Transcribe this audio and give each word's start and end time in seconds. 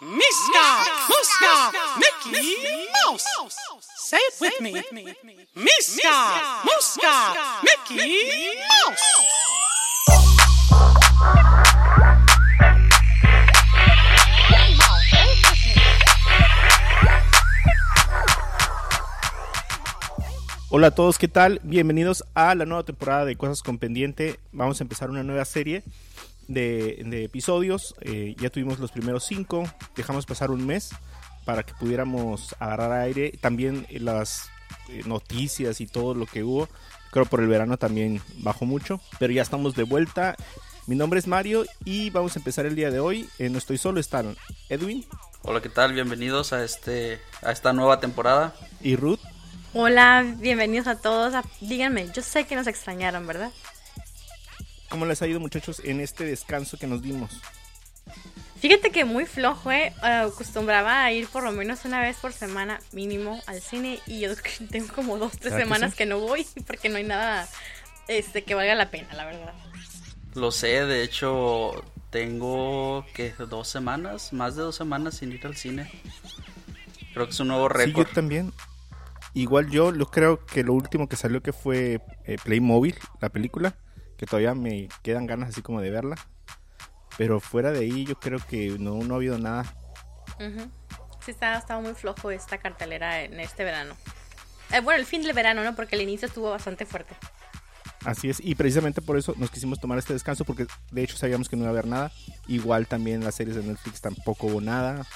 Miska, 0.00 0.84
Muska, 1.08 1.72
Mickey 1.98 2.88
Mouse. 3.06 3.24
Say 3.96 4.18
it 4.18 4.40
with 4.40 4.60
me. 4.60 5.14
Miska, 5.54 6.64
Muska, 6.64 7.62
Mickey 7.62 8.58
Mouse. 8.58 9.00
Hola 20.70 20.88
a 20.88 20.90
todos, 20.90 21.18
¿qué 21.18 21.28
tal? 21.28 21.60
Bienvenidos 21.62 22.24
a 22.34 22.56
la 22.56 22.66
nueva 22.66 22.82
temporada 22.82 23.24
de 23.24 23.36
Cosas 23.36 23.62
con 23.62 23.78
Pendiente. 23.78 24.40
Vamos 24.50 24.80
a 24.80 24.84
empezar 24.84 25.08
una 25.08 25.22
nueva 25.22 25.44
serie 25.44 25.84
de, 26.48 27.02
de 27.04 27.24
episodios. 27.24 27.94
Eh, 28.00 28.34
ya 28.38 28.50
tuvimos 28.50 28.78
los 28.78 28.92
primeros 28.92 29.24
cinco, 29.24 29.64
dejamos 29.96 30.26
pasar 30.26 30.50
un 30.50 30.66
mes 30.66 30.90
para 31.44 31.62
que 31.62 31.74
pudiéramos 31.74 32.54
agarrar 32.58 32.92
aire. 32.92 33.32
También 33.40 33.86
las 33.90 34.48
eh, 34.88 35.02
noticias 35.06 35.80
y 35.80 35.86
todo 35.86 36.14
lo 36.14 36.26
que 36.26 36.42
hubo, 36.42 36.68
creo 37.10 37.26
por 37.26 37.40
el 37.40 37.48
verano 37.48 37.76
también 37.76 38.20
bajó 38.38 38.64
mucho, 38.66 39.00
pero 39.18 39.32
ya 39.32 39.42
estamos 39.42 39.74
de 39.74 39.82
vuelta. 39.84 40.36
Mi 40.86 40.96
nombre 40.96 41.18
es 41.18 41.26
Mario 41.26 41.64
y 41.84 42.10
vamos 42.10 42.36
a 42.36 42.38
empezar 42.40 42.66
el 42.66 42.74
día 42.76 42.90
de 42.90 43.00
hoy. 43.00 43.26
Eh, 43.38 43.48
no 43.48 43.58
estoy 43.58 43.78
solo, 43.78 44.00
están 44.00 44.36
Edwin 44.68 45.04
Hola, 45.42 45.60
¿qué 45.62 45.68
tal? 45.68 45.92
Bienvenidos 45.92 46.52
a 46.52 46.64
este 46.64 47.20
a 47.42 47.52
esta 47.52 47.72
nueva 47.72 48.00
temporada. 48.00 48.54
y 48.80 48.96
Ruth. 48.96 49.20
Hola, 49.74 50.24
bienvenidos 50.38 50.86
a 50.86 50.96
todos. 51.00 51.34
Ah, 51.34 51.42
Díganme, 51.60 52.08
yo 52.14 52.22
sé 52.22 52.46
que 52.46 52.54
nos 52.56 52.66
extrañaron, 52.66 53.26
¿verdad? 53.26 53.50
¿Cómo 54.88 55.06
les 55.06 55.22
ha 55.22 55.26
ido 55.26 55.40
muchachos 55.40 55.80
en 55.84 56.00
este 56.00 56.24
descanso 56.24 56.78
que 56.78 56.86
nos 56.86 57.02
dimos? 57.02 57.40
Fíjate 58.60 58.90
que 58.90 59.04
muy 59.04 59.26
flojo, 59.26 59.70
¿eh? 59.72 59.92
Acostumbraba 60.02 61.04
a 61.04 61.12
ir 61.12 61.28
por 61.28 61.42
lo 61.44 61.52
menos 61.52 61.84
una 61.84 62.00
vez 62.00 62.16
por 62.16 62.32
semana 62.32 62.80
mínimo 62.92 63.40
al 63.46 63.60
cine 63.60 64.00
y 64.06 64.20
yo 64.20 64.30
tengo 64.70 64.92
como 64.94 65.18
dos, 65.18 65.32
tres 65.32 65.52
¿Verdad 65.52 65.56
que 65.58 65.62
semanas 65.64 65.90
sí? 65.92 65.96
que 65.98 66.06
no 66.06 66.18
voy 66.20 66.46
porque 66.66 66.88
no 66.88 66.96
hay 66.96 67.04
nada 67.04 67.48
este, 68.08 68.44
que 68.44 68.54
valga 68.54 68.74
la 68.74 68.90
pena, 68.90 69.12
la 69.14 69.24
verdad. 69.26 69.54
Lo 70.34 70.50
sé, 70.50 70.84
de 70.86 71.02
hecho 71.02 71.84
tengo 72.10 73.04
que 73.14 73.32
dos 73.32 73.68
semanas, 73.68 74.32
más 74.32 74.56
de 74.56 74.62
dos 74.62 74.76
semanas 74.76 75.16
sin 75.16 75.32
ir 75.32 75.46
al 75.46 75.56
cine. 75.56 75.90
Creo 77.12 77.26
que 77.26 77.32
es 77.32 77.40
un 77.40 77.48
nuevo 77.48 77.68
Sí, 77.78 77.92
yo 77.94 78.04
récord. 78.04 78.08
también. 78.12 78.52
Igual 79.34 79.70
yo 79.70 79.90
lo 79.92 80.06
creo 80.10 80.44
que 80.46 80.62
lo 80.62 80.72
último 80.72 81.08
que 81.08 81.16
salió 81.16 81.42
que 81.42 81.52
fue 81.52 82.00
eh, 82.24 82.36
Playmobil, 82.42 82.94
la 83.20 83.28
película, 83.30 83.76
que 84.24 84.30
todavía 84.30 84.54
me 84.54 84.88
quedan 85.02 85.26
ganas 85.26 85.50
así 85.50 85.60
como 85.60 85.82
de 85.82 85.90
verla. 85.90 86.16
Pero 87.18 87.40
fuera 87.40 87.72
de 87.72 87.80
ahí 87.80 88.06
yo 88.06 88.18
creo 88.18 88.38
que 88.38 88.76
no, 88.78 88.96
no 89.04 89.14
ha 89.14 89.16
habido 89.18 89.38
nada. 89.38 89.64
Ujú. 90.40 90.70
Sí, 91.24 91.30
está, 91.30 91.58
estaba 91.58 91.80
muy 91.80 91.94
flojo 91.94 92.30
esta 92.30 92.56
cartelera 92.58 93.22
en 93.22 93.38
este 93.38 93.64
verano. 93.64 93.94
Eh, 94.72 94.80
bueno, 94.80 94.98
el 94.98 95.06
fin 95.06 95.22
del 95.22 95.34
verano, 95.34 95.62
¿no? 95.62 95.74
Porque 95.76 95.94
el 95.94 96.02
inicio 96.02 96.26
estuvo 96.26 96.50
bastante 96.50 96.86
fuerte. 96.86 97.14
Así 98.04 98.30
es, 98.30 98.40
y 98.40 98.54
precisamente 98.54 99.00
por 99.00 99.16
eso 99.18 99.34
nos 99.36 99.50
quisimos 99.50 99.78
tomar 99.78 99.98
este 99.98 100.12
descanso, 100.12 100.44
porque 100.44 100.66
de 100.90 101.02
hecho 101.02 101.16
sabíamos 101.16 101.48
que 101.48 101.56
no 101.56 101.62
iba 101.62 101.70
a 101.70 101.72
haber 101.72 101.86
nada. 101.86 102.12
Igual 102.48 102.86
también 102.86 103.22
las 103.24 103.34
series 103.34 103.56
de 103.56 103.62
Netflix 103.62 104.00
tampoco 104.00 104.46
hubo 104.46 104.60
nada. 104.60 105.06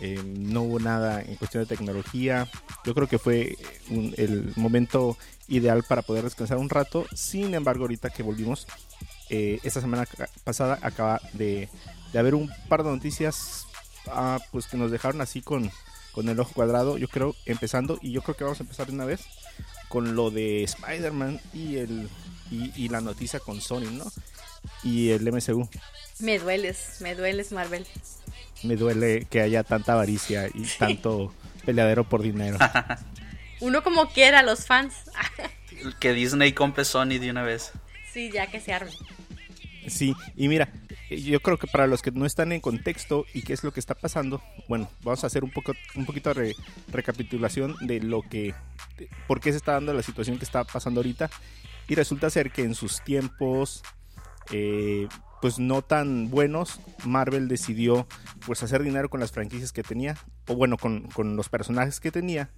Eh, 0.00 0.20
no 0.24 0.62
hubo 0.62 0.78
nada 0.78 1.22
en 1.22 1.36
cuestión 1.36 1.62
de 1.64 1.68
tecnología. 1.68 2.48
Yo 2.84 2.94
creo 2.94 3.08
que 3.08 3.18
fue 3.18 3.56
un- 3.90 4.14
el 4.16 4.52
momento 4.56 5.16
ideal 5.48 5.82
para 5.84 6.02
poder 6.02 6.24
descansar 6.24 6.58
un 6.58 6.68
rato. 6.70 7.06
Sin 7.14 7.54
embargo, 7.54 7.84
ahorita 7.84 8.10
que 8.10 8.22
volvimos, 8.22 8.66
eh, 9.30 9.58
esta 9.62 9.80
semana 9.80 10.06
pasada 10.44 10.78
acaba 10.82 11.20
de, 11.32 11.68
de 12.12 12.18
haber 12.18 12.34
un 12.34 12.50
par 12.68 12.82
de 12.84 12.90
noticias 12.90 13.66
ah, 14.08 14.38
pues 14.52 14.66
que 14.66 14.76
nos 14.76 14.90
dejaron 14.90 15.20
así 15.20 15.42
con, 15.42 15.70
con 16.12 16.28
el 16.28 16.38
ojo 16.40 16.52
cuadrado. 16.54 16.98
Yo 16.98 17.08
creo, 17.08 17.34
empezando, 17.46 17.98
y 18.02 18.12
yo 18.12 18.22
creo 18.22 18.36
que 18.36 18.44
vamos 18.44 18.60
a 18.60 18.62
empezar 18.64 18.86
de 18.86 18.92
una 18.92 19.04
vez 19.04 19.22
con 19.88 20.14
lo 20.16 20.30
de 20.30 20.62
Spider-Man 20.64 21.40
y 21.54 21.76
el 21.76 22.08
y, 22.50 22.70
y 22.76 22.88
la 22.88 23.00
noticia 23.00 23.40
con 23.40 23.60
Sony, 23.60 23.90
¿no? 23.92 24.04
Y 24.84 25.10
el 25.10 25.26
MCU. 25.32 25.68
Me 26.20 26.38
dueles, 26.38 26.98
me 27.00 27.14
dueles, 27.16 27.50
Marvel. 27.52 27.84
Me 28.62 28.76
duele 28.76 29.26
que 29.30 29.40
haya 29.40 29.62
tanta 29.64 29.92
avaricia 29.92 30.48
y 30.52 30.62
tanto 30.78 31.32
peleadero 31.64 32.04
por 32.08 32.22
dinero. 32.22 32.58
Uno 33.60 33.82
como 33.82 34.08
quiera, 34.10 34.42
los 34.42 34.66
fans. 34.66 34.94
Que 36.00 36.14
Disney 36.14 36.52
compre 36.52 36.84
Sony 36.86 37.18
de 37.20 37.30
una 37.30 37.42
vez. 37.42 37.72
sí, 38.12 38.30
ya 38.32 38.46
que 38.46 38.60
se 38.60 38.72
arme. 38.72 38.92
Sí, 39.88 40.14
y 40.34 40.48
mira, 40.48 40.72
yo 41.10 41.38
creo 41.40 41.58
que 41.58 41.66
para 41.66 41.86
los 41.86 42.00
que 42.02 42.10
no 42.10 42.24
están 42.26 42.50
en 42.52 42.60
contexto 42.62 43.24
y 43.34 43.42
qué 43.42 43.52
es 43.52 43.62
lo 43.62 43.72
que 43.72 43.78
está 43.80 43.94
pasando, 43.94 44.42
bueno, 44.68 44.90
vamos 45.02 45.22
a 45.22 45.26
hacer 45.28 45.44
un 45.44 45.50
poco 45.50 45.74
un 45.94 46.06
poquito 46.06 46.30
de 46.30 46.34
re- 46.34 46.54
recapitulación 46.88 47.76
de 47.82 48.00
lo 48.00 48.22
que 48.22 48.54
de 48.96 49.08
por 49.28 49.40
qué 49.40 49.50
se 49.52 49.58
está 49.58 49.72
dando 49.72 49.92
la 49.92 50.02
situación 50.02 50.38
que 50.38 50.44
está 50.44 50.64
pasando 50.64 51.00
ahorita 51.00 51.30
y 51.88 51.94
resulta 51.94 52.30
ser 52.30 52.50
que 52.50 52.62
en 52.62 52.74
sus 52.74 53.02
tiempos 53.02 53.82
eh, 54.50 55.06
pues 55.46 55.60
no 55.60 55.80
tan 55.80 56.28
buenos, 56.28 56.80
Marvel 57.04 57.46
decidió 57.46 58.08
pues 58.44 58.64
hacer 58.64 58.82
dinero 58.82 59.08
con 59.08 59.20
las 59.20 59.30
franquicias 59.30 59.72
que 59.72 59.84
tenía, 59.84 60.16
o 60.48 60.56
bueno, 60.56 60.76
con, 60.76 61.06
con 61.06 61.36
los 61.36 61.48
personajes 61.48 62.00
que 62.00 62.10
tenía, 62.10 62.50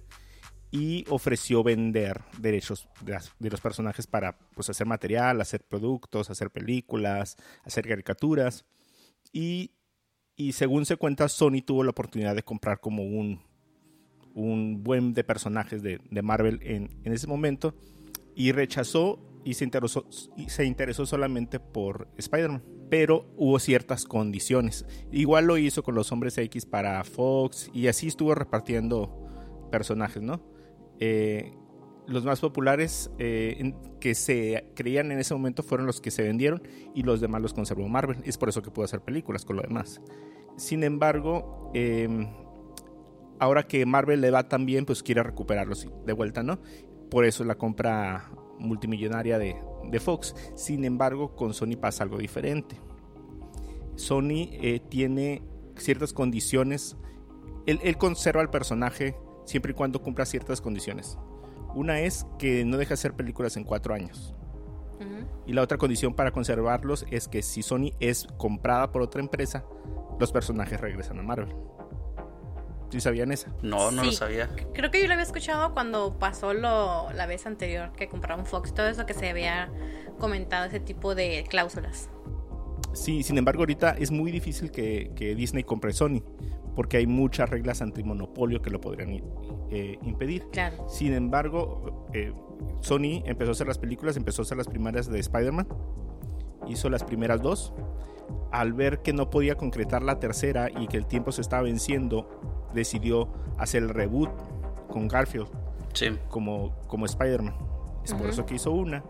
y 0.71 1.05
ofreció 1.07 1.61
vender 1.61 2.21
derechos 2.39 2.89
de, 3.01 3.19
los 3.51 3.61
personajes 3.61 4.07
para 4.07 4.39
pues, 4.55 4.71
hacer 4.71 4.87
material, 4.87 5.39
hacer 5.39 5.63
productos, 5.63 6.31
hacer 6.31 6.49
películas, 6.49 7.37
hacer 7.63 7.87
caricaturas. 7.87 8.65
Y, 9.31 9.75
y 10.35 10.53
según 10.53 10.87
se 10.87 10.95
cuenta, 10.95 11.29
Sony 11.29 11.61
tuvo 11.63 11.83
la 11.83 11.91
oportunidad 11.91 12.33
de 12.33 12.41
comprar 12.41 12.79
como 12.79 13.03
un, 13.03 13.43
un 14.33 14.83
buen 14.83 15.13
de 15.13 15.23
personajes 15.23 15.83
de, 15.83 16.01
de 16.09 16.21
Marvel 16.23 16.59
en, 16.63 16.89
en 17.03 17.13
ese 17.13 17.27
momento 17.27 17.75
y 18.33 18.51
rechazó 18.51 19.19
y 19.43 19.53
se 19.53 19.63
interesó, 19.63 20.07
se 20.47 20.65
interesó 20.65 21.05
solamente 21.05 21.59
por 21.59 22.07
Spider-Man. 22.17 22.78
Pero 22.89 23.25
hubo 23.37 23.59
ciertas 23.59 24.05
condiciones. 24.05 24.85
Igual 25.11 25.45
lo 25.45 25.57
hizo 25.57 25.83
con 25.83 25.95
los 25.95 26.11
hombres 26.11 26.37
X 26.37 26.65
para 26.65 27.03
Fox 27.03 27.69
y 27.73 27.87
así 27.87 28.07
estuvo 28.07 28.33
repartiendo 28.35 29.27
personajes, 29.71 30.21
¿no? 30.21 30.41
Eh, 30.99 31.53
los 32.07 32.25
más 32.25 32.39
populares 32.39 33.11
eh, 33.19 33.73
que 33.99 34.15
se 34.15 34.71
creían 34.75 35.11
en 35.11 35.19
ese 35.19 35.33
momento 35.35 35.61
fueron 35.61 35.85
los 35.85 36.01
que 36.01 36.09
se 36.09 36.23
vendieron 36.23 36.63
y 36.95 37.03
los 37.03 37.21
demás 37.21 37.41
los 37.41 37.53
conservó 37.53 37.87
Marvel. 37.87 38.17
Es 38.23 38.37
por 38.37 38.49
eso 38.49 38.63
que 38.63 38.71
pudo 38.71 38.85
hacer 38.85 39.01
películas 39.01 39.45
con 39.45 39.57
lo 39.57 39.61
demás. 39.61 40.01
Sin 40.57 40.83
embargo, 40.83 41.71
eh, 41.75 42.27
ahora 43.39 43.63
que 43.63 43.85
Marvel 43.85 44.21
le 44.21 44.31
va 44.31 44.49
tan 44.49 44.65
bien, 44.65 44.85
pues 44.85 45.03
quiere 45.03 45.23
recuperarlos 45.23 45.87
de 46.05 46.13
vuelta, 46.13 46.43
¿no? 46.43 46.59
Por 47.09 47.25
eso 47.25 47.43
la 47.43 47.55
compra 47.55 48.31
multimillonaria 48.59 49.37
de, 49.39 49.55
de 49.85 49.99
Fox. 49.99 50.35
Sin 50.55 50.85
embargo, 50.85 51.35
con 51.35 51.53
Sony 51.53 51.75
pasa 51.79 52.03
algo 52.03 52.17
diferente. 52.17 52.79
Sony 53.95 54.49
eh, 54.51 54.81
tiene 54.89 55.43
ciertas 55.75 56.13
condiciones. 56.13 56.97
Él, 57.65 57.79
él 57.83 57.97
conserva 57.97 58.41
el 58.41 58.49
personaje 58.49 59.15
siempre 59.45 59.71
y 59.71 59.75
cuando 59.75 60.01
cumpla 60.01 60.25
ciertas 60.25 60.61
condiciones. 60.61 61.17
Una 61.75 61.99
es 62.01 62.25
que 62.37 62.65
no 62.65 62.77
deja 62.77 62.89
de 62.89 62.93
hacer 62.95 63.13
películas 63.13 63.57
en 63.57 63.63
cuatro 63.63 63.93
años. 63.93 64.35
Y 65.45 65.53
la 65.53 65.63
otra 65.63 65.77
condición 65.77 66.13
para 66.13 66.31
conservarlos 66.31 67.05
es 67.09 67.27
que 67.27 67.41
si 67.41 67.63
Sony 67.63 67.93
es 67.99 68.27
comprada 68.37 68.91
por 68.91 69.01
otra 69.01 69.21
empresa, 69.21 69.65
los 70.19 70.31
personajes 70.31 70.79
regresan 70.79 71.17
a 71.19 71.23
Marvel. 71.23 71.55
¿Sí 72.89 72.99
sabían 72.99 73.31
esa? 73.31 73.53
No, 73.61 73.91
no 73.91 74.03
lo 74.03 74.11
sabía. 74.11 74.49
Creo 74.73 74.89
que 74.89 75.01
yo 75.01 75.07
lo 75.07 75.13
había 75.13 75.23
escuchado 75.23 75.73
cuando 75.73 76.17
pasó 76.17 76.53
lo, 76.53 77.11
la 77.13 77.25
vez 77.27 77.45
anterior 77.45 77.91
que 77.93 78.07
compraron 78.09 78.45
Fox, 78.45 78.73
todo 78.73 78.87
eso 78.87 79.05
que 79.05 79.13
se 79.13 79.29
había 79.29 79.69
comentado, 80.17 80.65
ese 80.65 80.79
tipo 80.79 81.13
de 81.13 81.45
cláusulas. 81.47 82.09
Sí, 82.93 83.21
sin 83.23 83.37
embargo, 83.37 83.61
ahorita 83.61 83.91
es 83.91 84.09
muy 84.09 84.31
difícil 84.31 84.71
que, 84.71 85.11
que 85.15 85.35
Disney 85.35 85.63
compre 85.63 85.93
Sony, 85.93 86.23
porque 86.75 86.97
hay 86.97 87.05
muchas 87.05 87.49
reglas 87.49 87.81
antimonopolio 87.81 88.61
que 88.61 88.71
lo 88.71 88.81
podrían 88.81 89.21
eh, 89.69 89.99
impedir. 90.01 90.47
Claro. 90.51 90.87
Sin 90.89 91.13
embargo, 91.13 92.07
eh, 92.13 92.33
Sony 92.81 93.21
empezó 93.25 93.51
a 93.51 93.53
hacer 93.53 93.67
las 93.67 93.77
películas, 93.77 94.17
empezó 94.17 94.41
a 94.41 94.43
hacer 94.43 94.57
las 94.57 94.67
primeras 94.67 95.07
de 95.07 95.19
Spider-Man, 95.19 95.67
hizo 96.67 96.89
las 96.89 97.03
primeras 97.03 97.41
dos. 97.41 97.73
Al 98.51 98.73
ver 98.73 99.01
que 99.01 99.13
no 99.13 99.29
podía 99.29 99.55
concretar 99.55 100.01
la 100.01 100.19
tercera 100.19 100.69
y 100.75 100.87
que 100.87 100.97
el 100.97 101.05
tiempo 101.05 101.31
se 101.31 101.41
estaba 101.41 101.63
venciendo, 101.63 102.58
decidió 102.73 103.29
hacer 103.57 103.83
el 103.83 103.89
reboot 103.89 104.29
con 104.89 105.07
Garfield 105.07 105.47
Sí. 105.93 106.07
como, 106.29 106.75
como 106.87 107.05
Spider-Man. 107.05 107.55
Es 108.03 108.13
por 108.13 108.27
eso 108.27 108.45
que 108.45 108.55
hizo 108.55 108.71
una. 108.71 109.03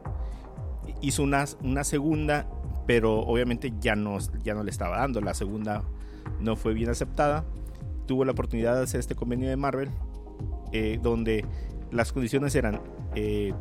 Hizo 1.02 1.24
una, 1.24 1.46
una 1.64 1.84
segunda, 1.84 2.48
pero 2.88 3.20
obviamente 3.20 3.74
ya 3.80 3.96
no, 3.96 4.18
ya 4.44 4.54
no 4.54 4.64
le 4.64 4.72
estaba 4.72 4.98
dando. 4.98 5.22
La 5.22 5.34
segunda 5.34 5.84
no 6.40 6.56
fue 6.56 6.74
bien 6.74 6.90
aceptada. 6.90 7.46
Tuvo 8.08 8.26
la 8.26 8.32
oportunidad 8.32 8.76
de 8.76 8.84
hacer 8.84 9.00
este 9.00 9.16
convenio 9.16 9.50
de 9.50 9.56
Marvel, 9.56 9.90
eh, 10.72 11.00
donde 11.02 11.46
las 11.92 12.12
condiciones 12.12 12.56
eran, 12.56 12.82
eh, 13.16 13.54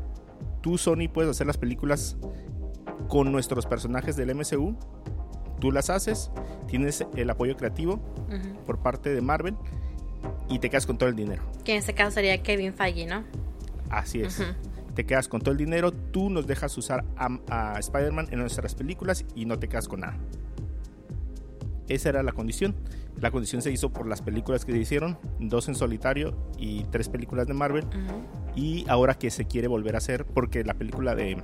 tú 0.62 0.78
Sony 0.78 1.08
puedes 1.12 1.30
hacer 1.30 1.46
las 1.46 1.58
películas 1.58 2.16
con 3.08 3.30
nuestros 3.30 3.66
personajes 3.66 4.16
del 4.16 4.34
MCU, 4.34 4.76
tú 5.60 5.70
las 5.72 5.90
haces, 5.90 6.30
tienes 6.66 7.04
el 7.16 7.30
apoyo 7.30 7.56
creativo 7.56 8.00
por 8.66 8.78
parte 8.78 9.14
de 9.14 9.20
Marvel 9.20 9.54
y 10.48 10.58
te 10.58 10.70
quedas 10.70 10.86
con 10.86 10.98
todo 10.98 11.08
el 11.08 11.16
dinero. 11.16 11.42
Que 11.64 11.72
en 11.72 11.78
este 11.78 11.94
caso 11.94 12.12
sería 12.12 12.42
Kevin 12.42 12.72
Feige, 12.72 13.06
¿no? 13.06 13.24
Así 13.90 14.20
es. 14.20 14.42
Te 14.94 15.06
quedas 15.06 15.28
con 15.28 15.40
todo 15.40 15.52
el 15.52 15.58
dinero, 15.58 15.92
tú 15.92 16.28
nos 16.28 16.46
dejas 16.46 16.76
usar 16.76 17.04
a, 17.16 17.38
a 17.48 17.78
Spider-Man 17.78 18.28
en 18.30 18.40
nuestras 18.40 18.74
películas 18.74 19.24
y 19.34 19.44
no 19.44 19.58
te 19.58 19.68
quedas 19.68 19.86
con 19.86 20.00
nada. 20.00 20.16
Esa 21.88 22.10
era 22.10 22.22
la 22.22 22.32
condición. 22.32 22.74
La 23.20 23.30
condición 23.30 23.62
se 23.62 23.72
hizo 23.72 23.90
por 23.92 24.06
las 24.06 24.22
películas 24.22 24.64
que 24.64 24.72
se 24.72 24.78
hicieron, 24.78 25.18
dos 25.40 25.68
en 25.68 25.74
solitario 25.74 26.36
y 26.56 26.84
tres 26.84 27.08
películas 27.08 27.46
de 27.46 27.54
Marvel. 27.54 27.84
Y 28.54 28.84
ahora 28.88 29.14
que 29.14 29.30
se 29.30 29.46
quiere 29.46 29.68
volver 29.68 29.94
a 29.94 29.98
hacer, 29.98 30.24
porque 30.24 30.62
la 30.64 30.74
película 30.74 31.14
de, 31.14 31.36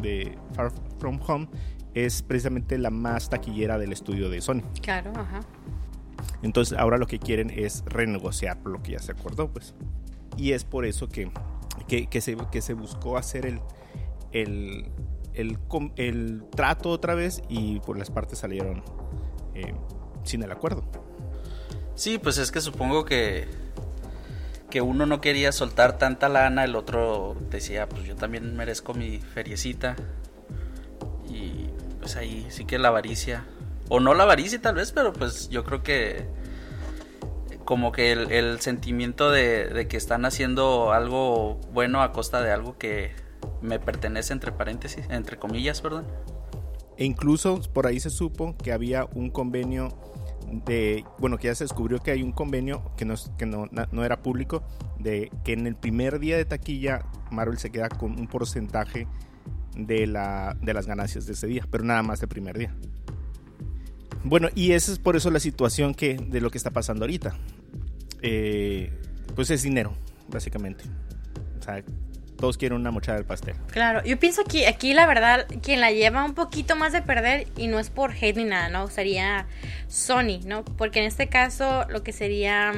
de 0.00 0.38
Far 0.54 0.72
From 0.98 1.20
Home 1.26 1.48
es 1.94 2.22
precisamente 2.22 2.78
la 2.78 2.90
más 2.90 3.28
taquillera 3.28 3.78
del 3.78 3.92
estudio 3.92 4.30
de 4.30 4.40
Sony. 4.40 4.62
Claro, 4.80 5.12
ajá. 5.16 5.40
Entonces 6.42 6.78
ahora 6.78 6.98
lo 6.98 7.06
que 7.06 7.18
quieren 7.18 7.50
es 7.50 7.82
renegociar 7.86 8.58
lo 8.64 8.82
que 8.82 8.92
ya 8.92 8.98
se 8.98 9.12
acordó, 9.12 9.52
pues. 9.52 9.74
Y 10.36 10.52
es 10.52 10.64
por 10.64 10.84
eso 10.84 11.08
que, 11.08 11.30
que, 11.86 12.20
se, 12.20 12.36
que 12.50 12.60
se 12.62 12.74
buscó 12.74 13.16
hacer 13.18 13.46
el, 13.46 13.60
el, 14.32 14.88
el 15.96 16.44
trato 16.50 16.90
otra 16.90 17.14
vez 17.14 17.42
y 17.48 17.80
por 17.80 17.98
las 17.98 18.10
partes 18.10 18.38
salieron 18.38 18.82
eh, 19.54 19.74
sin 20.24 20.42
el 20.42 20.52
acuerdo. 20.52 20.84
Sí, 21.94 22.18
pues 22.18 22.38
es 22.38 22.50
que 22.50 22.60
supongo 22.60 23.04
que 23.04 23.46
que 24.70 24.80
uno 24.80 25.04
no 25.04 25.20
quería 25.20 25.52
soltar 25.52 25.98
tanta 25.98 26.28
lana, 26.28 26.64
el 26.64 26.76
otro 26.76 27.36
decía, 27.50 27.88
pues 27.88 28.04
yo 28.04 28.14
también 28.14 28.56
merezco 28.56 28.94
mi 28.94 29.18
feriecita. 29.18 29.96
Y 31.28 31.68
pues 31.98 32.16
ahí 32.16 32.46
sí 32.48 32.64
que 32.64 32.78
la 32.78 32.88
avaricia. 32.88 33.44
O 33.90 33.98
no 33.98 34.14
la 34.14 34.22
avaricia 34.22 34.62
tal 34.62 34.76
vez, 34.76 34.92
pero 34.92 35.12
pues 35.12 35.50
yo 35.50 35.64
creo 35.64 35.82
que 35.82 36.24
como 37.64 37.90
que 37.92 38.12
el, 38.12 38.60
sentimiento 38.60 39.30
de, 39.30 39.86
que 39.88 39.96
están 39.96 40.24
haciendo 40.24 40.92
algo 40.92 41.60
bueno 41.72 42.00
a 42.00 42.12
costa 42.12 42.40
de 42.40 42.52
algo 42.52 42.78
que 42.78 43.10
me 43.60 43.80
pertenece 43.80 44.32
entre 44.32 44.52
paréntesis, 44.52 45.04
entre 45.10 45.38
comillas, 45.38 45.80
perdón. 45.80 46.06
E 46.98 47.04
incluso 47.04 47.60
por 47.72 47.88
ahí 47.88 47.98
se 47.98 48.10
supo 48.10 48.56
que 48.56 48.72
había 48.72 49.06
un 49.12 49.28
convenio 49.30 49.88
de, 50.50 51.04
bueno, 51.18 51.36
que 51.36 51.48
ya 51.48 51.54
se 51.56 51.64
descubrió 51.64 51.98
que 51.98 52.12
hay 52.12 52.22
un 52.22 52.32
convenio 52.32 52.92
que 52.96 53.04
no, 53.04 53.14
que 53.36 53.46
no, 53.46 53.66
no 53.70 54.04
era 54.04 54.22
público, 54.22 54.62
de 55.00 55.32
que 55.44 55.52
en 55.52 55.66
el 55.66 55.74
primer 55.74 56.20
día 56.20 56.36
de 56.36 56.44
taquilla 56.44 57.06
Marvel 57.32 57.58
se 57.58 57.70
queda 57.70 57.88
con 57.88 58.18
un 58.20 58.28
porcentaje 58.28 59.08
de, 59.76 60.06
la, 60.06 60.56
de 60.60 60.74
las 60.74 60.86
ganancias 60.86 61.26
de 61.26 61.32
ese 61.32 61.46
día, 61.46 61.66
pero 61.70 61.84
nada 61.84 62.02
más 62.02 62.22
el 62.22 62.28
primer 62.28 62.58
día. 62.58 62.74
Bueno, 64.24 64.48
y 64.54 64.72
esa 64.72 64.92
es 64.92 64.98
por 64.98 65.16
eso 65.16 65.30
la 65.30 65.40
situación 65.40 65.94
que, 65.94 66.14
de 66.16 66.40
lo 66.40 66.50
que 66.50 66.58
está 66.58 66.70
pasando 66.70 67.04
ahorita. 67.04 67.34
Eh, 68.22 68.92
pues 69.34 69.50
es 69.50 69.62
dinero, 69.62 69.94
básicamente. 70.28 70.84
O 71.58 71.62
sea, 71.62 71.82
todos 72.38 72.56
quieren 72.58 72.78
una 72.78 72.90
mochada 72.90 73.16
del 73.18 73.26
pastel. 73.26 73.54
Claro, 73.70 74.02
yo 74.04 74.18
pienso 74.18 74.44
que 74.44 74.66
aquí 74.66 74.94
la 74.94 75.06
verdad 75.06 75.46
quien 75.62 75.80
la 75.80 75.90
lleva 75.92 76.24
un 76.24 76.34
poquito 76.34 76.76
más 76.76 76.92
de 76.92 77.02
perder 77.02 77.46
y 77.56 77.68
no 77.68 77.78
es 77.78 77.90
por 77.90 78.12
hate 78.12 78.36
ni 78.36 78.44
nada, 78.44 78.68
¿no? 78.68 78.88
Sería 78.88 79.46
Sony, 79.88 80.40
¿no? 80.46 80.64
Porque 80.64 81.00
en 81.00 81.06
este 81.06 81.28
caso 81.28 81.86
lo 81.88 82.02
que 82.02 82.12
sería 82.12 82.72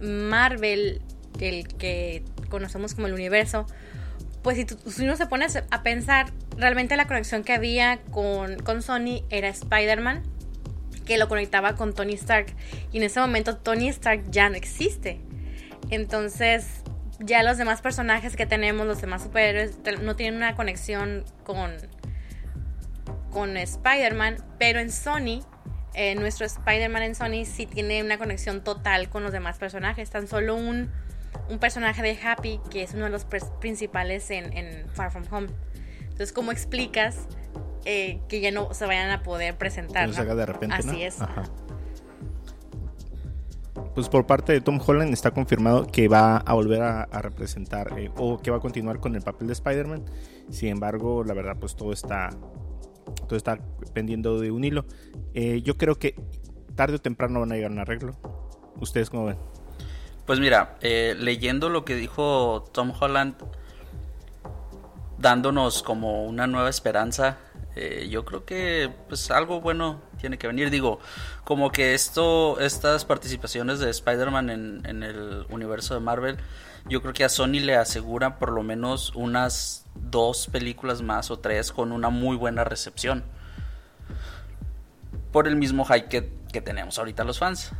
mm, 0.00 0.06
Marvel, 0.28 1.02
el 1.40 1.66
que 1.68 2.22
conocemos 2.48 2.94
como 2.94 3.06
el 3.08 3.14
universo, 3.14 3.66
pues 4.42 4.56
si, 4.56 4.64
tú- 4.64 4.78
si 4.90 5.02
uno 5.04 5.16
se 5.16 5.26
pone 5.26 5.46
a 5.70 5.82
pensar, 5.82 6.32
realmente 6.56 6.96
la 6.96 7.06
conexión 7.06 7.42
que 7.44 7.52
había 7.52 7.98
con, 8.12 8.56
con 8.58 8.82
Sony 8.82 9.22
era 9.30 9.48
Spider-Man, 9.48 10.22
que 11.04 11.18
lo 11.18 11.28
conectaba 11.28 11.74
con 11.74 11.94
Tony 11.94 12.14
Stark. 12.14 12.46
Y 12.92 12.98
en 12.98 13.04
ese 13.04 13.20
momento 13.20 13.56
Tony 13.56 13.88
Stark 13.88 14.30
ya 14.30 14.48
no 14.48 14.56
existe. 14.56 15.20
Entonces, 15.90 16.82
ya 17.18 17.42
los 17.42 17.58
demás 17.58 17.80
personajes 17.82 18.36
que 18.36 18.46
tenemos, 18.46 18.86
los 18.86 19.00
demás 19.00 19.22
superhéroes, 19.22 19.78
no 20.02 20.16
tienen 20.16 20.36
una 20.36 20.54
conexión 20.56 21.24
con, 21.44 21.72
con 23.30 23.56
Spider-Man, 23.56 24.36
pero 24.58 24.80
en 24.80 24.90
Sony, 24.90 25.44
eh, 25.94 26.14
nuestro 26.14 26.46
Spider-Man 26.46 27.02
en 27.02 27.14
Sony 27.14 27.44
sí 27.44 27.66
tiene 27.66 28.02
una 28.02 28.18
conexión 28.18 28.64
total 28.64 29.08
con 29.08 29.22
los 29.22 29.32
demás 29.32 29.58
personajes. 29.58 30.10
Tan 30.10 30.26
solo 30.26 30.56
un, 30.56 30.90
un 31.48 31.58
personaje 31.58 32.02
de 32.02 32.18
Happy, 32.22 32.60
que 32.70 32.82
es 32.82 32.94
uno 32.94 33.04
de 33.04 33.10
los 33.10 33.26
principales 33.60 34.30
en, 34.30 34.56
en 34.56 34.88
Far 34.90 35.10
From 35.10 35.24
Home. 35.30 35.48
Entonces, 36.00 36.32
¿cómo 36.32 36.52
explicas 36.52 37.26
eh, 37.84 38.20
que 38.28 38.40
ya 38.40 38.50
no 38.50 38.72
se 38.74 38.86
vayan 38.86 39.10
a 39.10 39.22
poder 39.22 39.56
presentar? 39.56 40.10
Que 40.10 40.16
no? 40.16 40.22
haga 40.22 40.34
de 40.34 40.46
repente, 40.46 40.76
Así 40.76 40.86
¿no? 40.88 40.94
es. 40.94 41.20
Ajá. 41.20 41.44
Pues 43.94 44.08
por 44.08 44.26
parte 44.26 44.52
de 44.52 44.60
Tom 44.60 44.80
Holland 44.84 45.12
está 45.12 45.30
confirmado 45.30 45.86
que 45.86 46.08
va 46.08 46.38
a 46.38 46.54
volver 46.54 46.82
a, 46.82 47.02
a 47.02 47.22
representar 47.22 47.98
eh, 47.98 48.10
o 48.16 48.38
que 48.40 48.50
va 48.50 48.56
a 48.56 48.60
continuar 48.60 48.98
con 48.98 49.14
el 49.14 49.22
papel 49.22 49.46
de 49.46 49.52
Spider-Man. 49.52 50.04
Sin 50.50 50.70
embargo, 50.70 51.22
la 51.22 51.34
verdad, 51.34 51.56
pues 51.60 51.76
todo 51.76 51.92
está 51.92 52.30
todo 53.26 53.36
está 53.36 53.58
pendiendo 53.92 54.40
de 54.40 54.50
un 54.50 54.64
hilo. 54.64 54.84
Eh, 55.34 55.62
yo 55.62 55.76
creo 55.76 55.96
que 55.98 56.14
tarde 56.74 56.96
o 56.96 57.00
temprano 57.00 57.40
van 57.40 57.52
a 57.52 57.54
llegar 57.54 57.70
a 57.70 57.74
un 57.74 57.80
arreglo. 57.80 58.16
¿Ustedes 58.80 59.10
cómo 59.10 59.26
ven? 59.26 59.36
Pues 60.26 60.40
mira, 60.40 60.76
eh, 60.80 61.14
leyendo 61.18 61.68
lo 61.68 61.84
que 61.84 61.94
dijo 61.94 62.64
Tom 62.72 62.92
Holland, 62.98 63.34
dándonos 65.18 65.82
como 65.82 66.24
una 66.24 66.46
nueva 66.46 66.70
esperanza, 66.70 67.38
eh, 67.76 68.08
yo 68.10 68.24
creo 68.24 68.44
que 68.44 68.90
pues 69.08 69.30
algo 69.30 69.60
bueno 69.60 70.00
tiene 70.20 70.38
que 70.38 70.46
venir. 70.46 70.70
Digo, 70.70 71.00
como 71.44 71.72
que 71.72 71.94
esto, 71.94 72.60
estas 72.60 73.04
participaciones 73.04 73.80
de 73.80 73.90
Spider-Man 73.90 74.50
en, 74.50 74.86
en 74.86 75.02
el 75.02 75.46
universo 75.50 75.94
de 75.94 76.00
Marvel, 76.00 76.38
yo 76.88 77.00
creo 77.00 77.14
que 77.14 77.24
a 77.24 77.28
Sony 77.28 77.60
le 77.60 77.76
aseguran 77.76 78.38
por 78.38 78.52
lo 78.52 78.62
menos 78.62 79.14
unas 79.14 79.86
dos 79.94 80.48
películas 80.48 81.02
más 81.02 81.30
o 81.30 81.38
tres 81.38 81.72
con 81.72 81.92
una 81.92 82.10
muy 82.10 82.36
buena 82.36 82.64
recepción. 82.64 83.24
Por 85.32 85.48
el 85.48 85.56
mismo 85.56 85.84
hype 85.84 86.08
que, 86.08 86.32
que 86.52 86.60
tenemos 86.60 86.98
ahorita 86.98 87.24
los 87.24 87.38
fans. 87.38 87.72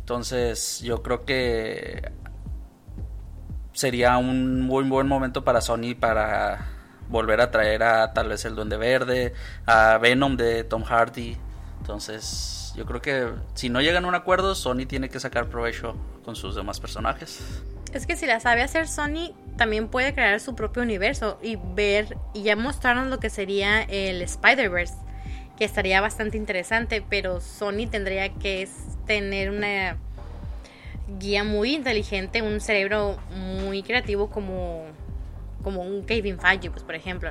Entonces, 0.00 0.80
yo 0.80 1.02
creo 1.02 1.24
que 1.24 2.10
sería 3.72 4.16
un 4.16 4.62
muy 4.62 4.84
buen 4.88 5.06
momento 5.06 5.44
para 5.44 5.60
Sony 5.60 5.94
para 5.98 6.77
volver 7.08 7.40
a 7.40 7.50
traer 7.50 7.82
a 7.82 8.12
tal 8.12 8.28
vez 8.28 8.44
el 8.44 8.54
Duende 8.54 8.76
Verde, 8.76 9.34
a 9.66 9.98
Venom 9.98 10.36
de 10.36 10.64
Tom 10.64 10.82
Hardy. 10.82 11.36
Entonces, 11.80 12.72
yo 12.76 12.86
creo 12.86 13.00
que 13.00 13.28
si 13.54 13.68
no 13.68 13.80
llegan 13.80 14.04
a 14.04 14.08
un 14.08 14.14
acuerdo, 14.14 14.54
Sony 14.54 14.86
tiene 14.86 15.08
que 15.08 15.20
sacar 15.20 15.48
provecho 15.48 15.96
con 16.24 16.36
sus 16.36 16.54
demás 16.54 16.80
personajes. 16.80 17.62
Es 17.92 18.06
que 18.06 18.16
si 18.16 18.26
la 18.26 18.38
sabe 18.40 18.62
hacer 18.62 18.86
Sony, 18.86 19.34
también 19.56 19.88
puede 19.88 20.12
crear 20.12 20.38
su 20.40 20.54
propio 20.54 20.82
universo 20.82 21.38
y 21.42 21.56
ver 21.56 22.16
y 22.34 22.42
ya 22.42 22.54
mostrarnos 22.54 23.08
lo 23.08 23.18
que 23.18 23.30
sería 23.30 23.82
el 23.82 24.20
Spider-Verse, 24.20 24.94
que 25.56 25.64
estaría 25.64 26.00
bastante 26.00 26.36
interesante, 26.36 27.02
pero 27.08 27.40
Sony 27.40 27.88
tendría 27.90 28.28
que 28.34 28.68
tener 29.06 29.50
una 29.50 29.96
guía 31.18 31.42
muy 31.42 31.74
inteligente, 31.74 32.42
un 32.42 32.60
cerebro 32.60 33.16
muy 33.30 33.82
creativo 33.82 34.28
como, 34.28 34.84
como 35.62 35.82
un 35.82 36.04
Kevin 36.04 36.38
Feige, 36.38 36.70
pues 36.70 36.82
por 36.84 36.94
ejemplo, 36.94 37.30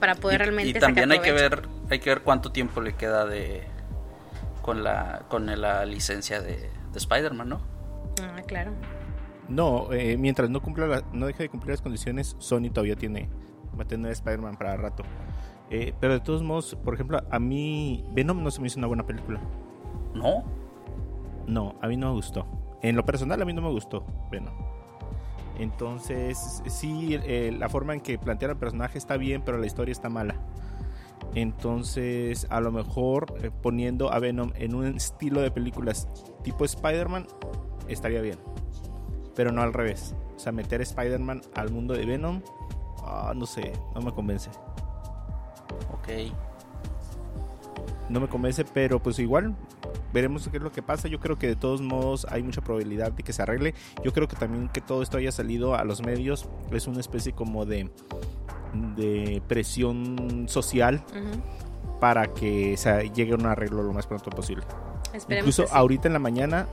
para 0.00 0.14
poder 0.14 0.40
Y- 0.40 0.44
realmente 0.44 0.70
y, 0.78 0.80
también 0.80 1.10
hay 1.12 1.20
que 1.20 1.32
ver 1.32 1.68
hay 1.90 1.98
que 2.00 2.10
ver 2.10 2.22
cuánto 2.22 2.52
tiempo 2.52 2.80
le 2.80 2.94
queda 2.94 3.24
de 3.26 3.62
con 4.62 4.82
la 4.84 5.22
con 5.28 5.46
la 5.46 5.84
licencia 5.86 6.40
de, 6.40 6.56
de 6.56 6.98
Spider-Man, 6.98 7.48
¿no? 7.48 7.60
Ah, 8.22 8.42
claro. 8.46 8.72
No, 9.48 9.92
eh, 9.92 10.16
mientras 10.18 10.50
no 10.50 10.60
cumpla 10.60 10.86
la- 10.86 11.04
no 11.12 11.26
deje 11.26 11.44
de 11.44 11.48
cumplir 11.48 11.70
las 11.70 11.80
condiciones, 11.82 12.36
Sony 12.38 12.70
todavía 12.72 12.96
tiene 12.96 13.28
va 13.78 13.84
a 13.84 13.86
tener 13.86 14.10
Spider-Man 14.12 14.56
para 14.56 14.76
rato. 14.76 15.04
Eh, 15.70 15.92
pero 16.00 16.14
de 16.14 16.20
todos 16.20 16.42
modos, 16.42 16.76
por 16.84 16.94
ejemplo, 16.94 17.20
a 17.30 17.38
mí 17.38 18.04
Venom 18.12 18.42
no 18.42 18.50
se 18.50 18.60
me 18.60 18.66
hizo 18.66 18.78
una 18.78 18.86
buena 18.88 19.06
película. 19.06 19.40
¿No? 20.14 20.44
No, 21.46 21.76
a 21.80 21.86
mí 21.88 21.96
no 21.96 22.08
me 22.08 22.12
gustó. 22.14 22.46
En 22.82 22.96
lo 22.96 23.04
personal 23.04 23.40
a 23.40 23.44
mí 23.44 23.52
no 23.52 23.62
me 23.62 23.70
gustó 23.70 24.04
Venom. 24.30 24.54
Entonces, 25.58 26.62
sí, 26.66 27.18
eh, 27.24 27.54
la 27.56 27.68
forma 27.68 27.94
en 27.94 28.00
que 28.00 28.18
plantea 28.18 28.50
el 28.50 28.56
personaje 28.56 28.96
está 28.96 29.16
bien, 29.16 29.42
pero 29.44 29.58
la 29.58 29.66
historia 29.66 29.92
está 29.92 30.08
mala. 30.08 30.36
Entonces, 31.34 32.46
a 32.50 32.60
lo 32.60 32.70
mejor 32.72 33.34
eh, 33.42 33.50
poniendo 33.50 34.12
a 34.12 34.18
Venom 34.18 34.52
en 34.54 34.74
un 34.74 34.86
estilo 34.96 35.40
de 35.40 35.50
películas 35.50 36.08
tipo 36.42 36.64
Spider-Man 36.64 37.26
estaría 37.88 38.20
bien. 38.20 38.38
Pero 39.34 39.52
no 39.52 39.62
al 39.62 39.72
revés. 39.72 40.14
O 40.36 40.38
sea, 40.38 40.52
meter 40.52 40.80
Spider-Man 40.80 41.42
al 41.54 41.70
mundo 41.70 41.94
de 41.94 42.06
Venom, 42.06 42.42
ah, 43.04 43.32
no 43.34 43.46
sé, 43.46 43.72
no 43.94 44.00
me 44.00 44.12
convence. 44.12 44.50
Ok. 45.92 46.32
no 48.08 48.20
me 48.20 48.28
convence, 48.28 48.64
pero 48.64 49.02
pues 49.02 49.18
igual 49.18 49.54
veremos 50.12 50.48
qué 50.48 50.56
es 50.56 50.62
lo 50.62 50.72
que 50.72 50.82
pasa. 50.82 51.08
Yo 51.08 51.20
creo 51.20 51.38
que 51.38 51.46
de 51.46 51.56
todos 51.56 51.80
modos 51.80 52.26
hay 52.30 52.42
mucha 52.42 52.60
probabilidad 52.60 53.12
de 53.12 53.22
que 53.22 53.32
se 53.32 53.42
arregle. 53.42 53.74
Yo 54.04 54.12
creo 54.12 54.28
que 54.28 54.36
también 54.36 54.68
que 54.68 54.80
todo 54.80 55.02
esto 55.02 55.18
haya 55.18 55.32
salido 55.32 55.74
a 55.74 55.84
los 55.84 56.02
medios 56.02 56.48
es 56.70 56.86
una 56.86 57.00
especie 57.00 57.32
como 57.32 57.64
de 57.66 57.90
de 58.96 59.42
presión 59.48 60.46
social 60.48 61.02
para 62.00 62.26
que 62.28 62.76
se 62.76 63.10
llegue 63.10 63.32
a 63.32 63.36
un 63.36 63.46
arreglo 63.46 63.82
lo 63.82 63.92
más 63.92 64.06
pronto 64.06 64.30
posible. 64.30 64.64
Esperemos 65.12 65.48
Incluso 65.48 65.66
sí. 65.66 65.68
ahorita 65.72 66.06
en 66.06 66.12
la 66.12 66.18
mañana, 66.18 66.66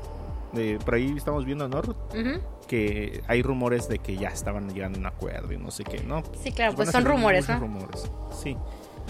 eh, 0.56 0.78
por 0.84 0.96
ahí 0.96 1.14
estamos 1.16 1.46
viendo, 1.46 1.68
¿no? 1.68 1.82
Ruth? 1.82 1.96
Ujú. 2.14 2.42
Que 2.68 3.24
hay 3.28 3.42
rumores 3.42 3.88
de 3.88 4.00
que 4.00 4.18
ya 4.18 4.30
estaban 4.30 4.74
llegando 4.74 4.98
a 4.98 5.02
un 5.02 5.06
acuerdo 5.08 5.54
y 5.54 5.58
no 5.58 5.72
sé 5.72 5.84
qué, 5.84 6.04
¿no? 6.04 6.22
Sí, 6.44 6.52
claro, 6.52 6.76
pues 6.76 6.90
a 6.90 6.92
son 6.92 7.06
rumores, 7.06 7.48
¿no? 7.48 7.60
rumores. 7.60 8.12
Sí. 8.44 8.58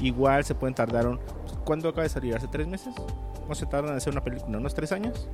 Igual 0.02 0.44
se 0.46 0.56
pueden 0.56 0.76
tardar 0.76 1.08
un... 1.08 1.20
¿Cuándo 1.66 1.90
acaba 1.90 2.04
de 2.04 2.10
salir? 2.10 2.36
¿Hace 2.36 2.48
tres 2.48 2.68
meses? 2.68 2.94
¿No 3.50 3.56
se 3.56 3.66
tardan 3.66 3.92
en 3.92 3.98
hacer 3.98 4.14
una 4.14 4.24
película? 4.24 4.58
¿Unos 4.58 4.74
tres 4.74 4.92
años? 4.92 5.28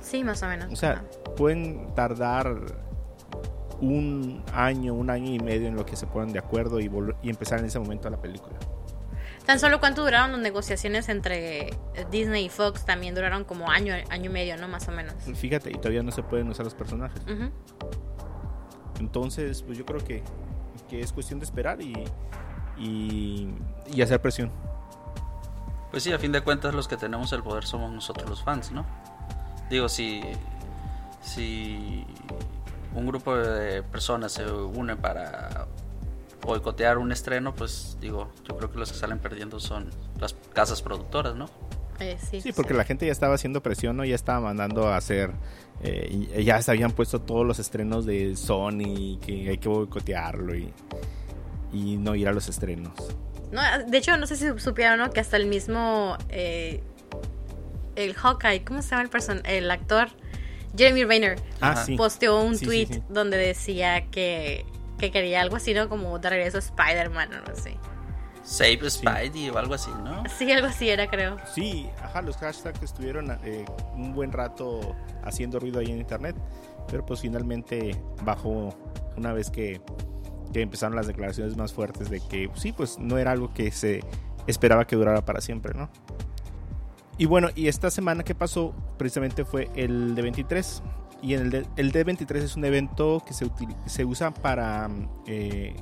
Sí, 0.00 0.22
más 0.22 0.42
o 0.42 0.46
menos. 0.46 0.72
O 0.72 0.76
sea, 0.76 1.04
pueden 1.36 1.94
tardar 1.94 2.54
un 3.80 4.44
año, 4.52 4.94
un 4.94 5.10
año 5.10 5.32
y 5.32 5.38
medio 5.38 5.68
en 5.68 5.74
lo 5.74 5.86
que 5.86 5.96
se 5.96 6.06
ponen 6.06 6.32
de 6.32 6.38
acuerdo 6.38 6.80
y, 6.80 6.90
y 7.22 7.30
empezar 7.30 7.58
en 7.58 7.64
ese 7.64 7.78
momento 7.78 8.08
la 8.10 8.20
película. 8.20 8.56
Tan 9.46 9.58
solo 9.58 9.80
cuánto 9.80 10.04
duraron 10.04 10.32
las 10.32 10.40
negociaciones 10.40 11.08
entre 11.08 11.68
eh, 11.68 11.74
Disney 12.10 12.44
y 12.44 12.48
Fox 12.50 12.84
también 12.84 13.14
duraron 13.14 13.44
como 13.44 13.70
año, 13.70 13.94
año 14.10 14.26
y 14.26 14.32
medio, 14.32 14.56
¿no? 14.58 14.68
Más 14.68 14.86
o 14.88 14.92
menos. 14.92 15.14
Fíjate, 15.34 15.70
y 15.70 15.74
todavía 15.74 16.02
no 16.02 16.12
se 16.12 16.22
pueden 16.22 16.48
usar 16.50 16.64
los 16.64 16.74
personajes. 16.74 17.22
Entonces, 19.00 19.62
pues 19.62 19.78
yo 19.78 19.86
creo 19.86 20.04
que, 20.04 20.22
que 20.88 21.00
es 21.00 21.10
cuestión 21.12 21.40
de 21.40 21.46
esperar 21.46 21.80
y, 21.80 22.04
y, 22.78 23.48
y 23.90 24.02
hacer 24.02 24.20
presión. 24.20 24.52
Pues 25.90 26.02
sí, 26.04 26.12
a 26.12 26.18
fin 26.18 26.32
de 26.32 26.40
cuentas 26.42 26.74
los 26.74 26.86
que 26.88 26.96
tenemos 26.96 27.32
el 27.32 27.42
poder 27.42 27.64
somos 27.64 27.90
nosotros 27.92 28.28
los 28.30 28.42
fans, 28.42 28.70
¿no? 28.72 28.86
Digo, 29.68 29.88
si, 29.88 30.20
si 31.22 32.04
un 32.94 33.06
grupo 33.06 33.36
de 33.36 33.82
personas 33.82 34.32
se 34.32 34.50
une 34.50 34.96
para 34.96 35.66
boicotear 36.42 36.98
un 36.98 37.12
estreno, 37.12 37.54
pues 37.54 37.96
digo, 38.00 38.30
yo 38.48 38.56
creo 38.56 38.70
que 38.70 38.78
los 38.78 38.90
que 38.92 38.98
salen 38.98 39.18
perdiendo 39.18 39.60
son 39.60 39.90
las 40.18 40.34
casas 40.52 40.80
productoras, 40.82 41.34
¿no? 41.34 41.48
Eh, 41.98 42.16
sí, 42.30 42.40
Sí, 42.40 42.52
porque 42.52 42.72
la 42.72 42.84
gente 42.84 43.04
ya 43.04 43.12
estaba 43.12 43.34
haciendo 43.34 43.62
presión, 43.62 43.96
¿no? 43.96 44.04
Ya 44.04 44.14
estaba 44.14 44.40
mandando 44.40 44.88
a 44.88 44.96
hacer... 44.96 45.32
eh, 45.82 46.28
y- 46.38 46.44
ya 46.44 46.60
se 46.62 46.70
habían 46.70 46.92
puesto 46.92 47.20
todos 47.20 47.46
los 47.46 47.58
estrenos 47.58 48.06
de 48.06 48.36
Sony, 48.36 49.18
que 49.20 49.48
hay 49.50 49.58
que 49.58 49.68
boicotearlo 49.68 50.54
y, 50.56 50.72
y 51.72 51.96
no 51.98 52.14
ir 52.14 52.26
a 52.28 52.32
los 52.32 52.48
estrenos. 52.48 52.92
No, 53.52 53.60
de 53.86 53.98
hecho, 53.98 54.16
no 54.16 54.26
sé 54.26 54.36
si 54.36 54.46
supieron, 54.60 54.98
¿no? 54.98 55.10
Que 55.10 55.20
hasta 55.20 55.36
el 55.36 55.46
mismo. 55.46 56.16
eh, 56.28 56.82
el 57.96 58.14
Hawkeye, 58.14 58.64
¿cómo 58.64 58.80
se 58.82 58.90
llama 58.90 59.02
el 59.02 59.08
person 59.10 59.42
El 59.44 59.70
actor 59.70 60.08
Jeremy 60.76 61.04
Rayner 61.04 61.38
Ah, 61.60 61.76
sí. 61.84 61.96
posteó 61.96 62.40
un 62.40 62.56
sí, 62.56 62.64
tweet 62.64 62.86
sí. 62.86 63.02
donde 63.08 63.36
decía 63.36 64.06
que, 64.10 64.64
que 64.98 65.10
quería 65.10 65.40
algo 65.40 65.56
así, 65.56 65.74
¿no? 65.74 65.88
Como 65.88 66.18
de 66.18 66.30
regreso 66.30 66.58
a 66.58 66.60
Spider-Man 66.60 67.32
o 67.32 67.36
algo 67.38 67.52
así. 67.52 67.76
Save 68.44 68.88
Spidey 68.88 69.50
o 69.50 69.58
algo 69.58 69.74
así, 69.74 69.90
¿no? 70.02 70.22
Sí, 70.38 70.50
algo 70.50 70.68
así 70.68 70.88
era, 70.88 71.08
creo. 71.08 71.36
Sí, 71.54 71.88
ajá, 72.02 72.22
los 72.22 72.36
hashtags 72.38 72.82
estuvieron 72.82 73.30
eh, 73.44 73.64
un 73.94 74.14
buen 74.14 74.32
rato 74.32 74.96
haciendo 75.24 75.58
ruido 75.60 75.80
ahí 75.80 75.90
en 75.90 75.98
internet, 75.98 76.36
pero 76.88 77.04
pues 77.04 77.20
finalmente 77.20 78.00
bajó 78.22 78.74
una 79.16 79.32
vez 79.32 79.50
que, 79.50 79.80
que 80.52 80.62
empezaron 80.62 80.96
las 80.96 81.06
declaraciones 81.06 81.56
más 81.56 81.72
fuertes 81.72 82.10
de 82.10 82.20
que 82.20 82.50
sí, 82.54 82.72
pues 82.72 82.98
no 82.98 83.18
era 83.18 83.32
algo 83.32 83.52
que 83.54 83.70
se 83.70 84.00
esperaba 84.46 84.86
que 84.86 84.96
durara 84.96 85.24
para 85.24 85.40
siempre, 85.40 85.74
¿no? 85.74 85.90
Y 87.18 87.26
bueno, 87.26 87.48
y 87.54 87.68
esta 87.68 87.90
semana 87.90 88.22
que 88.22 88.34
pasó 88.34 88.74
precisamente 88.96 89.44
fue 89.44 89.68
el 89.74 90.14
de 90.14 90.22
23. 90.22 90.82
Y 91.22 91.34
el, 91.34 91.50
de, 91.50 91.66
el 91.76 91.92
D23 91.92 92.36
es 92.36 92.56
un 92.56 92.64
evento 92.64 93.22
que 93.26 93.34
se, 93.34 93.50
se 93.84 94.06
usa 94.06 94.32
para, 94.32 94.88
eh, 95.26 95.76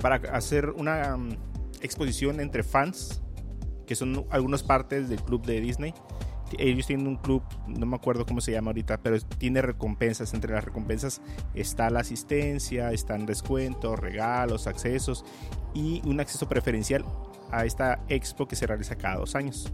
para 0.00 0.16
hacer 0.36 0.70
una 0.70 1.16
mm, 1.16 1.36
exposición 1.82 2.40
entre 2.40 2.64
fans 2.64 3.22
que 3.86 3.94
son 3.94 4.26
algunas 4.30 4.64
partes 4.64 5.08
del 5.08 5.22
club 5.22 5.46
de 5.46 5.60
Disney. 5.60 5.94
Ellos 6.58 6.86
tienen 6.86 7.06
un 7.06 7.16
club, 7.16 7.42
no 7.66 7.86
me 7.86 7.96
acuerdo 7.96 8.26
cómo 8.26 8.40
se 8.40 8.52
llama 8.52 8.68
ahorita, 8.68 8.98
pero 8.98 9.18
tiene 9.20 9.62
recompensas. 9.62 10.34
Entre 10.34 10.52
las 10.52 10.64
recompensas 10.64 11.20
está 11.54 11.90
la 11.90 12.00
asistencia, 12.00 12.92
están 12.92 13.26
descuentos, 13.26 13.98
regalos, 13.98 14.66
accesos 14.66 15.24
y 15.74 16.02
un 16.04 16.20
acceso 16.20 16.48
preferencial 16.48 17.04
a 17.50 17.64
esta 17.64 18.00
expo 18.08 18.46
que 18.48 18.56
se 18.56 18.66
realiza 18.66 18.96
cada 18.96 19.16
dos 19.16 19.34
años. 19.34 19.72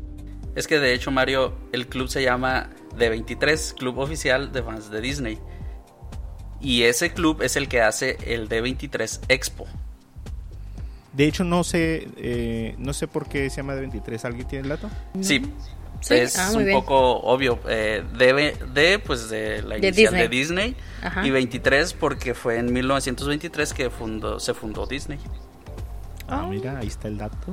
Es 0.54 0.66
que 0.66 0.78
de 0.78 0.92
hecho, 0.92 1.10
Mario, 1.10 1.54
el 1.72 1.88
club 1.88 2.08
se 2.08 2.22
llama 2.22 2.68
D23, 2.98 3.74
Club 3.74 3.98
Oficial 3.98 4.52
de 4.52 4.62
Fans 4.62 4.90
de 4.90 5.00
Disney. 5.00 5.38
Y 6.60 6.82
ese 6.82 7.12
club 7.12 7.42
es 7.42 7.56
el 7.56 7.68
que 7.68 7.80
hace 7.80 8.18
el 8.26 8.48
D23 8.48 9.20
Expo. 9.28 9.66
De 11.12 11.26
hecho, 11.26 11.44
no 11.44 11.64
sé, 11.64 12.08
eh, 12.16 12.74
no 12.78 12.92
sé 12.92 13.08
por 13.08 13.28
qué 13.28 13.50
se 13.50 13.56
llama 13.56 13.74
de 13.74 13.80
23. 13.80 14.24
¿Alguien 14.24 14.46
tiene 14.46 14.62
el 14.62 14.68
dato? 14.70 14.90
Sí, 15.20 15.42
Sí, 16.02 16.14
es 16.14 16.38
ah, 16.38 16.52
un 16.54 16.64
bien. 16.64 16.76
poco 16.78 17.21
obvio. 17.21 17.59
Eh, 17.68 18.02
D, 18.18 18.56
D, 18.75 18.99
pues 18.99 19.30
de 19.30 19.62
la 19.62 19.76
De 19.76 19.88
inicial 19.88 20.12
Disney. 20.12 20.23
de 20.23 20.28
Disney. 20.28 20.76
Y 21.25 21.30
23 21.30 21.94
porque 21.94 22.35
fue 22.35 22.59
en 22.59 22.73
1923 22.73 23.73
que 23.73 23.90
fundó, 23.90 24.38
se 24.40 24.52
fundó 24.52 24.87
Disney. 24.87 25.18
Ah, 26.28 26.47
mira, 26.49 26.78
ahí 26.78 26.88
está 26.88 27.09
el 27.09 27.18
dato. 27.18 27.52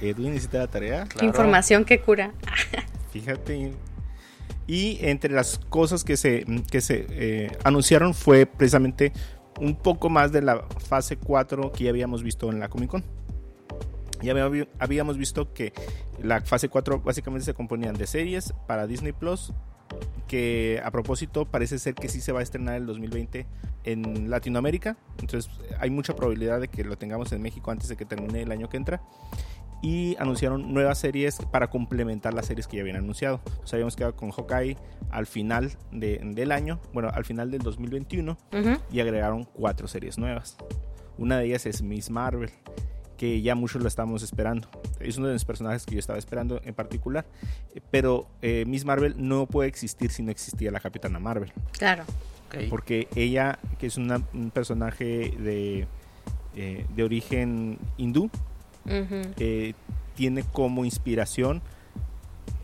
Edwin, 0.00 0.34
¿hiciste 0.34 0.58
la 0.58 0.66
tarea? 0.66 1.04
Claro. 1.06 1.26
Información 1.26 1.84
que 1.84 2.00
cura. 2.00 2.32
Fíjate. 3.12 3.72
Y 4.66 4.98
entre 5.02 5.34
las 5.34 5.58
cosas 5.58 6.04
que 6.04 6.16
se, 6.16 6.46
que 6.70 6.80
se 6.80 7.06
eh, 7.10 7.58
anunciaron 7.64 8.14
fue 8.14 8.46
precisamente 8.46 9.12
un 9.60 9.74
poco 9.76 10.08
más 10.08 10.32
de 10.32 10.42
la 10.42 10.64
fase 10.88 11.16
4 11.16 11.72
que 11.72 11.84
ya 11.84 11.90
habíamos 11.90 12.22
visto 12.22 12.50
en 12.50 12.60
la 12.60 12.68
Comic 12.68 12.90
Con. 12.90 13.04
Ya 14.22 14.32
había- 14.44 14.68
habíamos 14.78 15.16
visto 15.18 15.52
que 15.52 15.72
la 16.22 16.40
fase 16.42 16.68
4 16.68 17.00
básicamente 17.00 17.44
se 17.44 17.54
componían 17.54 17.94
de 17.94 18.06
series 18.06 18.52
para 18.66 18.86
Disney 18.86 19.12
Plus, 19.12 19.52
que 20.28 20.80
a 20.84 20.90
propósito 20.90 21.44
parece 21.46 21.78
ser 21.78 21.94
que 21.94 22.08
sí 22.08 22.20
se 22.20 22.32
va 22.32 22.40
a 22.40 22.42
estrenar 22.42 22.76
el 22.76 22.86
2020 22.86 23.46
en 23.84 24.30
Latinoamérica. 24.30 24.96
Entonces 25.18 25.50
hay 25.80 25.90
mucha 25.90 26.14
probabilidad 26.14 26.60
de 26.60 26.68
que 26.68 26.84
lo 26.84 26.96
tengamos 26.96 27.32
en 27.32 27.42
México 27.42 27.70
antes 27.70 27.88
de 27.88 27.96
que 27.96 28.04
termine 28.04 28.42
el 28.42 28.52
año 28.52 28.68
que 28.68 28.76
entra 28.76 29.02
y 29.82 30.14
anunciaron 30.20 30.72
nuevas 30.74 30.98
series 30.98 31.38
para 31.50 31.70
complementar 31.70 32.34
las 32.34 32.46
series 32.46 32.68
que 32.68 32.76
ya 32.76 32.82
habían 32.82 32.96
anunciado. 32.98 33.40
Nos 33.62 33.72
habíamos 33.72 33.96
quedado 33.96 34.14
con 34.14 34.30
Hawkeye 34.30 34.76
al 35.10 35.26
final 35.26 35.72
de- 35.90 36.20
del 36.22 36.52
año, 36.52 36.78
bueno, 36.92 37.08
al 37.12 37.24
final 37.24 37.50
del 37.50 37.62
2021, 37.62 38.36
Ujú. 38.52 38.76
y 38.92 39.00
agregaron 39.00 39.44
cuatro 39.44 39.88
series 39.88 40.18
nuevas. 40.18 40.56
Una 41.18 41.38
de 41.38 41.46
ellas 41.46 41.64
es 41.66 41.80
Miss 41.82 42.10
Marvel, 42.10 42.50
que 43.20 43.42
ya 43.42 43.54
muchos 43.54 43.82
lo 43.82 43.88
estamos 43.88 44.22
esperando. 44.22 44.66
Es 44.98 45.18
uno 45.18 45.26
de 45.26 45.34
los 45.34 45.44
personajes 45.44 45.84
que 45.84 45.92
yo 45.92 45.98
estaba 45.98 46.18
esperando 46.18 46.58
en 46.64 46.72
particular, 46.72 47.26
pero 47.90 48.26
eh, 48.40 48.64
Miss 48.66 48.86
Marvel 48.86 49.14
no 49.18 49.44
puede 49.44 49.68
existir 49.68 50.10
si 50.10 50.22
no 50.22 50.30
existía 50.30 50.70
la 50.70 50.80
Capitana 50.80 51.18
Marvel 51.18 51.52
Claro. 51.72 52.04
Porque 52.70 53.08
ella, 53.14 53.58
que 53.78 53.88
es 53.88 53.98
una- 53.98 54.22
un 54.32 54.50
personaje 54.50 55.34
de, 55.38 55.86
eh, 56.56 56.86
de 56.96 57.02
origen 57.04 57.78
hindú, 57.98 58.30
eh, 58.86 59.74
tiene 60.16 60.42
como 60.44 60.86
inspiración 60.86 61.60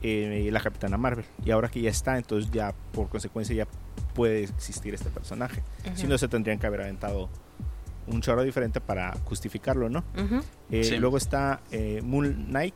eh, 0.03 0.49
la 0.51 0.61
Capitana 0.61 0.97
Marvel. 0.97 1.27
Y 1.45 1.51
ahora 1.51 1.69
que 1.69 1.83
ya 1.83 1.91
está, 1.91 2.17
entonces 2.17 2.51
ya 2.51 2.73
por 2.93 3.09
consecuencia 3.11 3.55
ya 3.55 3.67
puede 4.15 4.45
existir 4.45 4.95
este 4.95 5.11
personaje. 5.11 5.63
Si 5.95 6.07
no, 6.07 6.17
se 6.17 6.29
tendrían 6.29 6.59
que 6.59 6.67
haber 6.67 6.81
aventado 6.81 7.29
un 8.09 8.21
chorro 8.21 8.43
diferente 8.43 8.81
para 8.81 9.13
justificarlo, 9.25 9.89
¿no? 9.89 10.05
Eh, 10.71 10.85
Sí. 10.85 10.97
Luego 10.99 11.17
está 11.17 11.61
eh, 11.73 12.01
Moon 12.05 12.47
Knight, 12.49 12.75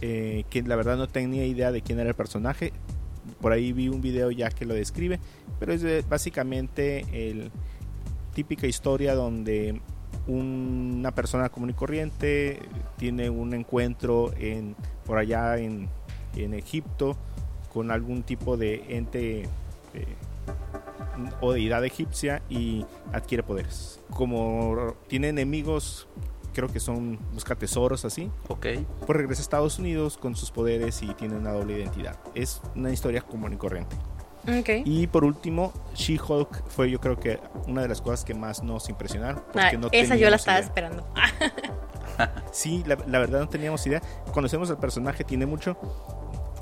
eh, 0.00 0.44
que 0.50 0.62
la 0.62 0.76
verdad 0.76 0.96
no 0.96 1.08
tenía 1.08 1.44
idea 1.46 1.72
de 1.72 1.82
quién 1.82 1.98
era 1.98 2.08
el 2.10 2.14
personaje. 2.14 2.72
Por 3.40 3.52
ahí 3.52 3.72
vi 3.72 3.88
un 3.88 4.00
video 4.00 4.30
ya 4.30 4.50
que 4.50 4.64
lo 4.64 4.74
describe, 4.74 5.18
pero 5.58 5.72
es 5.72 6.08
básicamente 6.08 7.04
el 7.30 7.50
típica 8.34 8.66
historia 8.66 9.14
donde 9.14 9.80
una 10.26 11.12
persona 11.14 11.48
común 11.48 11.70
y 11.70 11.74
corriente 11.74 12.60
tiene 12.96 13.30
un 13.30 13.54
encuentro 13.54 14.32
en 14.38 14.74
por 15.04 15.18
allá 15.18 15.58
en, 15.58 15.88
en 16.36 16.54
Egipto 16.54 17.16
con 17.72 17.90
algún 17.90 18.22
tipo 18.22 18.56
de 18.56 18.84
ente 18.88 19.42
eh, 19.42 19.48
o 21.40 21.52
deidad 21.52 21.84
egipcia 21.84 22.42
y 22.48 22.84
adquiere 23.12 23.42
poderes. 23.42 24.00
Como 24.10 24.94
tiene 25.08 25.28
enemigos, 25.28 26.08
creo 26.54 26.68
que 26.68 26.80
son 26.80 27.18
busca 27.34 27.54
tesoros 27.54 28.04
así, 28.04 28.30
Ok. 28.48 28.66
pues 29.06 29.16
regresa 29.16 29.40
a 29.40 29.44
Estados 29.44 29.78
Unidos 29.78 30.16
con 30.16 30.34
sus 30.36 30.50
poderes 30.50 31.02
y 31.02 31.08
tiene 31.14 31.36
una 31.36 31.52
doble 31.52 31.78
identidad. 31.78 32.18
Es 32.34 32.60
una 32.74 32.90
historia 32.92 33.20
común 33.22 33.52
y 33.52 33.56
corriente. 33.56 33.96
Ok. 34.48 34.68
Y 34.84 35.08
por 35.08 35.24
último, 35.24 35.72
She-Hulk 35.94 36.68
fue 36.68 36.88
yo 36.90 37.00
creo 37.00 37.18
que 37.18 37.40
una 37.66 37.82
de 37.82 37.88
las 37.88 38.00
cosas 38.00 38.24
que 38.24 38.32
más 38.32 38.62
nos 38.62 38.88
impresionaron. 38.88 39.42
porque 39.52 39.60
Ah, 39.74 39.78
no 39.78 39.88
esa 39.90 40.14
yo 40.16 40.30
la 40.30 40.36
estaba 40.36 40.58
idea. 40.58 40.66
esperando. 40.68 41.06
Sí, 42.50 42.82
la, 42.86 42.96
la 43.06 43.18
verdad 43.18 43.40
no 43.40 43.48
teníamos 43.48 43.86
idea. 43.86 44.00
Conocemos 44.32 44.70
al 44.70 44.78
personaje, 44.78 45.22
tiene 45.24 45.44
mucho. 45.44 45.76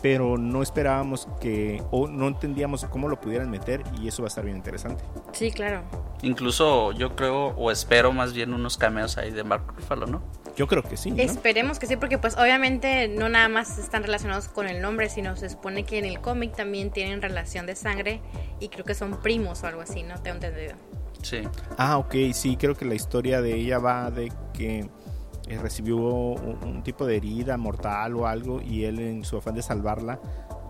Pero 0.05 0.37
no 0.37 0.63
esperábamos 0.63 1.27
que, 1.41 1.83
o 1.91 2.07
no 2.07 2.29
entendíamos 2.29 2.85
cómo 2.85 3.09
lo 3.09 3.19
pudieran 3.19 3.51
meter 3.51 3.83
y 3.99 4.07
eso 4.07 4.21
va 4.21 4.27
a 4.27 4.29
estar 4.29 4.45
bien 4.45 4.59
interesante. 4.59 5.03
Sí, 5.33 5.51
claro. 5.51 5.83
Incluso 6.21 6.93
yo 6.93 7.17
creo, 7.17 7.55
o 7.57 7.71
espero 7.71 8.13
más 8.13 8.35
bien 8.35 8.53
unos 8.53 8.77
cameos 8.77 9.17
ahí 9.17 9.31
de 9.31 9.43
Mark 9.45 9.65
Ruffalo, 9.75 10.07
¿no? 10.07 10.23
Yo 10.57 10.67
creo 10.67 10.83
que 10.83 10.99
sí. 10.99 11.11
¿no? 11.11 11.23
Esperemos 11.23 11.79
que 11.79 11.87
sí, 11.87 11.97
porque 11.97 12.19
pues 12.19 12.37
obviamente 12.37 13.09
no 13.09 13.31
nada 13.31 13.49
más 13.49 13.79
están 13.79 14.03
relacionados 14.03 14.49
con 14.49 14.69
el 14.69 14.83
nombre, 14.83 15.09
sino 15.09 15.37
se 15.37 15.49
supone 15.49 15.85
que 15.85 16.01
en 16.01 16.05
el 16.05 16.21
cómic 16.21 16.55
también 16.55 16.91
tienen 16.91 17.23
relación 17.23 17.65
de 17.65 17.75
sangre 17.75 18.21
y 18.61 18.69
creo 18.69 18.85
que 18.85 18.95
son 18.95 19.23
primos 19.23 19.63
o 19.63 19.69
algo 19.69 19.81
así, 19.81 20.03
¿no? 20.03 20.21
Tengo 20.21 20.35
entendido. 20.35 20.75
Sí. 21.23 21.49
Ah, 21.79 21.97
ok, 21.97 22.15
sí, 22.35 22.59
creo 22.59 22.75
que 22.75 22.85
la 22.85 22.95
historia 22.95 23.41
de 23.41 23.55
ella 23.55 23.79
va 23.79 24.11
de 24.11 24.31
que 24.53 24.87
eh, 25.49 25.59
recibió 25.59 25.97
un, 25.97 26.59
un 26.65 26.83
tipo 26.83 27.07
de 27.07 27.17
herida 27.17 27.57
mortal 27.57 28.17
o 28.17 28.27
algo 28.27 28.61
y 28.63 28.85
él 28.85 28.99
en 28.99 29.25
su 29.25 29.37
afán 29.37 29.55
de 29.55 29.63
salvarla 29.63 30.21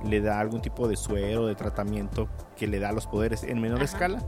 le 0.05 0.21
da 0.21 0.41
algún 0.41 0.61
tipo 0.61 0.89
de 0.89 0.97
suero, 0.97 1.47
de 1.47 1.55
tratamiento 1.55 2.29
que 2.57 2.67
le 2.67 2.79
da 2.79 2.93
los 2.93 3.07
poderes 3.07 3.43
en 3.43 3.61
menor 3.61 3.79
Ajá. 3.79 3.85
escala, 3.85 4.23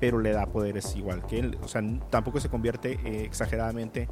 pero 0.00 0.18
le 0.18 0.32
da 0.32 0.46
poderes 0.46 0.94
igual 0.96 1.24
que 1.26 1.38
él. 1.38 1.58
O 1.62 1.68
sea, 1.68 1.82
tampoco 2.10 2.40
se 2.40 2.48
convierte 2.48 2.98
eh, 3.04 3.24
exageradamente 3.24 4.08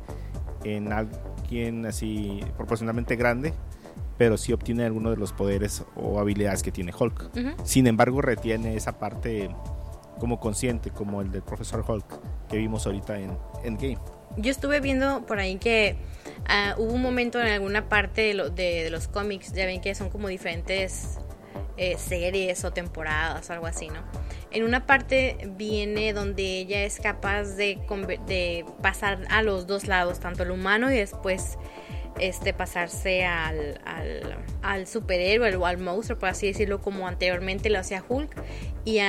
en 0.64 0.92
alguien 0.92 1.86
así 1.86 2.40
proporcionalmente 2.56 3.16
grande, 3.16 3.52
pero 4.16 4.36
sí 4.36 4.52
obtiene 4.52 4.84
alguno 4.84 5.10
de 5.10 5.16
los 5.16 5.32
poderes 5.32 5.84
o 5.96 6.20
habilidades 6.20 6.62
que 6.62 6.70
tiene 6.70 6.92
Hulk. 6.96 7.30
Sin 7.64 7.86
embargo, 7.86 8.22
retiene 8.22 8.76
esa 8.76 8.98
parte 8.98 9.50
como 10.20 10.38
consciente, 10.38 10.90
como 10.90 11.20
el 11.20 11.32
del 11.32 11.42
profesor 11.42 11.84
Hulk 11.86 12.06
que 12.48 12.58
vimos 12.58 12.86
ahorita 12.86 13.18
en 13.18 13.36
Endgame. 13.64 13.98
Yo 14.36 14.50
estuve 14.50 14.80
viendo 14.80 15.26
por 15.26 15.38
ahí 15.38 15.56
que 15.56 15.96
ah, 16.46 16.74
hubo 16.78 16.92
un 16.92 17.02
momento 17.02 17.40
en 17.40 17.48
alguna 17.48 17.88
parte 17.88 18.34
de, 18.34 18.50
de- 18.50 18.90
los 18.90 19.08
cómics, 19.08 19.52
ya 19.52 19.66
ven 19.66 19.80
que 19.80 19.94
son 19.94 20.10
como 20.10 20.28
diferentes 20.28 21.18
eh, 21.76 21.96
series 21.98 22.64
o 22.64 22.72
temporadas 22.72 23.48
o 23.50 23.52
algo 23.52 23.66
así, 23.66 23.88
¿no? 23.88 24.02
En 24.50 24.64
una 24.64 24.86
parte 24.86 25.36
viene 25.56 26.12
donde 26.12 26.42
ella 26.58 26.82
es 26.84 27.00
capaz 27.00 27.56
de, 27.56 27.78
de 28.26 28.64
pasar 28.82 29.20
a 29.30 29.42
los 29.42 29.66
dos 29.66 29.86
lados, 29.86 30.20
tanto 30.20 30.42
el 30.42 30.50
humano 30.50 30.90
y 30.90 30.96
después 30.96 31.56
este 32.18 32.52
pasarse 32.52 33.24
al, 33.24 33.80
al, 33.86 34.36
al 34.60 34.86
superhéroe 34.86 35.56
o 35.56 35.64
al 35.64 35.78
monstruo, 35.78 36.18
por 36.18 36.28
así 36.28 36.46
decirlo, 36.46 36.82
como 36.82 37.08
anteriormente 37.08 37.70
lo 37.70 37.78
hacía 37.78 38.04
Hulk. 38.06 38.30
Y 38.84 39.00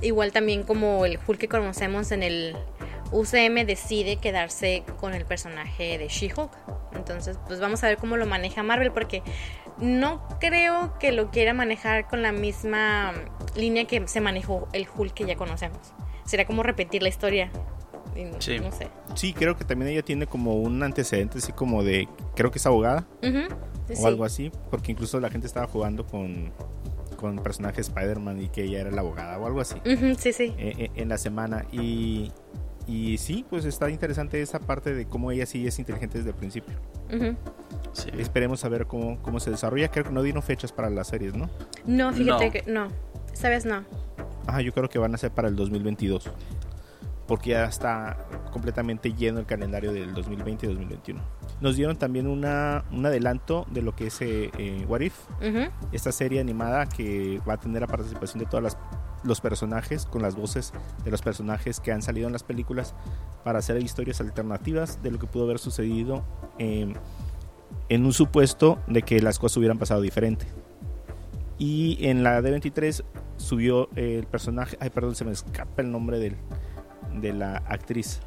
igual 0.00 0.32
también 0.32 0.64
como 0.64 1.06
el 1.06 1.18
Hulk 1.24 1.38
que 1.38 1.48
conocemos 1.48 2.10
en 2.10 2.24
el 2.24 2.56
UCM 3.12 3.66
decide 3.66 4.16
quedarse 4.16 4.84
con 5.00 5.14
el 5.14 5.24
personaje 5.24 5.98
de 5.98 6.08
She-Hulk. 6.08 6.50
Entonces, 6.94 7.38
pues 7.46 7.60
vamos 7.60 7.82
a 7.84 7.88
ver 7.88 7.96
cómo 7.98 8.16
lo 8.16 8.26
maneja 8.26 8.62
Marvel, 8.62 8.92
porque 8.92 9.22
no 9.78 10.26
creo 10.40 10.98
que 10.98 11.12
lo 11.12 11.30
quiera 11.30 11.54
manejar 11.54 12.08
con 12.08 12.22
la 12.22 12.32
misma 12.32 13.12
línea 13.56 13.86
que 13.86 14.06
se 14.08 14.20
manejó 14.20 14.68
el 14.72 14.86
Hulk 14.94 15.14
que 15.14 15.24
ya 15.24 15.36
conocemos. 15.36 15.78
Será 16.24 16.46
como 16.46 16.62
repetir 16.62 17.02
la 17.02 17.08
historia. 17.08 17.50
Y 18.14 18.24
no- 18.24 18.40
Sí. 18.40 18.58
No 18.60 18.70
sé. 18.72 18.88
Sí, 19.14 19.32
creo 19.32 19.56
que 19.56 19.64
también 19.64 19.90
ella 19.92 20.02
tiene 20.02 20.26
como 20.26 20.56
un 20.56 20.82
antecedente 20.82 21.38
así 21.38 21.52
como 21.52 21.82
de, 21.82 22.08
creo 22.36 22.50
que 22.50 22.58
es 22.58 22.66
abogada 22.66 23.06
sí, 23.22 23.28
o 23.90 23.94
sí. 23.96 24.04
algo 24.06 24.24
así, 24.24 24.52
porque 24.70 24.92
incluso 24.92 25.18
la 25.20 25.30
gente 25.30 25.46
estaba 25.46 25.66
jugando 25.66 26.06
con, 26.06 26.52
con 27.16 27.36
personajes 27.36 27.88
Spider-Man 27.88 28.42
y 28.42 28.48
que 28.48 28.64
ella 28.64 28.80
era 28.80 28.90
la 28.90 29.00
abogada 29.00 29.38
o 29.38 29.46
algo 29.46 29.60
así 29.60 29.76
Ujú, 29.86 30.14
sí, 30.18 30.32
sí. 30.32 30.54
eh, 30.58 30.74
eh, 30.78 30.90
en 30.96 31.08
la 31.08 31.16
semana. 31.18 31.64
Y, 31.72 32.32
y 32.86 33.18
sí, 33.18 33.44
pues 33.48 33.64
está 33.64 33.88
interesante 33.90 34.40
esa 34.42 34.58
parte 34.60 34.94
de 34.94 35.06
cómo 35.06 35.30
ella 35.30 35.46
sí 35.46 35.66
es 35.66 35.78
inteligente 35.78 36.18
desde 36.18 36.30
el 36.30 36.36
principio. 36.36 36.74
Ujú. 37.14 37.36
sí. 37.92 38.10
Esperemos 38.18 38.64
a 38.64 38.68
ver 38.68 38.86
cómo, 38.86 39.20
cómo 39.22 39.38
se 39.40 39.50
desarrolla. 39.50 39.88
Creo 39.88 40.04
que 40.04 40.10
no 40.12 40.22
dieron 40.22 40.42
fechas 40.42 40.72
para 40.72 40.90
las 40.90 41.08
series, 41.08 41.34
¿no? 41.34 41.48
No, 41.86 42.12
fíjate 42.12 42.46
No. 42.46 42.50
que 42.52 42.64
no. 42.66 42.88
Esta 43.32 43.48
vez 43.48 43.64
no. 43.66 43.84
Ajá, 44.46 44.60
yo 44.60 44.72
creo 44.72 44.88
que 44.88 44.98
van 44.98 45.14
a 45.14 45.18
ser 45.18 45.30
para 45.30 45.48
el 45.48 45.56
2022. 45.56 46.30
Porque 47.26 47.50
ya 47.50 47.64
está 47.64 48.16
completamente 48.52 49.12
lleno 49.14 49.38
el 49.38 49.46
calendario 49.46 49.92
del 49.92 50.12
2020 50.12 50.66
y 50.66 50.68
2021. 50.70 51.22
Nos 51.60 51.76
dieron 51.76 51.96
también 51.96 52.26
una, 52.26 52.84
un 52.90 53.06
adelanto 53.06 53.64
de 53.70 53.80
lo 53.80 53.94
que 53.94 54.08
es 54.08 54.20
eh, 54.20 54.50
eh, 54.58 54.84
What 54.88 55.00
If, 55.00 55.14
Ujú. 55.40 55.70
esta 55.92 56.10
serie 56.12 56.40
animada 56.40 56.86
que 56.86 57.40
va 57.48 57.54
a 57.54 57.56
tener 57.60 57.80
la 57.80 57.86
participación 57.86 58.40
de 58.40 58.46
todos 58.46 58.62
los 59.24 59.40
personajes, 59.40 60.06
con 60.06 60.22
las 60.22 60.34
voces 60.36 60.72
de 61.04 61.10
los 61.10 61.22
personajes 61.22 61.80
que 61.80 61.92
han 61.92 62.02
salido 62.02 62.26
en 62.26 62.32
las 62.32 62.42
películas, 62.42 62.94
para 63.44 63.58
hacer 63.60 63.80
historias 63.82 64.20
alternativas 64.20 65.02
de 65.02 65.10
lo 65.10 65.18
que 65.18 65.26
pudo 65.26 65.44
haber 65.44 65.58
sucedido 65.58 66.24
eh, 66.58 66.92
en 67.88 68.04
un 68.06 68.12
supuesto 68.12 68.78
de 68.86 69.02
que 69.02 69.20
las 69.20 69.38
cosas 69.38 69.56
hubieran 69.58 69.78
pasado 69.78 70.00
diferente. 70.00 70.46
Y 71.58 71.98
en 72.06 72.22
la 72.24 72.40
D23 72.40 73.04
subió 73.36 73.88
el 73.96 74.26
personaje, 74.26 74.76
ay 74.80 74.90
perdón, 74.90 75.14
se 75.14 75.24
me 75.24 75.32
escapa 75.32 75.82
el 75.82 75.90
nombre 75.90 76.18
del, 76.18 76.36
de 77.20 77.32
la 77.32 77.58
actriz 77.58 78.20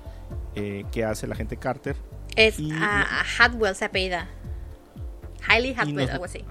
eh, 0.55 0.85
que 0.91 1.03
hace 1.05 1.27
la 1.27 1.35
gente 1.35 1.57
Carter. 1.57 1.95
Es 2.35 2.59
Y- 2.59 2.71
a 2.71 3.05
Hatwell 3.39 3.75
se 3.75 3.85
apellida. 3.85 4.27
Hailey 5.47 5.73
Hatwell, 5.77 5.95
nos- 5.95 6.09
algo 6.09 6.25
así. 6.25 6.43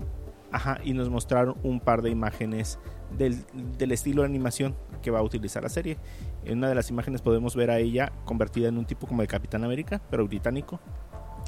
Ajá, 0.52 0.78
y 0.84 0.92
nos 0.92 1.08
mostraron 1.10 1.56
un 1.64 1.80
par 1.80 2.00
de 2.02 2.10
imágenes 2.10 2.78
del, 3.16 3.44
del 3.78 3.92
estilo 3.92 4.22
de 4.22 4.28
animación 4.28 4.74
que 5.02 5.10
va 5.10 5.18
a 5.18 5.22
utilizar 5.22 5.62
la 5.62 5.68
serie. 5.68 5.96
En 6.44 6.58
una 6.58 6.68
de 6.68 6.74
las 6.74 6.90
imágenes 6.90 7.20
podemos 7.22 7.54
ver 7.56 7.70
a 7.70 7.78
ella 7.78 8.12
convertida 8.24 8.68
en 8.68 8.78
un 8.78 8.84
tipo 8.84 9.06
como 9.06 9.22
de 9.22 9.28
Capitán 9.28 9.64
América, 9.64 10.00
pero 10.10 10.26
británico. 10.26 10.80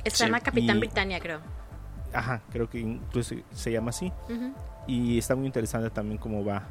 Se 0.04 0.10
Sí, 0.10 0.24
llama 0.24 0.40
Capitán 0.40 0.76
y- 0.76 0.80
Britannia, 0.80 1.20
creo. 1.20 1.40
Ajá, 2.12 2.40
creo 2.50 2.70
que 2.70 2.78
incluso 2.78 3.34
se 3.52 3.72
llama 3.72 3.90
así. 3.90 4.12
Y 4.86 5.18
está 5.18 5.34
muy 5.34 5.46
interesante 5.46 5.90
también 5.90 6.18
cómo 6.18 6.44
va 6.44 6.62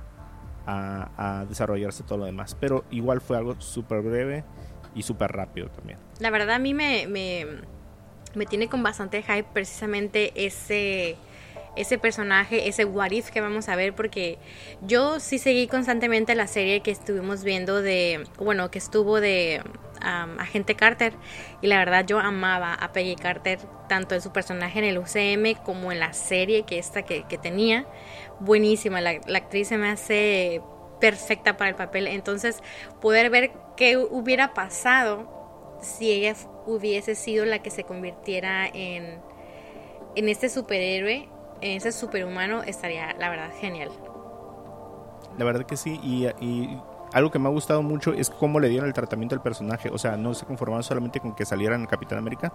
a, 0.66 1.40
a 1.42 1.46
desarrollarse 1.46 2.04
todo 2.04 2.20
lo 2.20 2.26
demás. 2.26 2.56
Pero 2.60 2.86
igual 2.92 3.22
fue 3.22 3.38
algo 3.38 3.60
súper 3.60 4.02
breve 4.02 4.44
y 4.96 5.04
súper 5.04 5.32
rápido 5.34 5.70
también. 5.70 6.00
La 6.20 6.30
verdad 6.30 6.56
a 6.56 6.60
mí 6.60 6.74
me, 6.74 7.06
me, 7.08 7.46
me 8.34 8.46
tiene 8.46 8.70
con 8.70 8.82
bastante 8.82 9.22
hype 9.22 9.48
precisamente 9.54 10.32
ese, 10.46 11.18
ese 11.76 11.98
personaje, 11.98 12.68
ese 12.68 12.86
what 12.86 13.12
if 13.12 13.30
que 13.30 13.42
vamos 13.42 13.70
a 13.70 13.76
ver, 13.76 13.94
porque 13.94 14.38
yo 14.82 15.20
sí 15.20 15.40
seguí 15.40 15.68
constantemente 15.68 16.36
la 16.36 16.48
serie 16.48 16.82
que 16.82 16.92
estuvimos 16.92 17.44
viendo 17.44 17.82
de, 17.82 18.26
bueno, 18.38 18.72
que 18.72 18.80
estuvo 18.80 19.20
de 19.22 19.62
Agente 20.02 20.76
Carter, 20.76 21.14
y 21.62 21.68
la 21.68 21.78
verdad 21.78 22.06
yo 22.06 22.20
amaba 22.20 22.74
a 22.74 22.92
Peggy 22.92 23.16
Carter, 23.16 23.60
tanto 23.90 24.16
en 24.16 24.22
su 24.22 24.32
personaje 24.32 24.80
en 24.80 24.86
el 24.86 24.98
UCM 24.98 25.64
como 25.64 25.92
en 25.92 26.00
la 26.00 26.14
serie 26.14 26.64
que 26.64 26.78
esta 26.78 27.04
que, 27.04 27.24
que 27.24 27.38
tenía, 27.38 27.86
buenísima, 28.40 29.02
la, 29.02 29.20
la 29.26 29.38
actriz 29.38 29.68
se 29.70 29.78
me 29.78 29.90
hace 29.90 30.62
perfecta 31.00 31.58
para 31.58 31.70
el 31.70 31.76
papel, 31.76 32.08
entonces 32.08 32.62
poder 33.02 33.30
ver 33.30 33.52
qué 33.76 33.98
hubiera 33.98 34.54
pasado 34.54 35.78
si 35.82 36.12
ella 36.12 36.36
hubiese 36.66 37.16
sido 37.16 37.46
la 37.46 37.60
que 37.60 37.70
se 37.70 37.84
convirtiera 37.84 38.68
en, 38.68 39.20
en 40.16 40.30
este 40.30 40.50
superhéroe, 40.50 41.30
ese 41.62 41.92
superhumano, 41.92 42.64
estaría 42.64 43.14
la 43.14 43.30
verdad 43.30 43.52
genial. 43.60 43.90
La 45.38 45.46
verdad 45.46 45.66
que 45.66 45.76
sí, 45.78 46.00
y, 46.04 46.26
y 46.44 46.80
algo 47.14 47.32
que 47.32 47.40
me 47.40 47.48
ha 47.48 47.52
gustado 47.52 47.82
mucho 47.82 48.14
es 48.14 48.30
cómo 48.30 48.60
le 48.60 48.70
dieron 48.70 48.88
el 48.88 48.94
tratamiento 48.94 49.36
al 49.36 49.42
personaje. 49.42 49.90
O 49.90 49.98
sea, 49.98 50.18
no 50.18 50.34
se 50.34 50.46
conformaron 50.46 50.84
solamente 50.84 51.20
con 51.20 51.36
que 51.36 51.46
saliera 51.46 51.76
en 51.76 51.82
el 51.82 51.88
Capitán 51.88 52.18
América, 52.18 52.54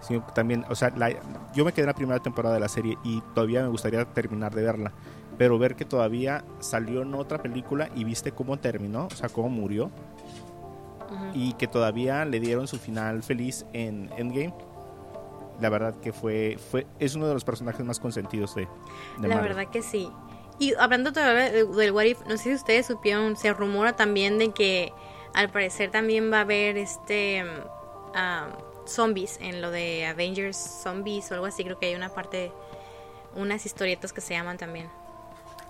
sino 0.00 0.26
que 0.26 0.32
también, 0.32 0.64
o 0.68 0.74
sea, 0.74 0.90
la- 0.96 1.12
yo 1.54 1.64
me 1.64 1.72
quedé 1.72 1.82
en 1.82 1.88
la 1.88 1.94
primera 1.94 2.20
temporada 2.20 2.54
de 2.54 2.60
la 2.60 2.68
serie 2.68 2.98
y 3.04 3.20
todavía 3.34 3.62
me 3.62 3.68
gustaría 3.68 4.04
terminar 4.04 4.54
de 4.54 4.62
verla. 4.62 4.92
Pero 5.38 5.58
ver 5.58 5.74
que 5.76 5.84
todavía 5.84 6.44
salió 6.60 7.02
en 7.02 7.14
otra 7.14 7.38
película 7.38 7.88
y 7.94 8.04
viste 8.04 8.32
cómo 8.32 8.56
terminó, 8.58 9.06
o 9.06 9.10
sea, 9.10 9.28
cómo 9.28 9.48
murió, 9.48 9.90
y 11.32 11.54
que 11.54 11.66
todavía 11.66 12.24
le 12.24 12.38
dieron 12.40 12.66
su 12.68 12.78
final 12.78 13.22
feliz 13.22 13.64
en 13.72 14.10
Endgame. 14.16 14.54
La 15.60 15.68
verdad 15.68 15.94
que 16.00 16.12
fue, 16.12 16.58
fue 16.70 16.86
es 16.98 17.14
uno 17.14 17.26
de 17.28 17.34
los 17.34 17.44
personajes 17.44 17.84
más 17.86 18.00
consentidos 18.00 18.54
de, 18.54 18.62
de 19.18 19.28
La 19.28 19.36
Marvel. 19.36 19.54
verdad 19.54 19.70
que 19.70 19.82
sí. 19.82 20.10
Y 20.58 20.74
hablando 20.74 21.12
todavía 21.12 21.50
de- 21.50 21.64
del 21.64 21.92
What 21.92 22.04
If, 22.04 22.20
no 22.26 22.36
sé 22.36 22.44
si 22.44 22.54
ustedes 22.54 22.86
supieron, 22.86 23.36
se 23.36 23.52
rumora 23.52 23.94
también 23.96 24.38
de 24.38 24.52
que 24.52 24.92
al 25.34 25.50
parecer 25.50 25.90
también 25.90 26.32
va 26.32 26.38
a 26.38 26.40
haber 26.42 26.76
este 26.76 27.44
ah, 28.14 28.48
zombies 28.86 29.38
en 29.40 29.60
lo 29.62 29.70
de 29.70 30.06
Avengers 30.06 30.56
Zombies 30.56 31.30
o 31.30 31.34
algo 31.34 31.46
así. 31.46 31.64
Creo 31.64 31.78
que 31.78 31.86
hay 31.86 31.94
una 31.94 32.08
parte, 32.08 32.52
unas 33.34 33.64
historietas 33.66 34.12
que 34.12 34.20
se 34.20 34.34
llaman 34.34 34.58
también. 34.58 34.88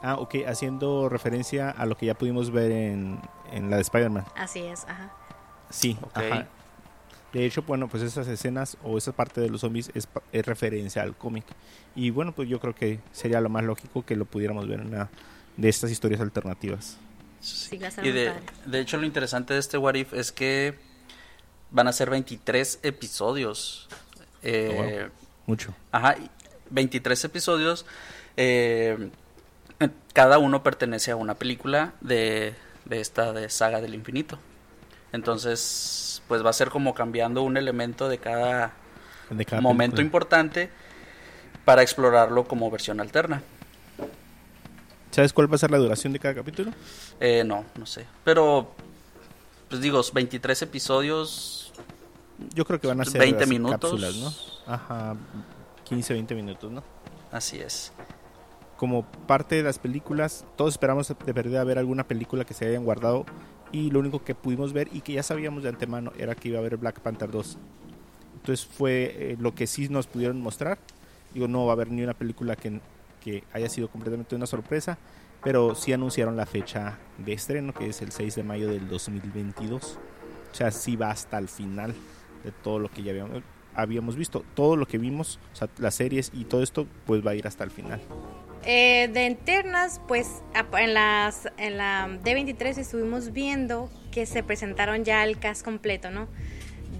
Ah, 0.02 0.16
ok, 0.16 0.34
haciendo 0.46 1.08
referencia 1.08 1.70
a 1.70 1.86
lo 1.86 1.96
que 1.96 2.04
ya 2.06 2.14
pudimos 2.14 2.50
ver 2.50 2.70
en, 2.72 3.20
en 3.52 3.70
la 3.70 3.76
de 3.76 3.82
Spider-Man. 3.82 4.24
Así 4.36 4.60
es, 4.60 4.84
ajá. 4.84 5.10
Sí, 5.70 5.96
Ok. 6.02 6.16
ajá. 6.18 6.46
De 7.34 7.44
hecho, 7.44 7.62
bueno, 7.62 7.88
pues 7.88 8.02
esas 8.02 8.26
escenas 8.28 8.78
o 8.82 8.96
esa 8.96 9.12
parte 9.12 9.40
de 9.42 9.50
los 9.50 9.60
zombies 9.60 9.90
es, 9.94 10.06
pa- 10.06 10.22
es 10.32 10.46
referencia 10.46 11.02
al 11.02 11.14
cómic. 11.16 11.44
Y 11.94 12.08
bueno, 12.10 12.32
pues 12.32 12.48
yo 12.48 12.60
creo 12.60 12.74
que 12.74 13.00
sería 13.12 13.40
lo 13.42 13.48
más 13.50 13.64
lógico 13.64 14.04
que 14.06 14.16
lo 14.16 14.24
pudiéramos 14.24 14.66
ver 14.68 14.80
en 14.80 14.86
una 14.86 15.10
de 15.56 15.68
estas 15.68 15.90
historias 15.90 16.20
alternativas. 16.20 16.96
Sí, 17.40 17.78
Y 18.02 18.10
de, 18.10 18.32
hecho 18.80 18.96
lo 18.96 19.04
interesante 19.04 19.52
de 19.52 19.60
este 19.60 19.76
What 19.76 19.94
If 19.96 20.14
es 20.14 20.32
que 20.32 20.74
van 21.70 21.88
a 21.88 21.92
ser 21.92 22.08
23 22.08 22.78
episodios. 22.82 23.88
Eh, 24.42 24.70
Oh, 24.72 24.82
wow. 25.02 25.10
Mucho. 25.46 25.74
Ajá, 25.92 26.16
y 26.16 26.30
23 26.70 27.24
episodios 27.24 27.84
Eh, 28.36 29.10
cada 30.12 30.38
uno 30.38 30.62
pertenece 30.62 31.10
a 31.10 31.16
una 31.16 31.34
película 31.34 31.94
de, 32.00 32.54
de 32.84 33.00
esta 33.00 33.32
de 33.32 33.48
saga 33.50 33.80
del 33.80 33.94
infinito. 33.94 34.38
Entonces, 35.14 36.20
pues 36.26 36.44
va 36.44 36.50
a 36.50 36.52
ser 36.52 36.70
como 36.70 36.92
cambiando 36.92 37.42
un 37.42 37.56
elemento 37.56 38.08
de 38.08 38.18
cada, 38.18 38.72
De 39.30 39.44
cada 39.44 39.62
momento 39.62 39.94
película. 39.96 40.06
importante 40.06 40.70
para 41.64 41.82
explorarlo 41.82 42.44
como 42.48 42.68
versión 42.68 42.98
alterna. 43.00 43.40
¿Sabes 45.12 45.32
cuál 45.32 45.50
va 45.50 45.54
a 45.54 45.58
ser 45.58 45.70
la 45.70 45.78
duración 45.78 46.12
de 46.12 46.18
cada 46.18 46.34
capítulo? 46.34 46.72
Eh, 47.20 47.44
no, 47.46 47.64
no 47.78 47.86
sé. 47.86 48.06
Pero, 48.24 48.72
pues 49.68 49.80
digo, 49.80 50.02
23 50.12 50.62
episodios. 50.62 51.72
Yo 52.52 52.64
creo 52.64 52.80
que 52.80 52.88
van 52.88 53.00
a 53.00 53.04
ser 53.04 53.20
20 53.20 53.44
así 53.44 53.50
minutos. 53.50 53.78
cápsulas, 53.92 54.16
¿no? 54.16 54.32
Ajá, 54.66 55.14
15, 55.84 56.12
20 56.14 56.34
minutos, 56.34 56.72
¿no? 56.72 56.82
Así 57.30 57.60
es. 57.60 57.92
Como 58.76 59.04
parte 59.04 59.54
de 59.54 59.62
las 59.62 59.78
películas, 59.78 60.44
todos 60.56 60.74
esperamos 60.74 61.06
de 61.24 61.32
verdad 61.32 61.64
ver 61.64 61.78
alguna 61.78 62.02
película 62.08 62.44
que 62.44 62.52
se 62.52 62.66
hayan 62.66 62.84
guardado 62.84 63.24
y 63.74 63.90
lo 63.90 63.98
único 63.98 64.22
que 64.22 64.36
pudimos 64.36 64.72
ver 64.72 64.88
y 64.92 65.00
que 65.00 65.14
ya 65.14 65.24
sabíamos 65.24 65.64
de 65.64 65.68
antemano 65.68 66.12
era 66.16 66.36
que 66.36 66.48
iba 66.48 66.58
a 66.58 66.60
haber 66.60 66.76
Black 66.76 67.00
Panther 67.00 67.28
2. 67.28 67.58
Entonces 68.36 68.64
fue 68.64 69.16
eh, 69.18 69.36
lo 69.40 69.52
que 69.52 69.66
sí 69.66 69.88
nos 69.88 70.06
pudieron 70.06 70.40
mostrar. 70.40 70.78
Digo, 71.32 71.48
no 71.48 71.66
va 71.66 71.72
a 71.72 71.74
haber 71.74 71.90
ni 71.90 72.04
una 72.04 72.14
película 72.14 72.54
que, 72.54 72.80
que 73.20 73.42
haya 73.52 73.68
sido 73.68 73.88
completamente 73.88 74.36
una 74.36 74.46
sorpresa, 74.46 74.96
pero 75.42 75.74
sí 75.74 75.92
anunciaron 75.92 76.36
la 76.36 76.46
fecha 76.46 76.98
de 77.18 77.32
estreno, 77.32 77.74
que 77.74 77.88
es 77.88 78.00
el 78.00 78.12
6 78.12 78.36
de 78.36 78.44
mayo 78.44 78.68
del 78.68 78.86
2022. 78.86 79.98
O 80.52 80.54
sea, 80.54 80.70
sí 80.70 80.94
va 80.94 81.10
hasta 81.10 81.36
el 81.38 81.48
final 81.48 81.96
de 82.44 82.52
todo 82.52 82.78
lo 82.78 82.88
que 82.88 83.02
ya 83.02 83.12
habíamos, 83.74 84.14
visto. 84.14 84.44
Todo 84.54 84.76
lo 84.76 84.86
que 84.86 84.98
vimos, 84.98 85.40
o 85.60 85.66
las 85.82 85.96
series 85.96 86.30
y 86.32 86.44
todo 86.44 86.62
esto, 86.62 86.86
pues 87.06 87.26
va 87.26 87.32
a 87.32 87.34
ir 87.34 87.48
hasta 87.48 87.64
el 87.64 87.72
final. 87.72 88.00
Eh, 88.66 89.10
de 89.12 89.26
internas, 89.26 90.00
pues 90.08 90.42
en, 90.78 90.94
las, 90.94 91.48
en 91.58 91.76
la 91.76 92.08
D23 92.24 92.78
estuvimos 92.78 93.32
viendo 93.32 93.90
que 94.10 94.24
se 94.24 94.42
presentaron 94.42 95.04
ya 95.04 95.22
el 95.24 95.38
cast 95.38 95.62
completo, 95.62 96.10
¿no? 96.10 96.28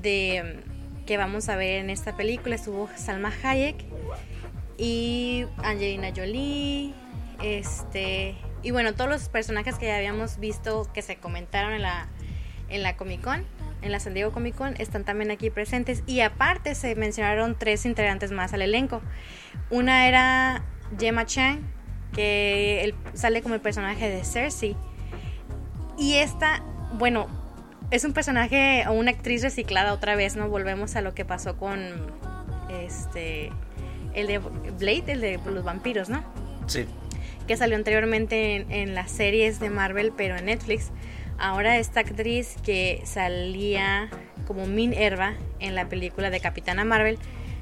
De 0.03 0.62
mm, 0.62 1.05
que 1.07 1.16
vamos 1.16 1.48
a 1.48 1.57
ver 1.57 1.81
en 1.81 1.88
esta 1.88 2.16
película. 2.16 2.55
Estuvo 2.55 2.90
Salma 2.96 3.33
Hayek 3.42 3.77
y 4.77 5.46
Angelina 5.59 6.12
Jolie, 6.14 6.92
este 7.42 8.37
y 8.62 8.70
bueno, 8.70 8.94
todos 8.94 9.09
los 9.09 9.29
personajes 9.29 9.77
que 9.77 9.87
ya 9.87 9.96
habíamos 9.96 10.38
visto 10.38 10.90
que 10.92 11.00
se 11.00 11.16
comentaron 11.16 11.72
en 11.72 11.83
la 11.83 12.09
en 12.68 12.83
la 12.83 12.96
Comic 12.96 13.22
Con, 13.22 13.44
en 13.81 13.92
la 13.92 14.00
San 14.00 14.12
Diego 14.12 14.33
Comic 14.33 14.55
Con, 14.55 14.74
están 14.79 15.05
también 15.05 15.31
aquí 15.31 15.48
presentes 15.48 16.03
y 16.07 16.20
aparte 16.20 16.74
se 16.74 16.94
mencionaron 16.94 17.57
tres 17.59 17.87
integrantes 17.87 18.33
más 18.33 18.53
al 18.53 18.61
elenco. 18.61 19.00
Una 19.70 20.09
era 20.09 20.64
Gemma 20.98 21.26
Chan, 21.26 21.60
que 22.12 22.84
él 22.84 22.94
sale 23.14 23.42
como 23.42 23.54
el 23.54 23.60
personaje 23.60 24.08
de 24.08 24.24
Cersei. 24.24 24.76
Y 25.98 26.14
esta, 26.14 26.62
bueno, 26.94 27.26
es 27.90 28.04
un 28.04 28.12
personaje 28.12 28.84
o 28.88 28.92
una 28.92 29.10
actriz 29.10 29.42
reciclada 29.42 29.92
otra 29.92 30.16
vez, 30.16 30.36
¿no? 30.36 30.48
Volvemos 30.48 30.96
a 30.96 31.00
lo 31.02 31.14
que 31.14 31.24
pasó 31.24 31.56
con 31.56 31.78
este 32.70 33.50
el 34.14 34.26
de 34.28 34.38
Blade, 34.38 35.12
el 35.12 35.20
de 35.20 35.40
los 35.44 35.64
vampiros, 35.64 36.08
¿no? 36.08 36.24
Sí. 36.66 36.86
que 37.46 37.56
salió 37.56 37.76
anteriormente 37.76 38.56
en, 38.56 38.72
en 38.72 38.94
las 38.94 39.10
series 39.10 39.60
de 39.60 39.70
Marvel, 39.70 40.12
pero 40.16 40.36
en 40.36 40.46
Netflix. 40.46 40.90
Ahora 41.36 41.78
esta 41.78 42.00
actriz 42.00 42.56
que 42.64 43.02
salía 43.04 44.08
como 44.46 44.66
Minerva 44.66 45.34
en 45.58 45.74
la 45.74 45.88
película 45.88 46.30
de 46.30 46.40
Capitana 46.40 46.84
Marvel, 46.84 47.18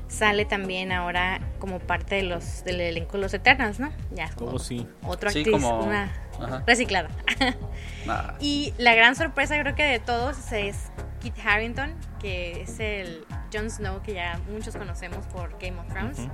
sale 0.09 0.45
también 0.45 0.93
ahora 0.93 1.41
como 1.63 1.79
parte 1.79 2.17
de 2.17 2.25
los 2.25 2.65
del 2.65 2.81
elenco 2.81 3.13
de 3.13 3.19
Los 3.21 3.35
Eternals, 3.35 3.79
¿no? 3.79 3.93
Ya, 4.11 4.29
Oh, 4.41 4.59
sí. 4.59 4.85
otra 5.07 5.31
Sí, 5.31 5.39
actriz, 5.39 5.55
como- 5.63 5.79
una 5.85 6.13
ajá. 6.41 6.65
reciclada. 6.67 7.09
Nada. 8.05 8.35
Y 8.41 8.75
la 8.79 8.97
gran 8.97 9.15
sorpresa 9.15 9.57
creo 9.61 9.77
que 9.77 9.85
de 9.85 10.01
todos 10.01 10.51
es 10.51 10.91
Kit 11.21 11.35
Harrington, 11.47 11.95
que 12.19 12.63
es 12.63 12.81
el 12.81 13.25
Jon 13.53 13.71
Snow 13.71 14.03
que 14.03 14.15
ya 14.15 14.41
muchos 14.51 14.75
conocemos 14.75 15.25
por 15.29 15.57
Game 15.61 15.79
of 15.79 15.87
Thrones. 15.87 16.19
Ujú. 16.19 16.31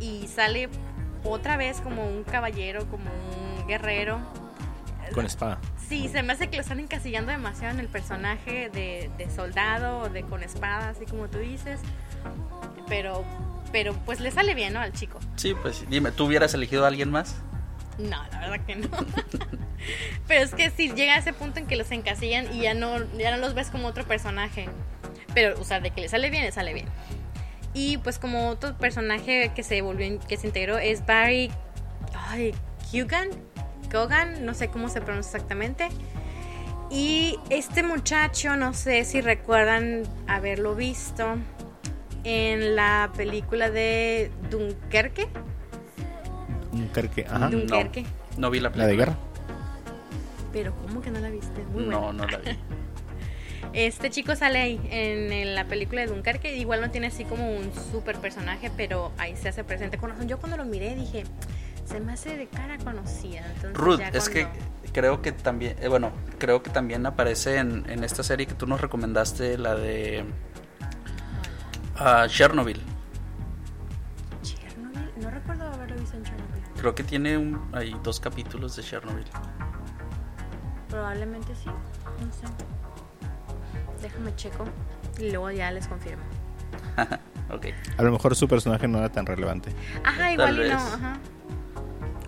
Y 0.00 0.26
sale 0.28 0.70
otra 1.24 1.58
vez 1.58 1.82
como 1.82 2.06
un 2.06 2.24
caballero, 2.24 2.86
como 2.88 3.10
un 3.58 3.66
guerrero. 3.66 4.18
Con 5.12 5.26
espada. 5.26 5.58
Sí, 5.86 6.08
se 6.08 6.22
me 6.22 6.32
hace 6.32 6.48
que 6.48 6.56
lo 6.56 6.62
están 6.62 6.80
encasillando 6.80 7.30
demasiado 7.32 7.74
en 7.74 7.80
el 7.80 7.88
personaje 7.88 8.70
de, 8.70 9.10
de 9.18 9.30
soldado 9.30 9.98
o 9.98 10.08
de 10.08 10.22
con 10.22 10.42
espada, 10.42 10.88
así 10.88 11.04
como 11.04 11.28
tú 11.28 11.36
dices. 11.36 11.80
Pero, 12.88 13.24
pero 13.74 13.92
pues 14.06 14.20
le 14.20 14.30
sale 14.30 14.54
bien, 14.54 14.72
¿no? 14.72 14.78
Al 14.78 14.92
chico. 14.92 15.18
Sí, 15.34 15.52
pues 15.60 15.84
dime, 15.90 16.12
¿tú 16.12 16.26
hubieras 16.26 16.54
elegido 16.54 16.84
a 16.84 16.86
alguien 16.86 17.10
más? 17.10 17.34
No, 17.98 18.22
la 18.30 18.38
verdad 18.38 18.64
que 18.64 18.76
no. 18.76 18.88
Pero 20.28 20.44
es 20.44 20.54
que 20.54 20.70
si 20.70 20.92
llega 20.92 21.14
a 21.14 21.18
ese 21.18 21.32
punto 21.32 21.58
en 21.58 21.66
que 21.66 21.74
los 21.74 21.90
encasillan 21.90 22.54
y 22.54 22.60
ya 22.60 22.74
no, 22.74 23.02
ya 23.18 23.32
no 23.32 23.38
los 23.38 23.54
ves 23.54 23.70
como 23.70 23.88
otro 23.88 24.04
personaje. 24.04 24.68
Pero, 25.34 25.60
o 25.60 25.64
sea, 25.64 25.80
de 25.80 25.90
que 25.90 26.02
le 26.02 26.08
sale 26.08 26.30
bien, 26.30 26.44
le 26.44 26.52
sale 26.52 26.72
bien. 26.72 26.86
Y 27.72 27.98
pues 27.98 28.20
como 28.20 28.48
otro 28.48 28.78
personaje 28.78 29.50
que 29.56 29.64
se 29.64 29.82
volvió, 29.82 30.20
que 30.20 30.36
se 30.36 30.46
integró 30.46 30.78
es 30.78 31.04
Barry 31.04 31.50
ay, 32.28 32.54
Kugan, 32.92 33.30
Kogan, 33.90 34.46
no 34.46 34.54
sé 34.54 34.68
cómo 34.68 34.88
se 34.88 35.00
pronuncia 35.00 35.30
exactamente. 35.36 35.88
Y 36.92 37.40
este 37.50 37.82
muchacho, 37.82 38.54
no 38.54 38.72
sé 38.72 39.04
si 39.04 39.20
recuerdan 39.20 40.04
haberlo 40.28 40.76
visto 40.76 41.38
en 42.24 42.74
la 42.76 43.12
película 43.16 43.70
de 43.70 44.30
Dunkerque. 44.50 45.28
Dunkerque, 46.72 47.26
ajá. 47.28 47.50
Dun- 47.50 47.66
Dunkerque. 47.66 48.02
No, 48.02 48.08
no 48.38 48.50
vi 48.50 48.60
la 48.60 48.70
La 48.70 48.86
de 48.86 48.94
película. 48.94 49.04
guerra. 49.06 49.18
Pero 50.52 50.74
¿cómo 50.76 51.00
que 51.00 51.10
no 51.10 51.20
la 51.20 51.30
viste? 51.30 51.62
Muy 51.72 51.84
buena. 51.84 51.90
No, 52.00 52.12
no 52.12 52.26
la 52.26 52.38
vi. 52.38 52.50
Este 53.72 54.08
chico 54.08 54.36
sale 54.36 54.60
ahí 54.60 54.80
en, 54.90 55.32
en 55.32 55.54
la 55.56 55.64
película 55.64 56.02
de 56.02 56.06
Dunkerque. 56.06 56.56
Igual 56.56 56.80
no 56.80 56.90
tiene 56.92 57.08
así 57.08 57.24
como 57.24 57.50
un 57.56 57.72
super 57.90 58.18
personaje, 58.18 58.70
pero 58.76 59.10
ahí 59.18 59.36
se 59.36 59.48
hace 59.48 59.64
presente 59.64 59.98
con 59.98 60.10
razón. 60.10 60.28
Yo 60.28 60.38
cuando 60.38 60.56
lo 60.56 60.64
miré 60.64 60.94
dije, 60.94 61.24
se 61.84 61.98
me 61.98 62.12
hace 62.12 62.36
de 62.36 62.46
cara 62.46 62.78
conocida. 62.78 63.40
Entonces, 63.56 63.72
Ruth, 63.76 63.98
ya 63.98 64.10
es 64.10 64.28
que 64.28 64.46
creo 64.92 65.22
que 65.22 65.32
también, 65.32 65.74
eh, 65.80 65.88
bueno, 65.88 66.12
creo 66.38 66.62
que 66.62 66.70
también 66.70 67.04
aparece 67.04 67.56
en, 67.56 67.84
en 67.90 68.04
esta 68.04 68.22
serie 68.22 68.46
que 68.46 68.54
tú 68.54 68.68
nos 68.68 68.80
recomendaste, 68.80 69.58
la 69.58 69.74
de 69.74 70.24
ah, 71.96 72.26
Chernobyl. 72.28 72.80
Chernobyl, 74.42 75.10
no 75.20 75.30
recuerdo 75.30 75.66
haberlo 75.72 75.96
visto 75.96 76.16
en 76.16 76.24
Chernobyl. 76.24 76.62
Creo 76.76 76.94
que 76.94 77.02
tiene 77.02 77.38
un, 77.38 77.68
hay 77.72 77.96
dos 78.02 78.20
capítulos 78.20 78.76
de 78.76 78.82
Chernobyl. 78.82 79.24
Probablemente 80.88 81.54
sí, 81.56 81.66
no 81.68 82.32
sé. 82.32 82.46
Déjame 84.02 84.34
checo 84.36 84.64
y 85.18 85.30
luego 85.30 85.50
ya 85.50 85.70
les 85.70 85.86
confirmo. 85.88 86.22
ok. 87.50 87.66
A 87.96 88.02
lo 88.02 88.12
mejor 88.12 88.36
su 88.36 88.46
personaje 88.48 88.86
no 88.86 88.98
era 88.98 89.10
tan 89.10 89.26
relevante. 89.26 89.70
Ajá, 90.04 90.32
igual 90.32 90.66
y 90.66 90.68
no, 90.68 90.76
ajá. 90.76 91.18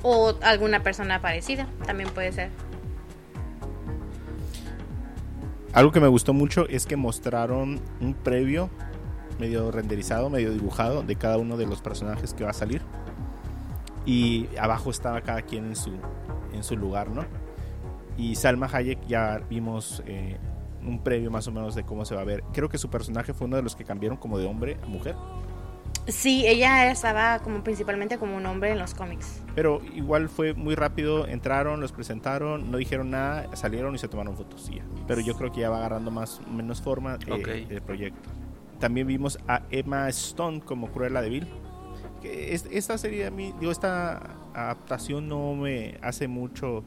O 0.03 0.35
alguna 0.43 0.83
persona 0.83 1.21
parecida, 1.21 1.67
también 1.85 2.09
puede 2.11 2.33
ser. 2.33 2.51
Algo 5.73 5.93
que 5.93 6.01
me 6.01 6.09
gustó 6.09 6.33
mucho 6.33 6.67
es 6.69 6.87
que 6.87 6.97
mostraron 6.97 7.81
un 8.01 8.15
previo 8.15 8.71
medio 9.39 9.71
renderizado, 9.71 10.31
medio 10.31 10.53
dibujado 10.53 11.03
de 11.03 11.17
cada 11.17 11.39
uno 11.39 11.57
de 11.57 11.67
los 11.67 11.81
personajes 11.81 12.35
que 12.35 12.45
va 12.45 12.51
a 12.51 12.55
salir. 12.55 12.83
Y 14.05 14.49
abajo 14.59 14.91
estaba 14.91 15.21
cada 15.21 15.43
quien 15.43 15.67
en 15.67 15.77
su, 15.77 15.93
en 16.53 16.63
su 16.63 16.77
lugar, 16.77 17.09
¿no? 17.11 17.25
Y 18.17 18.37
Salma 18.37 18.69
Hayek 18.73 19.07
ya 19.07 19.41
vimos 19.51 20.03
eh, 20.07 20.39
un 20.87 21.03
previo 21.03 21.31
más 21.31 21.47
o 21.49 21.53
menos 21.53 21.75
de 21.75 21.83
cómo 21.85 22.05
se 22.05 22.15
va 22.15 22.21
a 22.21 22.25
ver. 22.25 22.43
Creo 22.53 22.69
que 22.69 22.79
su 22.79 22.89
personaje 22.89 23.35
fue 23.35 23.47
uno 23.47 23.57
de 23.57 23.63
los 23.63 23.75
que 23.75 23.85
cambiaron 23.85 24.17
como 24.17 24.39
de 24.39 24.47
hombre 24.47 24.79
a 24.83 24.87
mujer. 24.87 25.17
Sí, 26.07 26.47
ella 26.47 26.89
estaba 26.93 27.41
como 27.41 27.65
principalmente 27.65 28.17
como 28.17 28.37
un 28.37 28.47
hombre 28.47 28.71
en 28.71 28.79
los 28.79 28.95
cómics. 28.95 29.43
Pero 29.57 29.81
igual 29.93 30.29
fue 30.29 30.55
muy 30.55 30.77
rápido, 30.77 31.27
entraron, 31.27 31.81
los 31.81 31.91
presentaron, 31.91 32.71
no 32.71 32.79
dijeron 32.79 33.11
nada, 33.11 33.49
salieron 33.57 33.93
y 33.97 33.99
se 33.99 34.07
tomaron 34.07 34.37
fotos. 34.37 34.71
ya. 34.71 34.85
Pero 35.09 35.21
yo 35.21 35.35
creo 35.35 35.51
que 35.51 35.63
ya 35.63 35.71
va 35.71 35.79
agarrando 35.79 36.13
más 36.13 36.41
o 36.47 36.51
menos 36.53 36.81
forma 36.81 37.19
eh, 37.27 37.33
Ok. 37.33 37.71
el 37.73 37.83
proyecto. 37.83 38.31
También 38.81 39.07
vimos 39.07 39.39
a 39.49 39.63
Emma 39.71 40.09
Stone 40.09 40.61
como 40.61 40.89
Cruella 40.91 41.21
de 41.23 41.29
Vil. 41.31 41.49
Que 42.23 42.55
es- 42.55 42.67
esta 42.71 42.99
serie 42.99 43.27
a 43.27 43.31
mí, 43.31 43.55
digo, 43.61 43.73
esta 43.73 44.37
adaptación 44.55 45.29
no 45.29 45.55
me 45.55 45.99
hace 46.03 46.29
mucho 46.29 46.85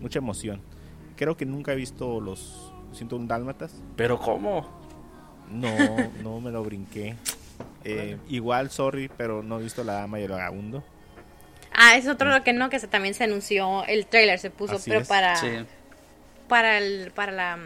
mucha 0.00 0.18
emoción. 0.18 0.60
Creo 1.16 1.36
que 1.36 1.46
nunca 1.46 1.72
he 1.72 1.76
visto 1.76 2.20
los 2.20 2.72
101 2.92 3.26
Dálmatas. 3.28 3.80
Pero 3.96 4.18
¿cómo? 4.18 4.68
No, 5.50 5.70
no 6.22 6.40
me 6.40 6.50
lo 6.50 6.62
brinqué. 6.64 7.16
Eh, 7.86 8.16
igual, 8.28 8.70
sorry, 8.70 9.10
pero 9.14 9.42
no 9.42 9.60
he 9.60 9.62
visto 9.62 9.84
La 9.84 9.92
Dama 9.92 10.18
y 10.18 10.22
el 10.24 10.30
Vagabundo. 10.30 10.82
Ah, 11.74 11.96
es 11.96 12.08
otro 12.08 12.30
lo 12.30 12.42
que 12.42 12.54
no, 12.54 12.70
que 12.70 12.78
se, 12.80 12.88
también 12.88 13.12
se 13.14 13.24
anunció, 13.24 13.84
el 13.84 14.06
trailer 14.06 14.38
se 14.38 14.50
puso, 14.50 14.76
Así 14.76 14.88
pero 14.90 15.02
es. 15.02 15.08
para, 15.08 15.36
Sí. 15.36 15.48
para, 16.48 16.78
el, 16.78 17.12
para 17.14 17.30
la, 17.30 17.56
mm, 17.58 17.60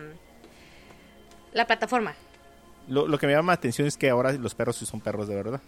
la 1.53 1.67
plataforma. 1.69 2.15
Lo, 2.89 3.07
lo 3.07 3.19
que 3.19 3.27
me 3.27 3.33
llama 3.35 3.53
la 3.53 3.57
atención 3.57 3.87
es 3.87 3.97
que 3.97 4.11
ahora 4.11 4.33
los 4.33 4.55
perros 4.55 4.77
sí 4.77 4.87
son 4.87 5.01
perros 5.01 5.29
de 5.29 5.35
verdad. 5.35 5.61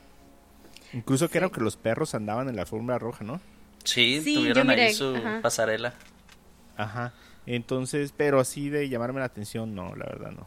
Incluso 0.92 1.28
creo 1.28 1.52
que 1.52 1.60
los 1.60 1.76
perros 1.76 2.14
andaban 2.14 2.48
en 2.48 2.56
la 2.56 2.62
alfombra 2.62 2.98
roja, 2.98 3.24
¿no? 3.24 3.40
Sí, 3.84 4.20
Sí, 4.22 4.34
tuvieron 4.34 4.66
miré, 4.66 4.86
ahí 4.86 4.94
su 4.94 5.14
ajá. 5.14 5.40
pasarela. 5.42 5.94
Ajá. 6.76 7.12
Entonces, 7.46 8.12
pero 8.16 8.40
así 8.40 8.68
de 8.70 8.88
llamarme 8.88 9.20
la 9.20 9.26
atención, 9.26 9.74
no, 9.74 9.94
la 9.96 10.06
verdad 10.06 10.32
no. 10.32 10.46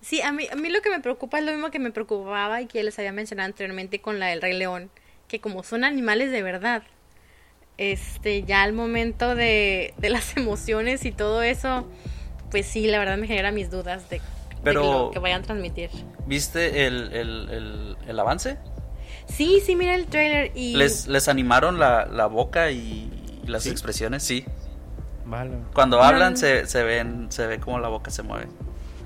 Sí, 0.00 0.20
a 0.22 0.32
mí, 0.32 0.46
a 0.50 0.56
mí 0.56 0.68
lo 0.70 0.80
que 0.82 0.90
me 0.90 1.00
preocupa 1.00 1.38
es 1.38 1.44
lo 1.44 1.52
mismo 1.52 1.70
que 1.70 1.78
me 1.78 1.90
preocupaba 1.90 2.60
y 2.62 2.66
que 2.66 2.82
les 2.82 2.98
había 2.98 3.12
mencionado 3.12 3.46
anteriormente 3.46 4.00
con 4.00 4.18
la 4.18 4.26
del 4.26 4.40
Rey 4.42 4.56
León, 4.56 4.90
que 5.28 5.40
como 5.40 5.62
son 5.62 5.84
animales 5.84 6.30
de 6.30 6.42
verdad, 6.42 6.82
este, 7.78 8.42
ya 8.44 8.62
al 8.62 8.72
momento 8.72 9.34
de, 9.34 9.94
de 9.98 10.10
las 10.10 10.36
emociones 10.36 11.04
y 11.04 11.12
todo 11.12 11.42
eso, 11.42 11.88
pues 12.50 12.66
sí, 12.66 12.86
la 12.86 12.98
verdad 12.98 13.16
me 13.18 13.26
genera 13.26 13.50
mis 13.52 13.70
dudas 13.70 14.08
de, 14.10 14.20
de 14.64 14.70
Pero- 14.70 15.04
lo 15.06 15.10
que 15.10 15.18
vayan 15.18 15.42
a 15.42 15.44
transmitir. 15.44 15.90
¿Viste 16.26 16.86
el, 16.86 17.12
el, 17.12 17.48
el, 17.50 17.96
el 18.06 18.18
avance? 18.20 18.58
Sí, 19.26 19.60
sí, 19.64 19.76
mira 19.76 19.94
el 19.94 20.06
trailer 20.06 20.52
y... 20.54 20.74
¿Les, 20.76 21.06
les 21.06 21.28
animaron 21.28 21.78
la, 21.78 22.06
la 22.06 22.26
boca 22.26 22.70
y 22.70 23.40
las 23.46 23.62
¿Sí? 23.64 23.70
expresiones? 23.70 24.22
Sí. 24.22 24.44
Vale. 25.26 25.52
Cuando 25.74 26.02
hablan 26.02 26.32
no. 26.32 26.38
se, 26.38 26.66
se 26.66 26.82
ven 26.82 27.26
se 27.30 27.46
ve 27.46 27.58
como 27.58 27.78
la 27.78 27.88
boca 27.88 28.10
se 28.10 28.22
mueve. 28.22 28.46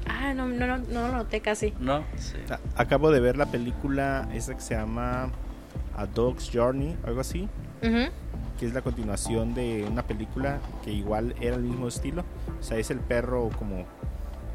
Ah, 0.09 0.33
no, 0.35 0.49
no, 0.49 0.67
no, 0.67 0.79
no 0.79 1.09
lo 1.09 1.13
noté 1.13 1.41
casi. 1.41 1.73
¿No? 1.79 2.03
Sí. 2.17 2.35
A- 2.51 2.81
Acabo 2.83 3.11
de 3.13 3.21
ver 3.21 3.37
la 3.37 3.47
película 3.47 4.29
esa 4.35 4.55
que 4.55 4.61
se 4.61 4.75
llama 4.75 5.31
A 5.97 6.07
Dog's 6.07 6.51
Journey, 6.53 6.97
algo 7.07 7.21
así, 7.21 7.49
Ujú. 7.83 8.11
que 8.59 8.67
es 8.67 8.73
la 8.75 8.83
continuación 8.83 9.55
de 9.55 9.85
una 9.89 10.03
película 10.03 10.59
que 10.83 10.91
igual 10.93 11.35
era 11.41 11.55
el 11.55 11.63
mismo 11.63 11.87
estilo. 11.87 12.25
O 12.59 12.63
sea, 12.65 12.79
es 12.79 12.91
el 12.91 12.99
perro 12.99 13.51
como 13.59 13.85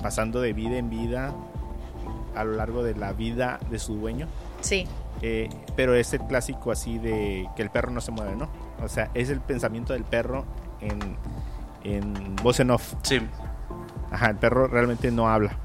pasando 0.04 0.42
de 0.42 0.54
vida 0.54 0.78
en 0.78 0.92
vida 0.92 1.34
a 2.36 2.44
lo 2.44 2.54
largo 2.54 2.84
de 2.84 2.94
la 2.94 3.14
vida 3.14 3.60
de 3.72 3.80
su 3.80 3.96
dueño. 3.96 4.28
Sí. 4.62 4.86
Eh, 5.22 5.50
pero 5.76 5.96
es 5.96 6.14
el 6.14 6.22
clásico 6.22 6.72
así 6.72 7.00
de 7.00 7.50
que 7.56 7.64
el 7.64 7.70
perro 7.70 7.92
no 7.92 8.02
se 8.02 8.12
mueve, 8.12 8.36
¿no? 8.36 8.50
O 8.84 8.90
sea, 8.90 9.10
es 9.14 9.30
el 9.30 9.40
pensamiento 9.40 9.94
del 9.94 10.04
perro 10.04 10.46
en, 10.82 11.00
en 11.84 12.36
voz 12.44 12.60
en 12.60 12.72
off. 12.72 12.94
Sí. 13.04 13.20
Ajá, 14.12 14.30
el 14.30 14.36
perro 14.36 14.68
realmente 14.68 15.10
no 15.12 15.30
habla. 15.30 15.58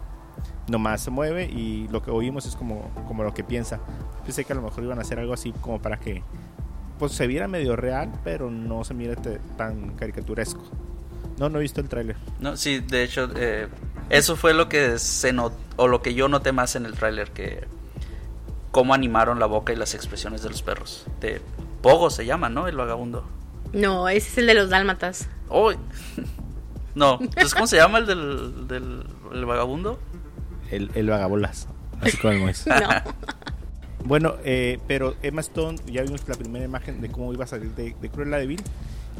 Nomás 0.69 1.01
se 1.01 1.11
mueve 1.11 1.45
y 1.45 1.89
lo 1.89 2.03
que 2.03 2.11
oímos 2.11 2.47
es 2.47 2.55
como, 2.55 2.91
como 3.07 3.25
lo 3.25 3.35
que 3.35 3.43
piensa. 3.43 3.81
Pensé 4.25 4.45
que 4.45 4.53
a 4.53 4.57
lo 4.57 4.63
mejor 4.63 4.85
iban 4.85 4.99
a 4.99 5.03
hacer 5.03 5.19
algo 5.19 5.33
así 5.33 5.53
como 5.61 5.83
para 5.83 5.99
que 5.99 6.23
pues 6.99 7.13
se 7.13 7.27
viera 7.27 7.49
medio 7.49 7.77
real, 7.77 8.13
pero 8.25 8.51
no 8.51 8.85
se 8.85 8.95
mire 8.95 9.17
tan 9.57 9.91
caricaturesco. 9.97 10.63
No, 11.39 11.49
no 11.49 11.59
he 11.59 11.63
visto 11.63 11.81
el 11.81 11.89
tráiler. 11.89 12.17
No, 12.41 12.57
sí, 12.57 12.81
de 12.81 13.05
hecho, 13.05 13.29
eh, 13.37 13.69
eso 14.11 14.37
fue 14.37 14.55
lo 14.55 14.69
que 14.69 14.99
se 14.99 15.33
not- 15.33 15.53
o 15.77 15.89
lo 15.89 16.03
que 16.03 16.15
yo 16.15 16.29
noté 16.29 16.53
más 16.53 16.77
en 16.77 16.87
el 16.87 16.95
tráiler, 16.95 17.31
que 17.31 17.67
cómo 18.71 18.95
animaron 18.95 19.39
la 19.39 19.47
boca 19.47 19.73
y 19.73 19.77
las 19.77 19.95
expresiones 19.95 20.43
de 20.43 20.51
los 20.51 20.63
perros. 20.63 21.07
De 21.21 21.41
Pogo 21.83 22.11
se 22.11 22.27
llama, 22.27 22.49
¿no? 22.49 22.67
El 22.69 22.77
vagabundo. 22.77 23.25
No, 23.73 24.09
ese 24.09 24.29
es 24.31 24.39
el 24.39 24.47
de 24.47 24.55
los 24.55 24.71
dálmatas. 24.71 25.29
¡Oh! 25.49 25.73
no, 26.95 27.19
entonces 27.21 27.55
¿cómo 27.55 27.67
se 27.67 27.77
llama 27.77 27.99
el 27.99 28.07
del, 28.07 28.69
del 28.69 29.05
el 29.33 29.45
vagabundo? 29.45 29.99
El, 30.71 30.91
el 30.95 31.09
vagabolas. 31.09 31.69
Así 32.01 32.17
como. 32.17 32.47
No. 32.67 32.89
Bueno, 34.05 34.37
eh, 34.45 34.79
pero 34.87 35.17
Emma 35.23 35.41
Stone, 35.43 35.79
ya 35.87 36.03
vimos 36.03 36.27
la 36.29 36.35
primera 36.37 36.65
imagen 36.65 37.01
de 37.01 37.11
cómo 37.11 37.33
iba 37.33 37.45
a 37.45 37.49
salir 37.49 37.75
de, 37.75 37.95
de 38.01 38.09
Cruella 38.11 38.39
de 38.39 38.47
Vil. 38.47 38.63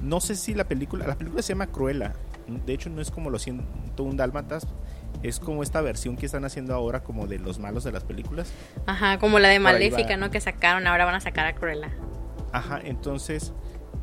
No 0.03 0.21
sé 0.21 0.35
si 0.37 0.55
la 0.55 0.65
película, 0.65 1.07
la 1.07 1.17
película 1.17 1.43
se 1.43 1.53
llama 1.53 1.67
Cruella. 1.67 2.15
De 2.49 2.73
hecho, 2.73 2.91
no 2.91 3.01
es 3.01 3.11
como 3.11 3.31
los 3.31 3.43
101 3.43 4.17
Dálmatas. 4.17 4.67
Es 5.23 5.41
como 5.41 5.63
esta 5.63 5.81
versión 5.81 6.17
que 6.17 6.27
están 6.27 6.45
haciendo 6.45 6.75
ahora, 6.75 7.03
como 7.03 7.27
de 7.27 7.39
los 7.39 7.59
malos 7.59 7.85
de 7.85 7.93
las 7.93 8.05
películas. 8.05 8.53
Ajá, 8.87 9.19
como 9.19 9.39
la 9.39 9.49
de 9.49 9.59
Maléfica. 9.59 10.17
¿no? 10.17 10.31
Que 10.31 10.41
sacaron, 10.41 10.87
ahora 10.87 11.05
van 11.05 11.15
a 11.15 11.21
sacar 11.21 11.47
a 11.47 11.55
Cruella. 11.55 11.91
Ajá, 12.53 12.81
entonces 12.83 13.53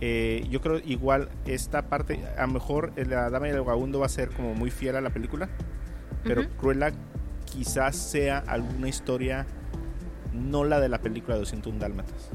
eh, 0.02 0.46
yo 0.50 0.62
creo 0.62 0.80
igual 0.80 1.30
esta 1.46 1.84
parte, 1.84 2.20
a 2.38 2.46
lo 2.46 2.54
mejor 2.54 2.92
eh, 2.96 3.06
la 3.06 3.30
Dama 3.30 3.48
y 3.48 3.52
el 3.52 3.62
Vagabundo 3.62 4.00
va 4.00 4.08
a 4.08 4.10
ser 4.10 4.30
como 4.30 4.54
muy 4.54 4.70
fiel 4.70 4.96
a 4.96 5.02
la 5.02 5.10
película, 5.10 5.50
pero 6.24 6.42
Ujú. 6.42 6.50
Cruella 6.58 6.92
quizás 7.46 7.96
sea 7.96 8.40
alguna 8.40 8.90
historia, 8.90 9.46
no 10.34 10.66
la 10.66 10.80
de 10.80 10.90
la 10.90 11.00
película 11.00 11.36
de 11.36 11.40
201 11.40 11.80
Dálmatas, 11.80 12.30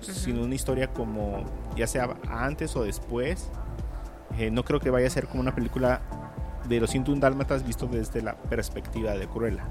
sino 0.00 0.42
una 0.42 0.54
historia 0.54 0.88
como, 0.88 1.44
ya 1.76 1.86
sea 1.86 2.16
antes 2.28 2.76
o 2.76 2.84
después. 2.84 3.50
Eh, 4.38 4.50
no 4.50 4.64
creo 4.64 4.80
que 4.80 4.90
vaya 4.90 5.06
a 5.06 5.10
ser 5.10 5.26
como 5.28 5.40
una 5.40 5.54
película 5.54 6.00
de 6.68 6.80
los 6.80 6.90
101 6.90 7.20
Dálmatas 7.20 7.64
visto 7.64 7.86
desde 7.86 8.22
la 8.22 8.34
perspectiva 8.36 9.12
de 9.12 9.26
Cruella. 9.28 9.64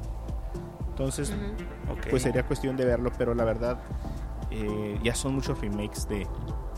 Entonces, 0.89 1.29
Ujú. 1.31 1.93
Ok. 1.93 2.07
pues 2.09 2.23
sería 2.23 2.43
cuestión 2.43 2.77
de 2.77 2.85
verlo, 2.85 3.11
pero 3.17 3.35
la 3.35 3.43
verdad 3.43 3.79
eh, 4.49 4.97
ya 5.03 5.13
son 5.13 5.35
muchos 5.35 5.59
remakes 5.59 6.07
de, 6.07 6.25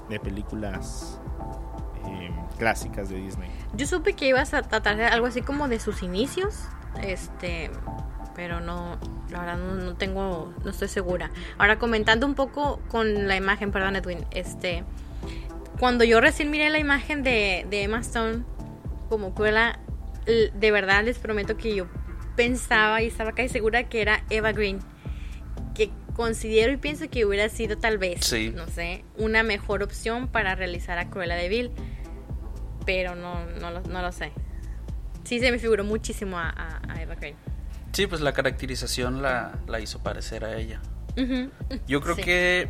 de 0.10 0.20
películas 0.20 1.20
eh, 2.08 2.32
clásicas 2.58 3.10
de 3.10 3.18
Disney. 3.18 3.50
Yo 3.76 3.86
supe 3.86 4.14
que 4.14 4.28
ibas 4.28 4.54
a 4.56 4.64
tratar 4.64 4.98
de 4.98 5.06
algo 5.06 5.28
así 5.28 5.42
como 5.42 5.68
de 5.68 5.80
sus 5.80 6.02
inicios, 6.02 6.64
este, 7.04 7.70
pero 8.36 8.60
no, 8.60 8.98
la 9.30 9.40
verdad 9.42 9.58
no, 9.58 9.76
no 9.76 9.96
tengo, 9.96 10.52
no 10.64 10.72
estoy 10.72 10.88
segura. 10.88 11.30
Ahora 11.60 11.78
comentando 11.78 12.26
un 12.26 12.34
poco 12.34 12.80
con 12.90 13.28
la 13.28 13.36
imagen, 13.36 13.72
perdón 13.72 13.96
Edwin, 13.98 14.26
este, 14.32 14.84
cuando 15.80 16.04
yo 16.04 16.20
recién 16.22 16.50
miré 16.52 16.70
la 16.70 16.80
imagen 16.80 17.24
de, 17.24 17.66
de 17.70 17.84
Emma 17.84 18.00
Stone 18.02 18.44
como 19.10 19.34
Cruella, 19.34 19.80
l- 20.26 20.52
de 20.54 20.72
verdad 20.72 21.04
les 21.04 21.20
prometo 21.20 21.58
que 21.58 21.76
yo 21.76 21.88
pensaba 22.36 23.02
y 23.02 23.08
estaba 23.08 23.32
casi 23.34 23.50
segura 23.50 23.88
que 23.90 24.02
era 24.02 24.24
Eva 24.30 24.52
Green, 24.52 24.80
que 25.76 25.92
considero 26.16 26.72
y 26.74 26.78
pienso 26.78 27.10
que 27.10 27.26
hubiera 27.26 27.48
sido 27.50 27.78
tal 27.78 27.98
vez, 27.98 28.26
Sí. 28.26 28.52
no 28.56 28.68
sé, 28.68 29.04
una 29.18 29.44
mejor 29.44 29.84
opción 29.84 30.28
para 30.28 30.56
realizar 30.56 30.98
a 30.98 31.10
Cruella 31.10 31.36
de 31.36 31.50
Vil 31.50 31.72
pero 32.86 33.16
no, 33.16 33.46
no, 33.60 33.70
lo, 33.70 33.82
no 33.82 34.02
lo 34.02 34.12
sé. 34.14 34.32
Sí 35.26 35.40
se 35.42 35.52
me 35.52 35.60
figuró 35.60 35.84
muchísimo 35.84 36.40
a, 36.40 36.50
a- 36.50 36.82
a 36.94 37.02
Eva 37.02 37.16
Green. 37.16 37.36
Sí, 37.92 38.08
pues 38.08 38.22
la 38.22 38.32
caracterización 38.34 39.22
la, 39.22 39.60
la 39.68 39.80
hizo 39.82 40.00
parecer 40.02 40.46
a 40.46 40.56
ella. 40.58 40.80
Ujú. 41.18 41.50
Yo 41.86 42.00
creo 42.00 42.16
Sí. 42.16 42.22
que 42.22 42.70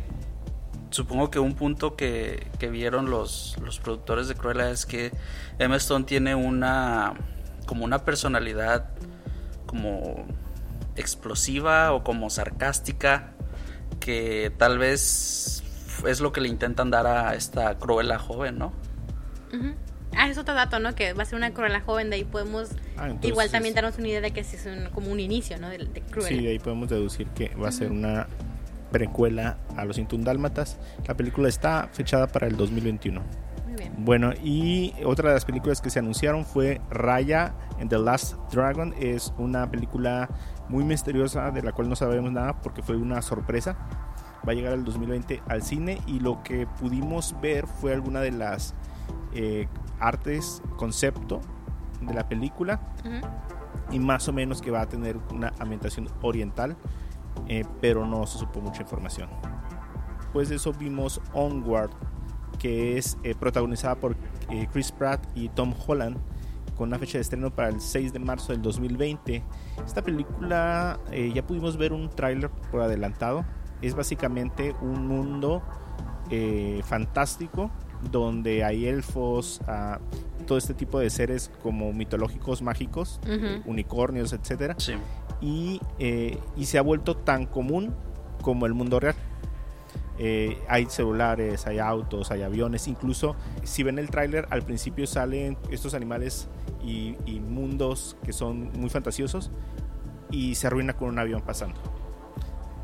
supongo 0.90 1.30
que 1.30 1.38
un 1.38 1.54
punto 1.54 1.96
que, 1.96 2.46
que 2.58 2.68
vieron 2.70 3.10
los, 3.10 3.56
los 3.62 3.78
productores 3.78 4.28
de 4.28 4.34
Cruella 4.34 4.70
es 4.70 4.86
que 4.86 5.12
Emma 5.58 5.76
Stone 5.76 6.04
tiene 6.04 6.34
una 6.34 7.14
como 7.66 7.84
una 7.84 8.04
personalidad 8.04 8.88
como 9.66 10.26
explosiva 10.96 11.92
o 11.92 12.02
como 12.02 12.30
sarcástica 12.30 13.32
que 14.00 14.52
tal 14.56 14.78
vez 14.78 15.62
es 16.06 16.20
lo 16.20 16.32
que 16.32 16.40
le 16.40 16.48
intentan 16.48 16.90
dar 16.90 17.06
a 17.06 17.34
esta 17.34 17.76
Cruella 17.78 18.18
joven, 18.18 18.58
¿no? 18.58 18.72
Ujú. 19.52 19.74
Ah, 20.16 20.28
es 20.28 20.38
otro 20.38 20.54
dato, 20.54 20.80
¿no? 20.80 20.94
Que 20.94 21.12
va 21.12 21.22
a 21.22 21.26
ser 21.26 21.36
una 21.36 21.52
Cruella 21.52 21.80
joven, 21.80 22.10
de 22.10 22.16
ahí 22.16 22.24
podemos 22.24 22.70
Ah, 22.96 23.06
entonces- 23.06 23.30
igual 23.30 23.50
también 23.50 23.74
darnos 23.74 23.98
una 23.98 24.08
idea 24.08 24.20
de 24.20 24.30
que 24.32 24.42
sí 24.44 24.56
es 24.56 24.66
un- 24.66 24.90
como 24.92 25.10
un 25.10 25.20
inicio, 25.20 25.58
¿no? 25.58 25.68
De, 25.68 25.78
de 25.78 26.00
Cruella. 26.00 26.28
Sí, 26.28 26.42
de 26.42 26.50
ahí 26.50 26.58
podemos 26.58 26.88
deducir 26.88 27.26
que 27.28 27.54
va 27.54 27.68
a 27.68 27.72
ser 27.72 27.90
una 27.90 28.26
precuela 28.90 29.58
a 29.76 29.84
los 29.84 29.96
101 29.96 30.24
Dálmatas. 30.24 30.78
La 31.06 31.16
película 31.16 31.48
está 31.48 31.88
fechada 31.92 32.26
para 32.26 32.46
el 32.46 32.56
2021. 32.56 33.20
Muy 33.66 33.76
bien. 33.76 33.92
Bueno, 33.98 34.32
y 34.42 34.94
otra 35.04 35.28
de 35.28 35.34
las 35.34 35.44
películas 35.44 35.80
que 35.80 35.90
se 35.90 35.98
anunciaron 35.98 36.44
fue 36.44 36.80
Raya 36.90 37.54
and 37.80 37.90
the 37.90 37.98
Last 37.98 38.36
Dragon. 38.52 38.94
Es 38.98 39.32
una 39.38 39.70
película 39.70 40.28
muy 40.68 40.84
misteriosa 40.84 41.50
de 41.50 41.62
la 41.62 41.72
cual 41.72 41.88
no 41.88 41.96
sabemos 41.96 42.32
nada 42.32 42.60
porque 42.60 42.82
fue 42.82 42.96
una 42.96 43.22
sorpresa. 43.22 43.76
Va 44.46 44.52
a 44.52 44.54
llegar 44.54 44.72
el 44.72 44.84
2020 44.84 45.42
al 45.48 45.62
cine 45.62 46.00
y 46.06 46.20
lo 46.20 46.42
que 46.42 46.66
pudimos 46.66 47.36
ver 47.40 47.66
fue 47.66 47.92
alguna 47.92 48.20
de 48.20 48.30
las 48.30 48.74
eh, 49.34 49.68
artes 50.00 50.62
concepto 50.76 51.40
de 52.00 52.14
la 52.14 52.28
película 52.28 52.80
y 53.90 53.98
más 53.98 54.28
o 54.28 54.32
menos 54.32 54.60
que 54.62 54.70
va 54.70 54.82
a 54.82 54.88
tener 54.88 55.18
una 55.32 55.52
ambientación 55.58 56.08
oriental, 56.22 56.76
eh, 57.48 57.64
pero 57.80 58.06
no 58.06 58.26
se 58.26 58.38
supo 58.38 58.60
mucha 58.60 58.82
información. 58.82 59.28
Pues 60.32 60.48
de 60.48 60.56
eso 60.56 60.72
vimos 60.72 61.20
Onward, 61.32 61.90
que 62.58 62.98
es 62.98 63.16
eh, 63.22 63.34
protagonizada 63.34 63.94
por 63.94 64.16
eh, 64.50 64.66
Chris 64.72 64.92
Pratt 64.92 65.24
y 65.34 65.48
Tom 65.48 65.72
Holland, 65.86 66.16
con 66.76 66.88
una 66.88 66.98
fecha 66.98 67.18
de 67.18 67.22
estreno 67.22 67.50
para 67.50 67.68
el 67.70 67.80
6 67.80 68.12
de 68.12 68.18
marzo 68.18 68.52
del 68.52 68.62
2020. 68.62 69.42
Esta 69.84 70.02
película 70.02 70.98
eh, 71.10 71.32
ya 71.34 71.46
pudimos 71.46 71.76
ver 71.76 71.92
un 71.92 72.08
tráiler 72.10 72.50
por 72.50 72.82
adelantado. 72.82 73.44
Es 73.82 73.94
básicamente 73.94 74.74
un 74.80 75.06
mundo 75.06 75.62
eh, 76.30 76.80
fantástico 76.84 77.70
donde 78.12 78.62
hay 78.64 78.86
elfos, 78.86 79.60
ah, 79.66 79.98
todo 80.46 80.56
este 80.58 80.72
tipo 80.74 81.00
de 81.00 81.10
seres 81.10 81.50
como 81.62 81.92
mitológicos, 81.92 82.62
mágicos, 82.62 83.18
Ujú. 83.24 83.68
unicornios, 83.68 84.32
etcétera, 84.32 84.74
Sí. 84.78 84.94
Y, 85.40 85.80
eh, 85.98 86.38
y 86.56 86.66
se 86.66 86.78
ha 86.78 86.82
vuelto 86.82 87.16
tan 87.16 87.46
común 87.46 87.94
como 88.42 88.66
el 88.66 88.74
mundo 88.74 89.00
real. 89.00 89.14
Eh, 90.20 90.58
hay 90.68 90.86
celulares, 90.86 91.66
hay 91.66 91.78
autos, 91.78 92.32
hay 92.32 92.42
aviones, 92.42 92.88
incluso 92.88 93.36
si 93.62 93.84
ven 93.84 94.00
el 94.00 94.10
tráiler 94.10 94.48
al 94.50 94.62
principio 94.62 95.06
salen 95.06 95.56
estos 95.70 95.94
animales 95.94 96.48
y, 96.82 97.14
y 97.24 97.38
mundos 97.38 98.16
que 98.24 98.32
son 98.32 98.72
muy 98.72 98.90
fantasiosos 98.90 99.52
y 100.32 100.56
se 100.56 100.66
arruina 100.66 100.94
con 100.94 101.08
un 101.08 101.20
avión 101.20 101.40
pasando. 101.42 101.80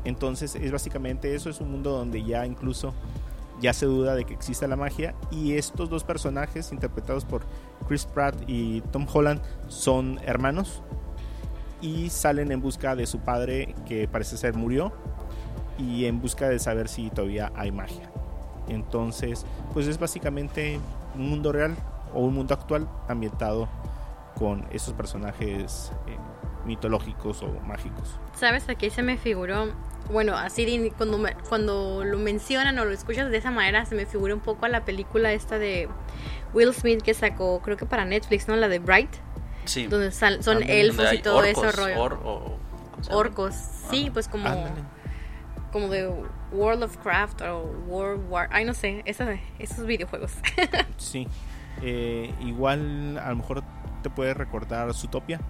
Entonces 0.05 0.55
es 0.55 0.71
básicamente 0.71 1.35
eso, 1.35 1.49
es 1.49 1.59
un 1.59 1.71
mundo 1.71 1.91
donde 1.91 2.23
ya 2.23 2.45
incluso 2.45 2.93
ya 3.59 3.73
se 3.73 3.85
duda 3.85 4.15
de 4.15 4.25
que 4.25 4.33
exista 4.33 4.67
la 4.67 4.75
magia 4.75 5.15
y 5.31 5.53
estos 5.53 5.89
dos 5.89 6.03
personajes 6.03 6.71
interpretados 6.71 7.25
por 7.25 7.43
Chris 7.87 8.05
Pratt 8.05 8.35
y 8.47 8.81
Tom 8.91 9.07
Holland 9.11 9.41
son 9.67 10.19
hermanos 10.25 10.81
y 11.85 12.09
salen 12.09 12.51
en 12.51 12.61
busca 12.61 12.95
de 12.95 13.05
su 13.05 13.19
padre 13.19 13.75
que 13.87 14.07
parece 14.07 14.37
ser 14.37 14.55
murió 14.55 14.91
y 15.77 16.05
en 16.05 16.19
busca 16.19 16.49
de 16.49 16.57
saber 16.57 16.87
si 16.87 17.11
todavía 17.11 17.51
hay 17.55 17.71
magia. 17.71 18.09
Entonces, 18.67 19.45
pues 19.71 19.85
es 19.85 19.99
básicamente 19.99 20.79
un 21.13 21.29
mundo 21.29 21.51
real 21.51 21.75
o 22.11 22.21
un 22.21 22.33
mundo 22.33 22.55
actual 22.55 22.89
ambientado 23.07 23.69
con 24.35 24.65
esos 24.71 24.93
personajes 24.93 25.91
eh, 26.07 26.17
mitológicos 26.65 27.43
o 27.43 27.51
mágicos. 27.67 28.19
¿Sabes? 28.35 28.67
Aquí 28.67 28.89
se 28.89 29.03
me 29.03 29.17
figuró, 29.17 29.67
bueno, 30.11 30.35
así 30.35 30.91
cuando, 30.97 31.23
cuando 31.47 32.03
lo 32.03 32.17
mencionan 32.17 32.79
o 32.79 32.85
lo 32.85 32.91
escuchas 32.91 33.29
de 33.29 33.37
esa 33.37 33.51
manera, 33.51 33.85
se 33.85 33.93
me 33.93 34.07
figura 34.07 34.33
un 34.33 34.41
poco 34.41 34.65
a 34.65 34.69
la 34.69 34.85
película 34.85 35.31
esta 35.33 35.59
de 35.59 35.87
Will 36.51 36.73
Smith 36.73 37.03
que 37.03 37.13
sacó, 37.13 37.61
creo 37.61 37.77
que 37.77 37.85
para 37.85 38.05
Netflix, 38.05 38.47
¿no? 38.47 38.55
La 38.55 38.69
de 38.69 38.79
Bright. 38.79 39.24
Sí. 39.65 39.87
Donde 39.87 40.11
son 40.11 40.63
elfos 40.63 41.13
y 41.13 41.19
todo 41.19 41.43
eso 41.43 41.71
rollo. 41.71 42.57
orcos. 43.09 43.55
Sí, 43.89 44.09
pues 44.11 44.27
como 44.27 44.49
como 45.71 45.89
de 45.89 46.09
World 46.53 46.83
of 46.83 46.97
Craft 46.99 47.41
o 47.41 47.63
World 47.87 48.29
War, 48.29 48.47
ay 48.53 48.63
no 48.63 48.73
sé, 48.73 49.03
esos 49.05 49.85
videojuegos. 49.85 50.31
sí, 50.97 51.27
eh, 51.81 52.33
igual 52.39 53.17
a 53.17 53.29
lo 53.31 53.35
mejor 53.35 53.61
te 54.01 54.09
puede 54.09 54.33
recordar 54.33 54.93
Zootopia. 54.93 55.41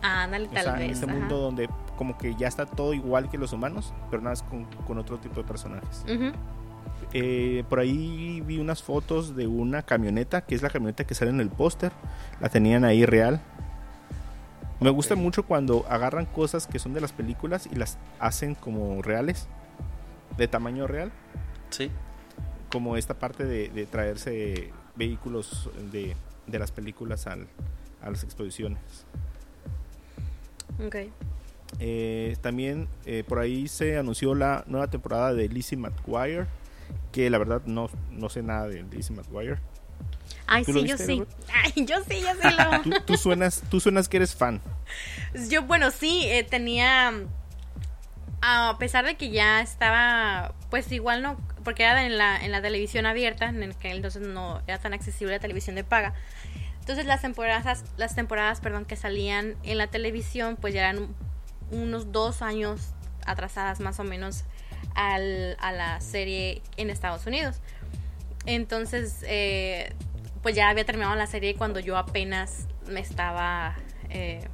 Ah, 0.00 0.28
dale, 0.30 0.46
tal 0.46 0.76
vez. 0.76 0.84
En 0.84 0.90
este 0.90 1.06
mundo 1.06 1.38
donde 1.38 1.68
como 1.96 2.16
que 2.16 2.36
ya 2.36 2.46
está 2.46 2.66
todo 2.66 2.94
igual 2.94 3.28
que 3.28 3.36
los 3.36 3.52
humanos, 3.52 3.92
pero 4.10 4.22
nada 4.22 4.36
más 4.36 4.44
con, 4.86 4.98
otro 4.98 5.18
tipo 5.18 5.40
de 5.40 5.44
personajes. 5.44 6.04
Eh, 7.12 7.64
por 7.68 7.78
ahí 7.78 8.42
vi 8.44 8.58
unas 8.58 8.82
fotos 8.82 9.36
de 9.36 9.46
una 9.46 9.82
camioneta, 9.82 10.42
que 10.42 10.54
es 10.54 10.62
la 10.62 10.70
camioneta 10.70 11.04
que 11.04 11.14
sale 11.14 11.30
en 11.30 11.40
el 11.40 11.50
póster. 11.50 11.92
La 12.40 12.48
tenían 12.48 12.84
ahí 12.84 13.04
real. 13.06 13.40
Me 14.80 14.90
gusta 14.90 15.14
mucho 15.14 15.44
cuando 15.44 15.86
agarran 15.88 16.26
cosas 16.26 16.66
que 16.66 16.78
son 16.78 16.92
de 16.94 17.00
las 17.00 17.12
películas 17.12 17.68
y 17.70 17.76
las 17.76 17.98
hacen 18.18 18.54
como 18.54 19.02
reales, 19.02 19.48
de 20.36 20.48
tamaño 20.48 20.86
real. 20.86 21.12
Sí. 21.70 21.90
Como 22.70 22.96
esta 22.96 23.14
parte 23.14 23.44
de, 23.44 23.86
traerse 23.86 24.72
vehículos 24.96 25.70
de, 25.92 26.16
las 26.46 26.72
películas 26.72 27.26
a 27.26 27.36
las 28.10 28.24
exposiciones. 28.24 28.80
Ok. 30.84 30.96
Eh, 31.80 32.36
también 32.40 32.88
eh, 33.04 33.24
por 33.26 33.38
ahí 33.38 33.66
se 33.68 33.98
anunció 33.98 34.34
la 34.34 34.64
nueva 34.66 34.88
temporada 34.88 35.34
de 35.34 35.48
Lizzie 35.48 35.76
McGuire, 35.76 36.46
que 37.14 37.30
la 37.30 37.38
verdad 37.38 37.62
no, 37.64 37.88
no 38.10 38.28
sé 38.28 38.42
nada 38.42 38.66
de 38.66 38.82
Lizzie 38.82 39.14
McGuire. 39.14 39.60
Ay, 40.48 40.64
sí, 40.64 40.84
yo 40.84 40.98
sí. 40.98 41.22
Ay, 41.52 41.86
yo 41.86 41.98
sí, 42.08 42.20
yo 42.20 42.30
sí 42.42 42.48
lo. 42.82 43.00
¿Tú, 43.02 43.16
suenas, 43.16 43.62
tú 43.70 43.78
suenas 43.78 44.08
que 44.08 44.16
eres 44.16 44.34
fan. 44.34 44.60
Yo, 45.48 45.62
bueno, 45.62 45.92
sí, 45.92 46.24
eh, 46.24 46.42
tenía. 46.42 47.12
A 48.42 48.76
pesar 48.80 49.06
de 49.06 49.14
que 49.14 49.30
ya 49.30 49.62
estaba, 49.62 50.54
pues 50.70 50.90
igual 50.90 51.22
no, 51.22 51.38
porque 51.62 51.84
era 51.84 52.04
en 52.04 52.18
la, 52.18 52.36
en 52.44 52.50
la 52.50 52.60
televisión 52.60 53.06
abierta, 53.06 53.46
en 53.46 53.62
el 53.62 53.76
que 53.76 53.92
entonces 53.92 54.20
no 54.20 54.60
era 54.66 54.78
tan 54.78 54.92
accesible 54.92 55.34
la 55.34 55.40
televisión 55.40 55.76
de 55.76 55.84
paga. 55.84 56.14
Entonces 56.80 57.06
las 57.06 57.22
temporadas, 57.22 57.84
las 57.96 58.14
temporadas, 58.16 58.60
perdón, 58.60 58.84
que 58.84 58.96
salían 58.96 59.54
en 59.62 59.78
la 59.78 59.86
televisión, 59.86 60.58
pues 60.60 60.74
ya 60.74 60.80
eran 60.80 61.14
unos 61.70 62.12
dos 62.12 62.42
años 62.42 62.92
atrasadas 63.24 63.80
más 63.80 63.98
o 64.00 64.04
menos 64.04 64.44
a 64.94 65.18
la 65.18 66.00
serie 66.00 66.62
en 66.76 66.90
Estados 66.90 67.26
Unidos. 67.26 67.60
Entonces, 68.46 69.24
eh, 69.26 69.92
pues 70.42 70.54
ya 70.54 70.68
había 70.68 70.84
terminado 70.84 71.14
la 71.14 71.26
serie 71.26 71.54
cuando 71.54 71.80
yo 71.80 71.96
apenas 71.96 72.68
me 72.86 73.00
estaba 73.00 73.76
eh, 74.10 74.46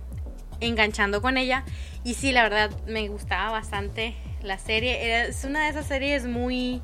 enganchando 0.60 1.20
con 1.20 1.36
ella. 1.36 1.64
Y 2.04 2.14
sí, 2.14 2.32
la 2.32 2.44
verdad, 2.44 2.70
me 2.86 3.08
gustaba 3.08 3.50
bastante 3.50 4.14
la 4.42 4.58
serie. 4.58 5.26
Es 5.26 5.44
una 5.44 5.64
de 5.64 5.70
esas 5.70 5.86
series 5.86 6.26
muy, 6.26 6.80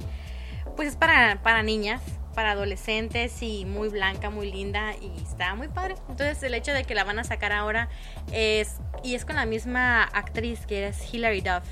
pues 0.74 0.88
es 0.88 0.96
para, 0.96 1.40
para 1.42 1.62
niñas, 1.62 2.02
para 2.34 2.50
adolescentes 2.50 3.40
y 3.42 3.64
muy 3.64 3.88
blanca, 3.88 4.28
muy 4.28 4.50
linda 4.50 4.94
y 5.00 5.22
está 5.22 5.54
muy 5.54 5.68
padre. 5.68 5.94
Entonces 6.08 6.42
el 6.42 6.54
hecho 6.54 6.72
de 6.72 6.84
que 6.84 6.94
la 6.94 7.04
van 7.04 7.20
a 7.20 7.24
sacar 7.24 7.52
ahora 7.52 7.88
es, 8.32 8.78
y 9.04 9.14
es 9.14 9.24
con 9.24 9.36
la 9.36 9.46
misma 9.46 10.02
actriz 10.02 10.66
que 10.66 10.88
es 10.88 11.14
Hilary 11.14 11.40
Duff. 11.40 11.64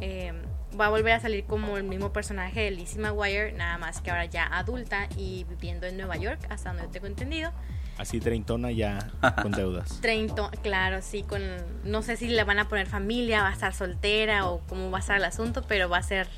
Eh, 0.00 0.32
va 0.78 0.86
a 0.86 0.88
volver 0.90 1.12
a 1.12 1.20
salir 1.20 1.44
como 1.44 1.76
el 1.76 1.84
mismo 1.84 2.12
personaje 2.12 2.62
de 2.62 2.70
Lizzie 2.70 3.00
McGuire, 3.00 3.52
nada 3.52 3.78
más 3.78 4.00
que 4.00 4.10
ahora 4.10 4.26
ya 4.26 4.46
adulta 4.46 5.08
y 5.16 5.44
viviendo 5.48 5.86
en 5.86 5.96
Nueva 5.96 6.16
York, 6.16 6.40
hasta 6.50 6.72
donde 6.72 6.88
tengo 6.88 7.06
entendido. 7.06 7.52
Así 7.96 8.20
treintona 8.20 8.70
ya 8.70 9.10
con 9.42 9.52
deudas. 9.52 10.00
Treinto, 10.00 10.50
claro, 10.62 11.02
sí, 11.02 11.22
con 11.24 11.42
no 11.84 12.02
sé 12.02 12.16
si 12.16 12.28
le 12.28 12.44
van 12.44 12.58
a 12.58 12.68
poner 12.68 12.86
familia, 12.86 13.42
va 13.42 13.48
a 13.48 13.52
estar 13.52 13.74
soltera 13.74 14.46
o 14.46 14.60
cómo 14.68 14.90
va 14.90 14.98
a 14.98 15.00
estar 15.00 15.16
el 15.16 15.24
asunto, 15.24 15.64
pero 15.66 15.88
va 15.88 15.98
a 15.98 16.02
ser 16.02 16.28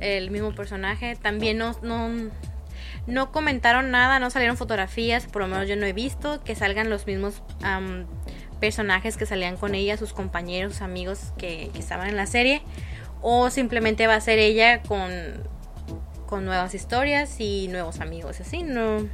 el 0.00 0.30
mismo 0.30 0.54
personaje. 0.54 1.14
También 1.14 1.58
no, 1.58 1.76
no, 1.82 2.10
no 3.06 3.30
comentaron 3.30 3.92
nada, 3.92 4.18
no 4.18 4.30
salieron 4.30 4.56
fotografías, 4.56 5.26
por 5.26 5.42
lo 5.42 5.48
menos 5.48 5.68
yo 5.68 5.76
no 5.76 5.86
he 5.86 5.92
visto 5.92 6.42
que 6.42 6.56
salgan 6.56 6.90
los 6.90 7.06
mismos 7.06 7.42
personajes 8.58 9.16
que 9.16 9.26
salían 9.26 9.56
con 9.56 9.76
ella, 9.76 9.96
sus 9.96 10.12
compañeros, 10.12 10.82
amigos 10.82 11.32
que, 11.38 11.70
que 11.72 11.78
estaban 11.78 12.08
en 12.08 12.16
la 12.16 12.26
serie 12.26 12.62
o 13.22 13.50
simplemente 13.50 14.06
va 14.06 14.16
a 14.16 14.20
ser 14.20 14.38
ella 14.38 14.82
con, 14.82 15.10
con 16.26 16.44
nuevas 16.44 16.74
historias 16.74 17.40
y 17.40 17.68
nuevos 17.68 18.00
amigos. 18.00 18.40
Así 18.40 18.62
no, 18.62 19.08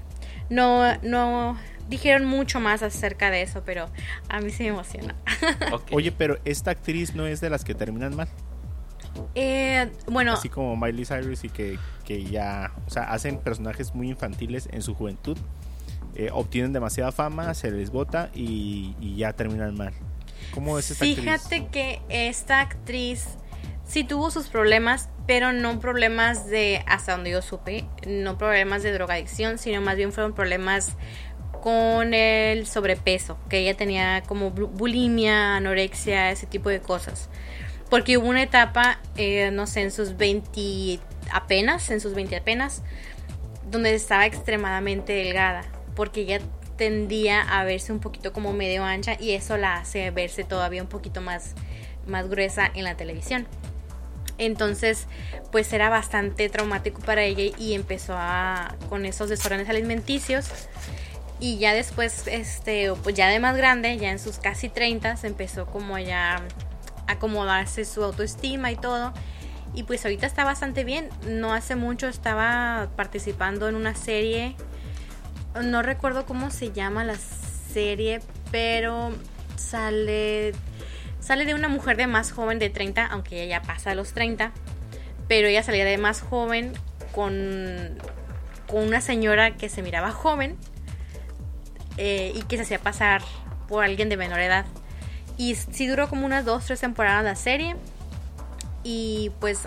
no, 0.50 0.96
no 1.02 1.58
dijeron 1.88 2.24
mucho 2.24 2.60
más 2.60 2.82
acerca 2.82 3.30
de 3.30 3.42
eso, 3.42 3.62
pero 3.64 3.88
a 4.28 4.40
mí 4.40 4.50
sí 4.50 4.64
me 4.64 4.70
emociona. 4.70 5.14
Oye, 5.92 6.12
pero 6.12 6.38
esta 6.44 6.70
actriz 6.70 7.14
no 7.14 7.26
es 7.26 7.40
de 7.40 7.50
las 7.50 7.64
que 7.64 7.74
terminan 7.74 8.16
mal. 8.16 8.28
Eh, 9.34 9.90
bueno, 10.06 10.34
así 10.34 10.48
como 10.48 10.76
Miley 10.76 11.04
Cyrus 11.04 11.44
y 11.44 11.48
que, 11.48 11.78
que, 12.04 12.24
ya, 12.24 12.72
o 12.86 12.90
sea, 12.90 13.04
hacen 13.04 13.38
personajes 13.38 13.94
muy 13.94 14.08
infantiles 14.10 14.68
en 14.70 14.82
su 14.82 14.94
juventud, 14.94 15.36
eh, 16.14 16.30
obtienen 16.32 16.72
demasiada 16.72 17.10
fama, 17.10 17.52
se 17.54 17.70
les 17.70 17.90
bota 17.90 18.30
y, 18.34 18.94
y 19.00 19.16
ya 19.16 19.32
terminan 19.32 19.76
mal. 19.76 19.92
¿Cómo 20.52 20.78
es 20.78 20.90
esta 20.90 21.04
Fíjate 21.04 21.66
que 21.66 22.00
esta 22.08 22.60
actriz 22.60 23.37
sí 23.88 24.04
tuvo 24.04 24.30
sus 24.30 24.48
problemas, 24.48 25.08
pero 25.26 25.52
no 25.52 25.80
problemas 25.80 26.46
de, 26.46 26.84
hasta 26.86 27.12
donde 27.12 27.30
yo 27.30 27.42
supe, 27.42 27.86
no 28.06 28.38
problemas 28.38 28.82
de 28.82 28.92
drogadicción, 28.92 29.58
sino 29.58 29.80
más 29.80 29.96
bien 29.96 30.12
fueron 30.12 30.34
problemas 30.34 30.96
con 31.62 32.14
el 32.14 32.66
sobrepeso, 32.66 33.38
que 33.48 33.58
ella 33.58 33.76
tenía 33.76 34.22
como 34.26 34.50
bulimia, 34.50 35.56
anorexia, 35.56 36.30
ese 36.30 36.46
tipo 36.46 36.68
de 36.68 36.80
cosas. 36.80 37.28
Porque 37.90 38.18
hubo 38.18 38.28
una 38.28 38.42
etapa, 38.42 39.00
eh, 39.16 39.50
no 39.50 39.66
sé, 39.66 39.80
en 39.80 39.90
sus 39.90 40.16
20 40.16 41.00
apenas, 41.32 41.90
en 41.90 42.00
sus 42.00 42.14
20 42.14 42.36
apenas, 42.36 42.82
donde 43.70 43.94
estaba 43.94 44.26
extremadamente 44.26 45.14
delgada, 45.14 45.64
porque 45.96 46.20
ella 46.20 46.40
tendía 46.76 47.40
a 47.40 47.64
verse 47.64 47.92
un 47.92 47.98
poquito 47.98 48.32
como 48.32 48.52
medio 48.52 48.84
ancha 48.84 49.16
y 49.18 49.32
eso 49.32 49.56
la 49.56 49.76
hace 49.78 50.10
verse 50.10 50.44
todavía 50.44 50.82
un 50.82 50.88
poquito 50.88 51.20
más, 51.20 51.54
más 52.06 52.28
gruesa 52.28 52.70
en 52.72 52.84
la 52.84 52.96
televisión. 52.96 53.48
Entonces, 54.38 55.06
pues 55.50 55.72
era 55.72 55.90
bastante 55.90 56.48
traumático 56.48 57.00
para 57.00 57.22
ella 57.24 57.54
y 57.58 57.74
empezó 57.74 58.14
a 58.16 58.74
con 58.88 59.04
esos 59.04 59.28
desórdenes 59.28 59.68
alimenticios. 59.68 60.48
Y 61.40 61.58
ya 61.58 61.72
después, 61.72 62.26
este, 62.26 62.92
pues 63.02 63.14
ya 63.14 63.28
de 63.28 63.38
más 63.38 63.56
grande, 63.56 63.96
ya 63.98 64.10
en 64.10 64.18
sus 64.18 64.38
casi 64.38 64.68
30, 64.68 65.16
se 65.16 65.26
empezó 65.26 65.66
como 65.66 65.98
ya 65.98 66.36
a 66.36 67.12
acomodarse 67.12 67.84
su 67.84 68.02
autoestima 68.02 68.72
y 68.72 68.76
todo. 68.76 69.12
Y 69.74 69.84
pues 69.84 70.04
ahorita 70.04 70.26
está 70.26 70.44
bastante 70.44 70.84
bien. 70.84 71.08
No 71.26 71.52
hace 71.52 71.76
mucho 71.76 72.08
estaba 72.08 72.88
participando 72.96 73.68
en 73.68 73.74
una 73.74 73.94
serie. 73.94 74.56
No 75.62 75.82
recuerdo 75.82 76.26
cómo 76.26 76.50
se 76.50 76.72
llama 76.72 77.04
la 77.04 77.16
serie, 77.16 78.20
pero 78.50 79.12
sale 79.56 80.52
Sale 81.28 81.44
de 81.44 81.52
una 81.52 81.68
mujer 81.68 81.98
de 81.98 82.06
más 82.06 82.32
joven 82.32 82.58
de 82.58 82.70
30, 82.70 83.04
aunque 83.04 83.42
ella 83.42 83.58
ya 83.58 83.62
pasa 83.66 83.94
los 83.94 84.14
30, 84.14 84.50
pero 85.28 85.46
ella 85.46 85.62
salía 85.62 85.84
de 85.84 85.98
más 85.98 86.22
joven 86.22 86.72
con, 87.14 87.98
con 88.66 88.86
una 88.86 89.02
señora 89.02 89.54
que 89.54 89.68
se 89.68 89.82
miraba 89.82 90.10
joven 90.10 90.56
eh, 91.98 92.32
y 92.34 92.40
que 92.44 92.56
se 92.56 92.62
hacía 92.62 92.78
pasar 92.78 93.20
por 93.68 93.84
alguien 93.84 94.08
de 94.08 94.16
menor 94.16 94.40
edad. 94.40 94.64
Y 95.36 95.54
sí 95.56 95.86
duró 95.86 96.08
como 96.08 96.24
unas 96.24 96.46
dos, 96.46 96.64
tres 96.64 96.80
temporadas 96.80 97.22
la 97.22 97.36
serie. 97.36 97.76
Y 98.82 99.30
pues 99.38 99.64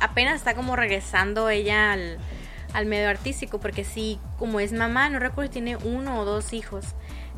apenas 0.00 0.34
está 0.34 0.52
como 0.52 0.76
regresando 0.76 1.48
ella 1.48 1.92
al, 1.92 2.18
al 2.74 2.84
medio 2.84 3.08
artístico, 3.08 3.58
porque 3.58 3.84
sí, 3.84 4.20
como 4.38 4.60
es 4.60 4.74
mamá, 4.74 5.08
no 5.08 5.18
recuerdo 5.18 5.50
si 5.50 5.62
tiene 5.62 5.78
uno 5.78 6.20
o 6.20 6.26
dos 6.26 6.52
hijos. 6.52 6.84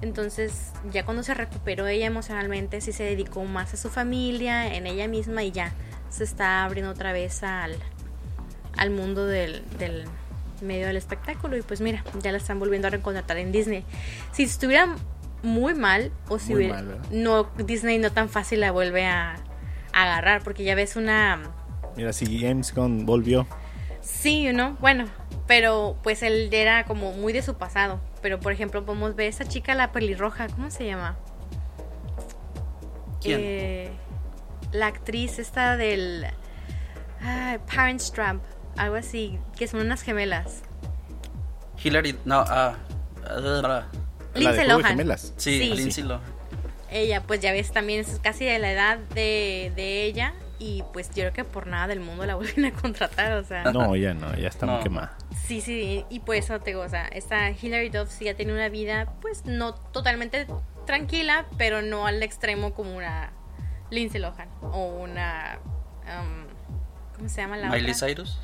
Entonces, 0.02 0.72
ya 0.92 1.04
cuando 1.04 1.22
se 1.22 1.34
recuperó 1.34 1.86
ella 1.86 2.06
emocionalmente, 2.06 2.80
sí 2.80 2.92
se 2.92 3.04
dedicó 3.04 3.44
más 3.44 3.74
a 3.74 3.76
su 3.76 3.90
familia, 3.90 4.74
en 4.74 4.86
ella 4.86 5.08
misma 5.08 5.42
y 5.42 5.52
ya 5.52 5.72
se 6.08 6.24
está 6.24 6.64
abriendo 6.64 6.92
otra 6.92 7.12
vez 7.12 7.42
al, 7.42 7.76
al 8.76 8.90
mundo 8.90 9.26
del, 9.26 9.62
del 9.78 10.04
medio 10.62 10.86
del 10.86 10.96
espectáculo 10.96 11.56
y 11.56 11.62
pues 11.62 11.80
mira, 11.80 12.02
ya 12.22 12.32
la 12.32 12.38
están 12.38 12.58
volviendo 12.58 12.88
a 12.88 12.90
recontratar 12.90 13.36
en 13.36 13.52
Disney. 13.52 13.84
Si 14.32 14.42
estuviera 14.44 14.96
muy 15.42 15.74
mal 15.74 16.12
o 16.28 16.38
si 16.38 16.54
no 17.10 17.44
Disney 17.58 17.98
no 17.98 18.12
tan 18.12 18.28
fácil 18.28 18.60
la 18.60 18.72
vuelve 18.72 19.06
a, 19.06 19.36
a 19.92 20.02
agarrar 20.02 20.42
porque 20.42 20.64
ya 20.64 20.74
ves 20.74 20.96
una 20.96 21.40
Mira, 21.96 22.12
si 22.12 22.38
James 22.38 22.74
Gunn 22.74 23.06
volvió. 23.06 23.46
sí, 24.00 24.52
¿no? 24.52 24.76
Bueno, 24.80 25.06
pero 25.50 25.96
pues 26.04 26.22
él 26.22 26.48
era 26.52 26.84
como 26.84 27.12
muy 27.12 27.32
de 27.32 27.42
su 27.42 27.56
pasado, 27.56 28.00
pero 28.22 28.38
por 28.38 28.52
ejemplo 28.52 28.86
podemos 28.86 29.16
ver 29.16 29.26
esa 29.26 29.44
chica 29.44 29.74
la 29.74 29.90
pelirroja, 29.90 30.46
¿cómo 30.46 30.70
se 30.70 30.86
llama? 30.86 31.16
¿Quién? 33.20 33.40
Eh, 33.42 33.90
la 34.70 34.86
actriz 34.86 35.40
esta 35.40 35.76
del 35.76 36.24
ah, 37.20 37.58
Parents 37.66 38.12
Trap, 38.12 38.36
algo 38.76 38.94
así, 38.94 39.40
que 39.58 39.66
son 39.66 39.80
unas 39.80 40.02
gemelas. 40.02 40.62
Hillary, 41.82 42.16
no, 42.24 42.44
ah, 42.46 42.76
ah, 43.26 43.88
Lindsay 44.36 44.68
Lohan. 44.68 44.84
Gemelas. 44.84 45.34
sí, 45.36 45.58
Sí. 45.58 45.74
Lindsay 45.74 46.04
Lohan. 46.04 46.32
Ella, 46.92 47.24
pues 47.24 47.40
ya 47.40 47.50
ves, 47.50 47.72
también 47.72 48.02
es 48.02 48.20
casi 48.22 48.44
de 48.44 48.60
la 48.60 48.70
edad 48.70 48.98
de, 48.98 49.72
de 49.74 50.04
ella. 50.04 50.32
Y 50.62 50.84
pues 50.92 51.08
yo 51.08 51.22
creo 51.22 51.32
que 51.32 51.44
por 51.44 51.66
nada 51.66 51.86
del 51.88 52.00
mundo 52.00 52.24
la 52.26 52.34
vuelven 52.36 52.66
a 52.66 52.72
contratar, 52.72 53.32
o 53.32 53.42
sea. 53.44 53.64
No, 53.72 53.96
ya 53.96 54.12
no, 54.14 54.32
ya 54.36 54.46
está 54.48 54.66
muy 54.66 54.76
No. 54.76 54.82
quemada. 54.82 55.16
Sí, 55.46 55.60
sí, 55.62 56.04
y 56.10 56.20
por 56.20 56.36
eso 56.36 56.60
te 56.60 56.70
digo, 56.70 56.82
o 56.82 56.88
sea, 56.88 57.06
esta 57.08 57.50
Hilary 57.50 57.88
Duff 57.88 58.10
sí 58.10 58.26
ya 58.26 58.34
tiene 58.34 58.52
una 58.52 58.68
vida, 58.68 59.14
pues 59.20 59.46
no 59.46 59.74
totalmente 59.74 60.46
tranquila, 60.86 61.46
pero 61.58 61.82
no 61.82 62.06
al 62.06 62.22
extremo 62.22 62.72
como 62.74 62.94
una 62.96 63.32
Lindsay 63.90 64.20
Lohan 64.20 64.48
o 64.60 64.84
una. 65.00 65.58
um, 66.04 66.44
¿Cómo 67.16 67.28
se 67.28 67.40
llama 67.40 67.56
la 67.56 67.68
Miley 67.70 67.92
otra? 67.92 68.08
Cyrus. 68.08 68.38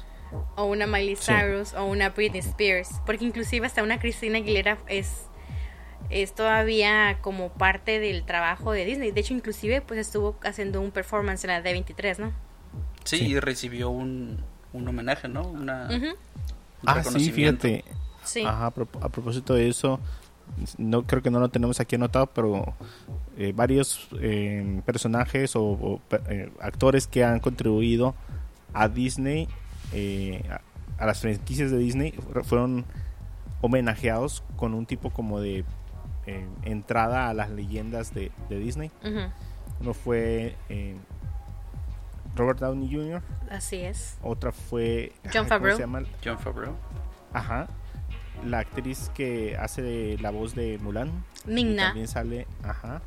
o 0.57 0.65
una 0.65 0.87
Miley 0.87 1.17
Sí. 1.17 1.33
Cyrus 1.33 1.75
o 1.75 1.85
una 1.85 2.09
Britney 2.11 2.41
Spears, 2.41 2.89
porque 3.07 3.25
inclusive 3.25 3.67
hasta 3.67 3.83
una 3.83 3.99
Christina 4.01 4.39
Aguilera 4.39 4.79
es 4.89 5.27
es 6.11 6.35
todavía 6.35 7.19
como 7.21 7.51
parte 7.51 7.99
del 8.01 8.25
trabajo 8.25 8.73
de 8.73 8.85
Disney. 8.85 9.11
De 9.13 9.21
hecho, 9.21 9.35
inclusive 9.35 9.81
pues 9.81 10.01
estuvo 10.01 10.37
haciendo 10.45 10.81
un 10.81 10.91
performance 10.91 11.45
en 11.45 11.51
la 11.51 11.63
D23, 11.63 12.19
¿no? 12.19 12.33
Sí, 13.05 13.19
Sí. 13.19 13.27
y 13.27 13.41
recibió 13.41 13.91
un, 13.91 14.39
un 14.73 14.89
homenaje, 14.89 15.29
¿no? 15.29 15.43
Una, 15.49 15.89
un 15.91 16.15
Ah, 16.85 17.03
sí, 17.03 17.31
fíjate. 17.33 17.85
Sí. 18.25 18.45
Ajá, 18.45 18.67
a 18.67 18.75
prop- 18.75 19.03
a 19.03 19.09
propósito 19.09 19.55
de 19.55 19.69
eso, 19.69 20.01
no 20.79 21.05
creo 21.07 21.23
que 21.23 21.31
no 21.31 21.39
lo 21.41 21.49
tenemos 21.49 21.79
aquí 21.81 21.95
anotado, 21.97 22.27
pero 22.27 22.75
eh, 23.39 23.53
varios 23.55 24.09
eh, 24.21 24.81
personajes 24.85 25.53
o, 25.55 26.01
eh, 26.29 26.51
actores 26.61 27.07
que 27.07 27.25
han 27.25 27.39
contribuido 27.41 28.15
a 28.73 28.89
Disney, 28.89 29.49
eh, 29.93 30.43
a, 30.51 30.61
a 31.03 31.07
las 31.07 31.21
franquicias 31.21 31.71
de 31.71 31.79
Disney, 31.79 32.13
fueron 32.45 32.85
homenajeados 33.63 34.43
con 34.57 34.75
un 34.75 34.87
tipo 34.87 35.11
como 35.11 35.41
de 35.41 35.65
eh, 36.27 36.47
entrada 36.65 37.29
a 37.29 37.35
las 37.35 37.51
leyendas 37.51 38.13
de, 38.15 38.31
de 38.49 38.59
Disney. 38.59 38.91
Ujú. 39.05 39.21
Uno 39.81 39.95
fue 39.95 40.57
eh, 40.69 40.97
Robert 42.35 42.59
Downey 42.61 42.91
Jr., 42.93 43.23
Así 43.51 43.77
es. 43.77 44.19
otra 44.23 44.53
fue... 44.53 45.13
¿cómo 45.33 45.45
Favreau. 45.47 45.77
se 45.77 45.83
llama? 45.83 46.03
John 46.25 46.39
Favreau. 46.39 46.75
Ajá. 47.33 47.67
La 48.45 48.59
actriz 48.61 49.11
que 49.15 49.57
hace 49.57 50.19
la 50.21 50.31
voz 50.31 50.55
de 50.55 50.79
Mulan. 50.83 51.11
Ming-Na. 51.47 51.87
También 51.87 52.09
sale, 52.09 52.47
ajá. 52.63 53.01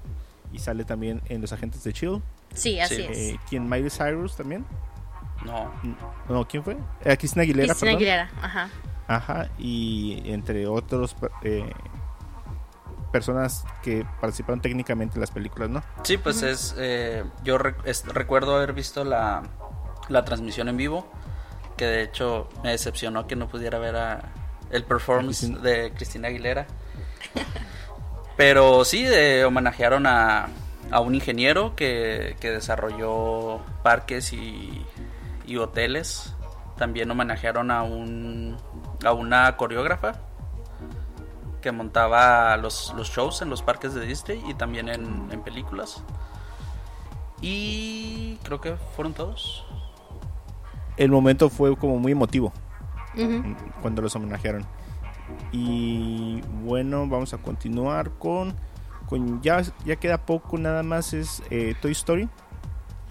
Y 0.51 0.59
sale 0.59 0.83
también 0.85 1.21
en 1.27 1.41
Los 1.41 1.53
Agentes 1.53 1.83
de 1.83 1.93
Chill. 1.93 2.21
Sí, 2.55 2.79
así 2.79 2.95
Sí. 2.95 3.01
es. 3.09 3.17
Eh, 3.17 3.39
¿Quién? 3.47 3.69
Miley 3.69 3.91
Cyrus 3.91 4.35
también. 4.35 4.65
No, 5.45 5.71
No, 6.27 6.47
¿quién 6.47 6.63
fue? 6.63 6.77
Eh, 7.05 7.15
Cristina 7.17 7.43
Aguilera, 7.43 7.67
Christina 7.73 7.91
perdón. 7.91 7.95
Aguilera, 7.97 8.29
ajá. 8.41 8.69
Ajá. 9.07 9.49
Y 9.59 10.23
entre 10.25 10.65
otros 10.67 11.15
eh, 11.43 11.71
personas 13.09 13.65
que 13.83 14.05
participaron 14.21 14.61
técnicamente 14.61 15.15
en 15.15 15.21
las 15.21 15.31
películas, 15.31 15.69
¿no? 15.69 15.83
Sí, 16.03 16.17
pues 16.17 16.41
es. 16.43 16.75
eh, 16.77 17.23
yo 17.43 17.57
rec- 17.57 17.81
es- 17.85 18.05
recuerdo 18.05 18.55
haber 18.55 18.73
visto 18.73 19.03
la, 19.03 19.43
la 20.07 20.23
transmisión 20.25 20.69
en 20.69 20.77
vivo. 20.77 21.07
Que 21.77 21.85
de 21.85 22.01
hecho 22.03 22.49
me 22.63 22.71
decepcionó 22.71 23.25
que 23.25 23.35
no 23.37 23.47
pudiera 23.47 23.79
ver 23.79 23.95
a 23.95 24.19
el 24.69 24.83
performance 24.83 25.39
Cristina. 25.39 25.59
de 25.61 25.91
Cristina 25.93 26.27
Aguilera. 26.27 26.67
Pero 28.37 28.85
sí, 28.85 29.05
eh, 29.05 29.43
homenajearon 29.45 30.05
a, 30.07 30.47
a 30.91 30.99
un 31.01 31.15
ingeniero 31.15 31.75
que, 31.75 32.35
que 32.39 32.51
desarrolló 32.51 33.59
parques 33.83 34.31
y, 34.33 34.85
y 35.45 35.57
hoteles. 35.57 36.33
También 36.77 37.11
homenajearon 37.11 37.71
a 37.71 37.83
un 37.83 38.57
a 39.05 39.11
una 39.13 39.55
coreógrafa 39.57 40.15
que 41.59 41.71
montaba 41.71 42.55
los, 42.57 42.93
los 42.95 43.09
shows 43.09 43.41
en 43.41 43.49
los 43.49 43.61
parques 43.61 43.93
de 43.93 44.05
Disney 44.05 44.43
y 44.47 44.53
también 44.53 44.89
en, 44.89 45.29
en 45.31 45.41
películas. 45.41 46.03
Y 47.41 48.37
creo 48.43 48.59
que 48.59 48.75
fueron 48.95 49.13
todos. 49.13 49.65
El 50.97 51.11
momento 51.11 51.49
fue 51.49 51.75
como 51.77 51.97
muy 51.97 52.11
emotivo 52.11 52.51
cuando 53.81 54.01
los 54.01 54.15
homenajearon. 54.15 54.65
Y 55.51 56.41
bueno, 56.63 57.07
vamos 57.07 57.33
a 57.33 57.37
continuar 57.37 58.11
con, 58.11 58.53
con 59.07 59.41
ya, 59.41 59.61
ya 59.85 59.95
queda 59.95 60.25
poco 60.25 60.57
nada 60.57 60.83
más 60.83 61.13
es 61.13 61.41
eh, 61.49 61.75
Toy 61.81 61.91
Story. 61.91 62.29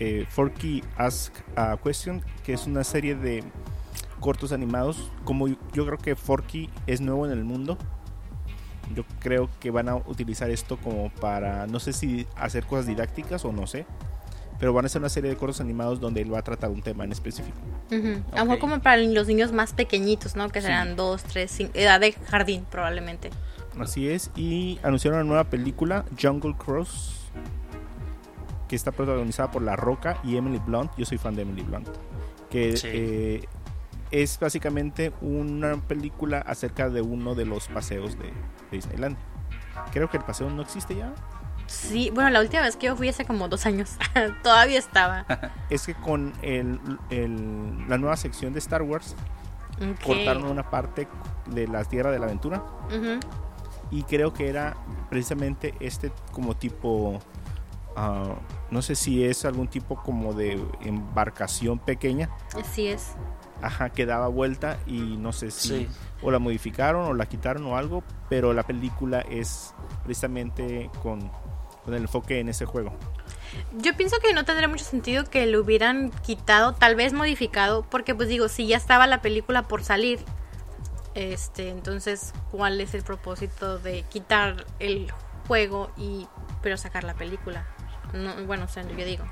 Eh, 0.00 0.26
Forky 0.28 0.84
Ask 0.96 1.34
a 1.56 1.76
Question, 1.76 2.22
que 2.44 2.52
es 2.52 2.66
una 2.66 2.84
serie 2.84 3.16
de 3.16 3.42
cortos 4.20 4.52
animados. 4.52 5.10
Como 5.24 5.48
yo 5.48 5.86
creo 5.86 5.98
que 5.98 6.14
Forky 6.14 6.70
es 6.86 7.00
nuevo 7.00 7.26
en 7.26 7.32
el 7.32 7.44
mundo, 7.44 7.78
yo 8.94 9.04
creo 9.20 9.48
que 9.60 9.70
van 9.70 9.88
a 9.88 9.96
utilizar 9.96 10.50
esto 10.50 10.76
como 10.78 11.10
para, 11.10 11.66
no 11.66 11.80
sé 11.80 11.92
si 11.92 12.26
hacer 12.36 12.64
cosas 12.64 12.86
didácticas 12.86 13.44
o 13.44 13.52
no 13.52 13.66
sé, 13.66 13.86
pero 14.58 14.72
van 14.72 14.84
a 14.84 14.86
hacer 14.86 15.00
una 15.00 15.08
serie 15.08 15.30
de 15.30 15.36
cortos 15.36 15.60
animados 15.60 16.00
donde 16.00 16.20
él 16.20 16.32
va 16.32 16.40
a 16.40 16.42
tratar 16.42 16.70
un 16.70 16.82
tema 16.82 17.04
en 17.04 17.12
específico. 17.12 17.56
A 18.32 18.38
lo 18.40 18.44
mejor 18.44 18.58
como 18.58 18.80
para 18.80 18.96
los 18.98 19.26
niños 19.28 19.52
más 19.52 19.72
pequeñitos, 19.72 20.34
¿no? 20.36 20.48
Que 20.48 20.60
Sí. 20.60 20.66
serán 20.66 20.96
dos, 20.96 21.22
tres, 21.22 21.50
cinco, 21.50 21.72
edad 21.74 22.00
de 22.00 22.12
jardín 22.12 22.64
probablemente. 22.70 23.30
Así 23.78 24.08
es, 24.08 24.30
y 24.34 24.80
anunciaron 24.82 25.20
una 25.20 25.28
nueva 25.28 25.44
película, 25.44 26.04
Jungle 26.20 26.54
Cross, 26.58 27.14
que 28.66 28.74
está 28.76 28.90
protagonizada 28.92 29.50
por 29.50 29.62
La 29.62 29.76
Roca 29.76 30.18
y 30.24 30.36
Emily 30.36 30.58
Blunt. 30.58 30.90
Yo 30.98 31.06
soy 31.06 31.16
fan 31.18 31.34
de 31.36 31.42
Emily 31.42 31.62
Blunt. 31.62 31.88
Que 32.50 32.76
Sí. 32.76 32.88
eh, 32.90 33.44
es 34.10 34.38
básicamente 34.38 35.12
una 35.20 35.76
película 35.76 36.38
acerca 36.38 36.88
de 36.88 37.00
uno 37.02 37.34
de 37.34 37.44
los 37.44 37.68
paseos 37.68 38.18
de, 38.18 38.24
de 38.24 38.32
Disneyland. 38.72 39.16
Creo 39.92 40.08
que 40.10 40.16
el 40.16 40.24
paseo 40.24 40.50
no 40.50 40.62
existe 40.62 40.96
ya. 40.96 41.12
Sí, 41.66 42.10
bueno, 42.14 42.30
la 42.30 42.40
última 42.40 42.62
vez 42.62 42.76
que 42.76 42.86
yo 42.86 42.96
fui 42.96 43.08
hace 43.08 43.24
como 43.26 43.46
dos 43.48 43.66
años, 43.66 43.96
todavía 44.42 44.78
estaba. 44.78 45.26
Es 45.70 45.84
que 45.86 45.94
con 45.94 46.32
el, 46.42 46.80
el- 47.10 47.86
la 47.88 47.98
nueva 47.98 48.16
sección 48.16 48.52
de 48.54 48.58
Star 48.58 48.82
Wars 48.82 49.14
cortaron 50.04 50.44
una 50.46 50.68
parte 50.70 51.06
de 51.46 51.68
la 51.68 51.84
Tierra 51.84 52.10
de 52.10 52.18
la 52.18 52.26
Aventura. 52.26 52.62
Y 53.90 54.02
creo 54.04 54.32
que 54.32 54.48
era 54.48 54.76
precisamente 55.08 55.74
este 55.80 56.10
como 56.32 56.54
tipo 56.56 57.20
ah, 57.96 58.34
no 58.70 58.82
sé 58.82 58.94
si 58.94 59.24
es 59.24 59.44
algún 59.44 59.68
tipo 59.68 60.02
como 60.02 60.34
de 60.34 60.62
embarcación 60.82 61.78
pequeña 61.78 62.28
Así 62.60 62.88
es. 62.88 63.12
Ajá 63.62 63.90
que 63.90 64.06
daba 64.06 64.28
vuelta 64.28 64.78
y 64.86 65.16
no 65.16 65.32
sé 65.32 65.50
si 65.50 65.68
Sí. 65.68 65.88
o 66.22 66.30
la 66.30 66.38
modificaron 66.38 67.06
o 67.06 67.14
la 67.14 67.26
quitaron 67.26 67.64
o 67.66 67.76
algo 67.76 68.02
pero 68.28 68.52
la 68.52 68.62
película 68.62 69.20
es 69.20 69.74
precisamente 70.04 70.90
con, 71.02 71.30
con 71.84 71.94
el 71.94 72.02
enfoque 72.02 72.38
en 72.40 72.48
ese 72.48 72.66
juego 72.66 72.92
Yo 73.78 73.96
pienso 73.96 74.16
que 74.20 74.32
no 74.34 74.44
tendría 74.44 74.68
mucho 74.68 74.84
sentido 74.84 75.24
que 75.24 75.46
lo 75.46 75.60
hubieran 75.60 76.10
quitado, 76.22 76.74
tal 76.74 76.94
vez 76.96 77.12
modificado, 77.12 77.82
porque 77.90 78.14
pues 78.14 78.28
digo, 78.28 78.48
si 78.48 78.66
ya 78.66 78.76
estaba 78.76 79.06
la 79.06 79.22
película 79.22 79.62
por 79.62 79.82
salir, 79.82 80.20
este, 81.14 81.70
entonces, 81.70 82.32
¿cuál 82.52 82.80
es 82.80 82.94
el 82.94 83.02
propósito 83.02 83.78
de 83.78 84.02
quitar 84.02 84.66
el 84.78 85.10
juego 85.48 85.90
y 85.96 86.28
pero 86.62 86.76
sacar 86.76 87.02
la 87.04 87.14
película? 87.14 87.66
No, 88.12 88.34
bueno, 88.46 88.66
o 88.66 88.68
sea, 88.68 88.82
yo 88.86 89.04
digo. 89.04 89.24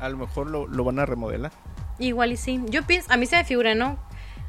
a 0.00 0.08
lo 0.08 0.16
mejor 0.16 0.48
lo, 0.48 0.66
lo 0.66 0.84
van 0.84 0.98
a 0.98 1.06
remodelar 1.06 1.52
Igual 1.98 2.32
y 2.32 2.36
sí. 2.36 2.60
Yo 2.68 2.82
pienso, 2.84 3.12
a 3.12 3.16
mí 3.16 3.26
se 3.26 3.36
me 3.36 3.44
figura, 3.44 3.74
¿no? 3.74 3.98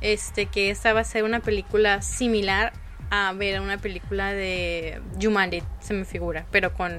Este, 0.02 0.48
que 0.48 0.70
esta 0.70 0.94
va 0.94 1.02
a 1.02 1.04
ser 1.04 1.24
una 1.24 1.40
película 1.40 2.02
similar 2.02 2.74
a 3.10 3.34
ver 3.34 3.62
una 3.62 3.78
película 3.78 4.34
de 4.34 5.02
Jumanji, 5.22 5.62
se 5.80 5.94
me 5.94 6.06
figura, 6.06 6.46
pero 6.52 6.74
con 6.74 6.92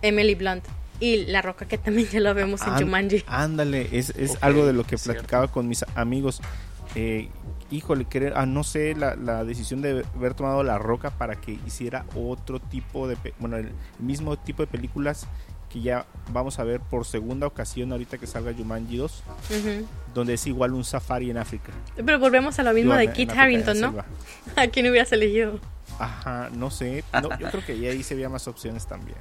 Emily 0.00 0.34
Blunt. 0.34 0.64
Y 1.00 1.24
La 1.26 1.42
Roca, 1.42 1.66
que 1.66 1.78
también 1.78 2.08
ya 2.08 2.20
lo 2.20 2.32
vemos 2.34 2.62
en 2.62 2.74
Jumanji. 2.74 3.24
Ándale, 3.26 3.88
es, 3.90 4.10
es 4.10 4.38
algo 4.40 4.64
de 4.64 4.72
lo 4.72 4.84
que 4.84 4.96
cierto. 4.96 5.20
platicaba 5.20 5.48
con 5.48 5.68
mis 5.68 5.84
amigos. 5.96 6.40
Eh, 6.94 7.28
híjole, 7.70 8.04
querer, 8.04 8.34
ah, 8.36 8.46
no 8.46 8.62
sé, 8.62 8.94
la, 8.94 9.16
la 9.16 9.44
decisión 9.44 9.82
de 9.82 10.04
haber 10.14 10.34
tomado 10.34 10.62
La 10.62 10.78
Roca 10.78 11.10
para 11.10 11.36
que 11.40 11.58
hiciera 11.66 12.04
otro 12.14 12.60
tipo 12.60 13.08
de, 13.08 13.16
bueno, 13.40 13.56
el 13.56 13.72
mismo 13.98 14.38
tipo 14.38 14.62
de 14.62 14.68
películas 14.68 15.26
que 15.72 15.80
ya 15.80 16.06
vamos 16.32 16.58
a 16.58 16.64
ver 16.64 16.80
por 16.80 17.06
segunda 17.06 17.46
ocasión 17.46 17.92
ahorita 17.92 18.18
que 18.18 18.26
salga 18.26 18.52
Jumanji 18.52 18.96
2, 18.96 19.22
donde 20.14 20.34
es 20.34 20.46
igual 20.46 20.74
un 20.74 20.84
safari 20.84 21.30
en 21.30 21.38
África. 21.38 21.72
Pero 21.96 22.18
volvemos 22.18 22.58
a 22.58 22.62
lo 22.62 22.72
mismo 22.72 22.94
de 22.94 23.12
Kit 23.12 23.30
Harrington, 23.30 23.80
¿no? 23.80 23.94
¿A 24.56 24.66
quién 24.66 24.88
hubieras 24.88 25.10
elegido? 25.12 25.58
Ajá, 25.98 26.50
no 26.52 26.70
sé. 26.70 27.04
yo 27.40 27.50
creo 27.50 27.64
que 27.64 27.72
ahí 27.72 28.02
se 28.02 28.14
veía 28.14 28.28
más 28.28 28.46
opciones 28.48 28.86
también. 28.86 29.18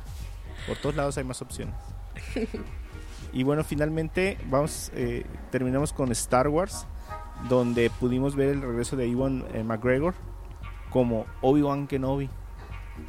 Por 0.68 0.78
todos 0.78 0.95
lados 0.95 1.18
hay 1.18 1.24
más 1.24 1.41
opciones. 1.41 1.76
Y 3.34 3.43
bueno, 3.43 3.64
finalmente 3.64 4.38
vamos, 4.49 4.91
eh, 4.93 5.26
terminamos 5.52 5.93
con 5.93 6.12
Star 6.12 6.49
Wars, 6.49 6.86
donde 7.47 7.89
pudimos 7.89 8.36
ver 8.36 8.49
el 8.49 8.62
regreso 8.62 8.97
de 8.97 9.08
Iwan 9.08 9.45
eh, 9.54 9.64
McGregor 9.64 10.14
como 10.89 11.26
Obi-Wan 11.41 11.88
Kenobi. 11.88 12.30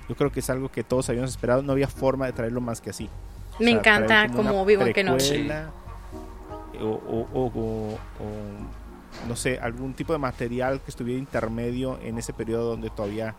Yo 0.09 0.15
creo 0.15 0.31
que 0.31 0.41
es 0.41 0.49
algo 0.49 0.71
que 0.71 0.85
todos 0.85 1.09
habíamos 1.09 1.31
esperado, 1.31 1.63
no 1.63 1.73
había 1.73 1.89
forma 1.89 2.27
de 2.27 2.33
traerlo 2.33 2.61
más 2.61 2.81
que 2.81 2.91
así. 2.91 3.11
Me 3.59 3.71
encanta 3.71 4.29
como, 4.29 4.63
Obi-Wan 4.63 4.93
Kenobi. 4.93 5.51
O, 6.81 7.27
o, 7.35 7.99
no 9.29 9.37
sé, 9.37 9.59
algún 9.61 9.95
tipo 9.95 10.13
de 10.13 10.19
material 10.19 10.81
que 10.81 10.91
estuviera 10.91 11.19
intermedio 11.19 11.99
en 12.03 12.19
ese 12.19 12.33
periodo 12.33 12.71
donde 12.71 12.91
todavía 12.91 13.35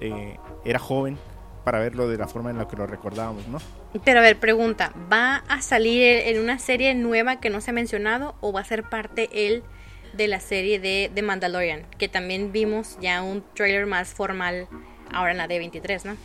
eh, 0.00 0.36
era 0.64 0.78
joven 0.78 1.18
para 1.64 1.80
verlo 1.80 2.08
de 2.08 2.16
la 2.16 2.28
forma 2.28 2.50
en 2.50 2.58
la 2.58 2.68
que 2.68 2.76
lo 2.76 2.86
recordábamos, 2.86 3.48
¿no? 3.48 3.58
Pero 4.04 4.20
a 4.20 4.22
ver, 4.22 4.38
pregunta, 4.38 4.92
¿va 5.12 5.42
a 5.48 5.60
salir 5.62 6.02
en 6.02 6.38
una 6.38 6.60
serie 6.60 6.94
nueva 6.94 7.40
que 7.40 7.50
no 7.50 7.60
se 7.60 7.70
ha 7.70 7.74
mencionado 7.74 8.36
o 8.40 8.52
va 8.52 8.60
a 8.60 8.64
ser 8.64 8.84
parte 8.84 9.28
él 9.32 9.64
de 10.12 10.28
la 10.28 10.38
serie 10.38 10.78
de, 10.78 11.10
de 11.12 11.22
Mandalorian? 11.22 11.82
Que 11.98 12.08
también 12.08 12.52
vimos 12.52 12.96
ya 13.00 13.22
un 13.22 13.42
trailer 13.54 13.86
más 13.86 14.14
formal 14.14 14.68
ahora 15.12 15.32
en 15.32 15.38
la 15.38 15.48
D23, 15.48 16.04
¿no? 16.04 16.16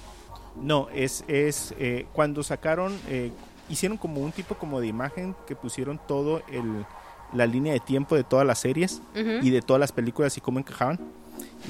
No, 0.55 0.89
es, 0.93 1.23
es 1.27 1.73
eh, 1.79 2.05
cuando 2.13 2.43
sacaron, 2.43 2.97
eh, 3.07 3.31
hicieron 3.69 3.97
como 3.97 4.21
un 4.21 4.31
tipo 4.31 4.55
como 4.55 4.79
de 4.79 4.87
imagen 4.87 5.35
que 5.47 5.55
pusieron 5.55 5.99
todo 6.07 6.41
el, 6.51 6.85
la 7.33 7.45
línea 7.45 7.73
de 7.73 7.79
tiempo 7.79 8.15
de 8.15 8.23
todas 8.23 8.45
las 8.45 8.59
series 8.59 9.01
y 9.15 9.49
de 9.49 9.61
todas 9.61 9.79
las 9.79 9.91
películas 9.91 10.37
y 10.37 10.41
cómo 10.41 10.59
encajaban 10.59 10.99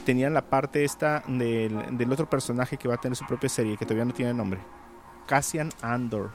tenían 0.05 0.33
la 0.33 0.41
parte 0.41 0.83
esta 0.83 1.23
del, 1.27 2.11
otro 2.11 2.29
personaje 2.29 2.77
que 2.77 2.87
va 2.87 2.95
a 2.95 2.97
tener 2.97 3.15
su 3.15 3.25
propia 3.25 3.49
serie, 3.49 3.77
que 3.77 3.85
todavía 3.85 4.05
no 4.05 4.13
tiene 4.13 4.33
nombre. 4.33 4.59
Cassian 5.27 5.69
Andor. 5.81 6.31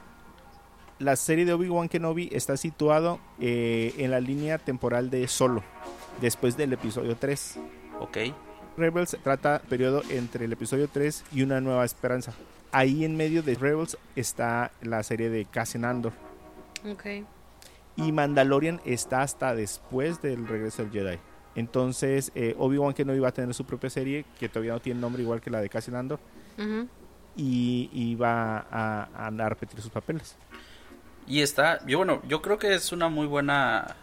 La 0.99 1.15
serie 1.15 1.45
de 1.45 1.53
Obi-Wan 1.53 1.89
Kenobi 1.89 2.29
está 2.31 2.57
situado 2.57 3.19
eh, 3.39 3.93
en 3.97 4.11
la 4.11 4.19
línea 4.19 4.57
temporal 4.57 5.09
de 5.09 5.27
Solo, 5.27 5.63
después 6.21 6.57
del 6.57 6.73
episodio 6.73 7.15
3. 7.15 7.59
Ok. 7.99 8.17
Rebels 8.77 9.17
trata 9.23 9.59
periodo 9.67 10.03
entre 10.09 10.45
el 10.45 10.53
episodio 10.53 10.87
3 10.87 11.25
y 11.33 11.41
Una 11.41 11.59
Nueva 11.59 11.83
Esperanza. 11.83 12.33
Ahí 12.71 13.03
en 13.03 13.17
medio 13.17 13.41
de 13.41 13.55
Rebels 13.55 13.97
está 14.15 14.71
la 14.81 15.01
serie 15.01 15.29
de 15.31 15.45
Cassian 15.45 15.83
Andor. 15.83 16.13
Ok. 16.87 17.05
Y 17.95 18.11
Mandalorian 18.11 18.79
está 18.85 19.23
hasta 19.23 19.55
después 19.55 20.21
del 20.21 20.47
regreso 20.47 20.83
del 20.83 20.91
Jedi. 20.91 21.17
Entonces, 21.55 22.31
eh, 22.35 22.55
Obi-Wan 22.59 22.93
que 22.93 23.03
no 23.03 23.15
iba 23.15 23.27
a 23.27 23.31
tener 23.31 23.51
su 23.55 23.65
propia 23.65 23.89
serie, 23.89 24.25
que 24.39 24.47
todavía 24.47 24.73
no 24.73 24.79
tiene 24.79 25.01
nombre 25.01 25.23
igual 25.23 25.41
que 25.41 25.49
la 25.49 25.59
de 25.59 25.69
Cassian 25.69 25.95
Andor, 25.95 26.19
y, 27.35 27.89
iba 27.91 28.59
a, 28.69 29.27
a, 29.27 29.49
repetir 29.49 29.81
sus 29.81 29.89
papeles. 29.91 30.35
Y 31.25 31.41
está, 31.41 31.83
yo 31.87 31.97
bueno, 31.97 32.21
yo 32.27 32.43
creo 32.43 32.59
que 32.59 32.75
es 32.75 32.91
una 32.91 33.09
muy 33.09 33.25
buena 33.25 33.95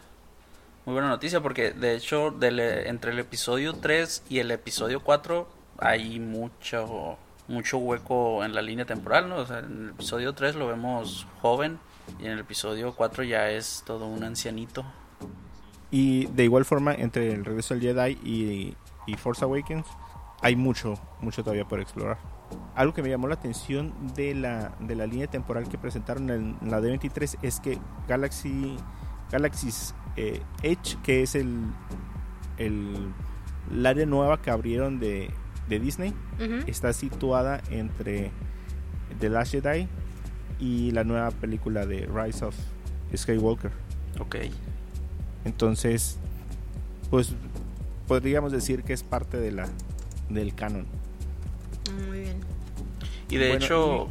muy 0.86 0.92
buena 0.92 1.08
noticia 1.08 1.40
porque 1.40 1.72
de 1.72 1.94
hecho 1.96 2.34
entre 2.40 3.12
el 3.12 3.18
episodio 3.18 3.74
3 3.74 4.24
y 4.28 4.38
el 4.38 4.50
episodio 4.50 5.00
4 5.00 5.48
hay 5.78 6.20
mucho 6.20 7.18
mucho 7.48 7.78
hueco 7.78 8.44
en 8.44 8.54
la 8.54 8.62
línea 8.62 8.84
temporal, 8.84 9.28
¿no? 9.28 9.36
O 9.36 9.46
en 9.46 9.84
el 9.84 9.90
episodio 9.90 10.34
3 10.34 10.54
lo 10.56 10.66
vemos 10.66 11.26
joven 11.42 11.78
y 12.18 12.26
en 12.26 12.32
el 12.32 12.38
episodio 12.40 12.94
4 12.94 13.24
ya 13.24 13.50
es 13.50 13.82
todo 13.86 14.06
un 14.06 14.24
ancianito. 14.24 14.84
Y 15.90 16.26
de 16.26 16.44
igual 16.44 16.64
forma, 16.64 16.94
entre 16.94 17.32
el 17.32 17.44
regreso 17.44 17.74
del 17.74 17.82
Jedi 17.82 18.74
y, 19.06 19.14
Force 19.16 19.44
Awakens, 19.44 19.86
hay 20.40 20.56
mucho, 20.56 20.94
mucho 21.20 21.42
todavía 21.42 21.66
por 21.66 21.80
explorar. 21.80 22.18
Algo 22.74 22.92
que 22.94 23.02
me 23.02 23.10
llamó 23.10 23.28
la 23.28 23.34
atención 23.34 23.92
de 24.14 24.34
la, 24.34 24.74
de 24.80 24.96
la 24.96 25.06
línea 25.06 25.28
temporal 25.28 25.68
que 25.68 25.78
presentaron 25.78 26.30
en, 26.30 26.58
la 26.62 26.80
D23 26.80 27.38
es 27.42 27.60
que 27.60 27.78
Galaxy 28.08 28.76
Galaxy's 29.30 29.94
eh, 30.16 30.40
Edge, 30.62 30.96
que 31.02 31.22
es 31.22 31.34
el, 31.34 31.62
el, 32.58 33.12
área 33.86 34.06
nueva 34.06 34.40
que 34.40 34.50
abrieron 34.50 35.00
de, 35.00 35.30
Disney, 35.68 36.14
está 36.66 36.92
situada 36.92 37.60
entre 37.70 38.30
The 39.18 39.28
Last 39.28 39.52
Jedi 39.52 39.88
y 40.60 40.92
la 40.92 41.02
nueva 41.02 41.30
película 41.30 41.84
de 41.84 42.06
Rise 42.06 42.44
of 42.44 42.54
Skywalker. 43.16 43.72
Ok. 44.20 44.36
Entonces, 45.44 46.18
pues 47.10 47.34
podríamos 48.06 48.52
decir 48.52 48.82
que 48.82 48.92
es 48.92 49.02
parte 49.02 49.38
de 49.38 49.52
la 49.52 49.68
del 50.28 50.54
canon. 50.54 50.86
Muy 52.08 52.20
bien. 52.20 52.40
Y 53.28 53.36
de 53.36 53.54
hecho, 53.54 54.08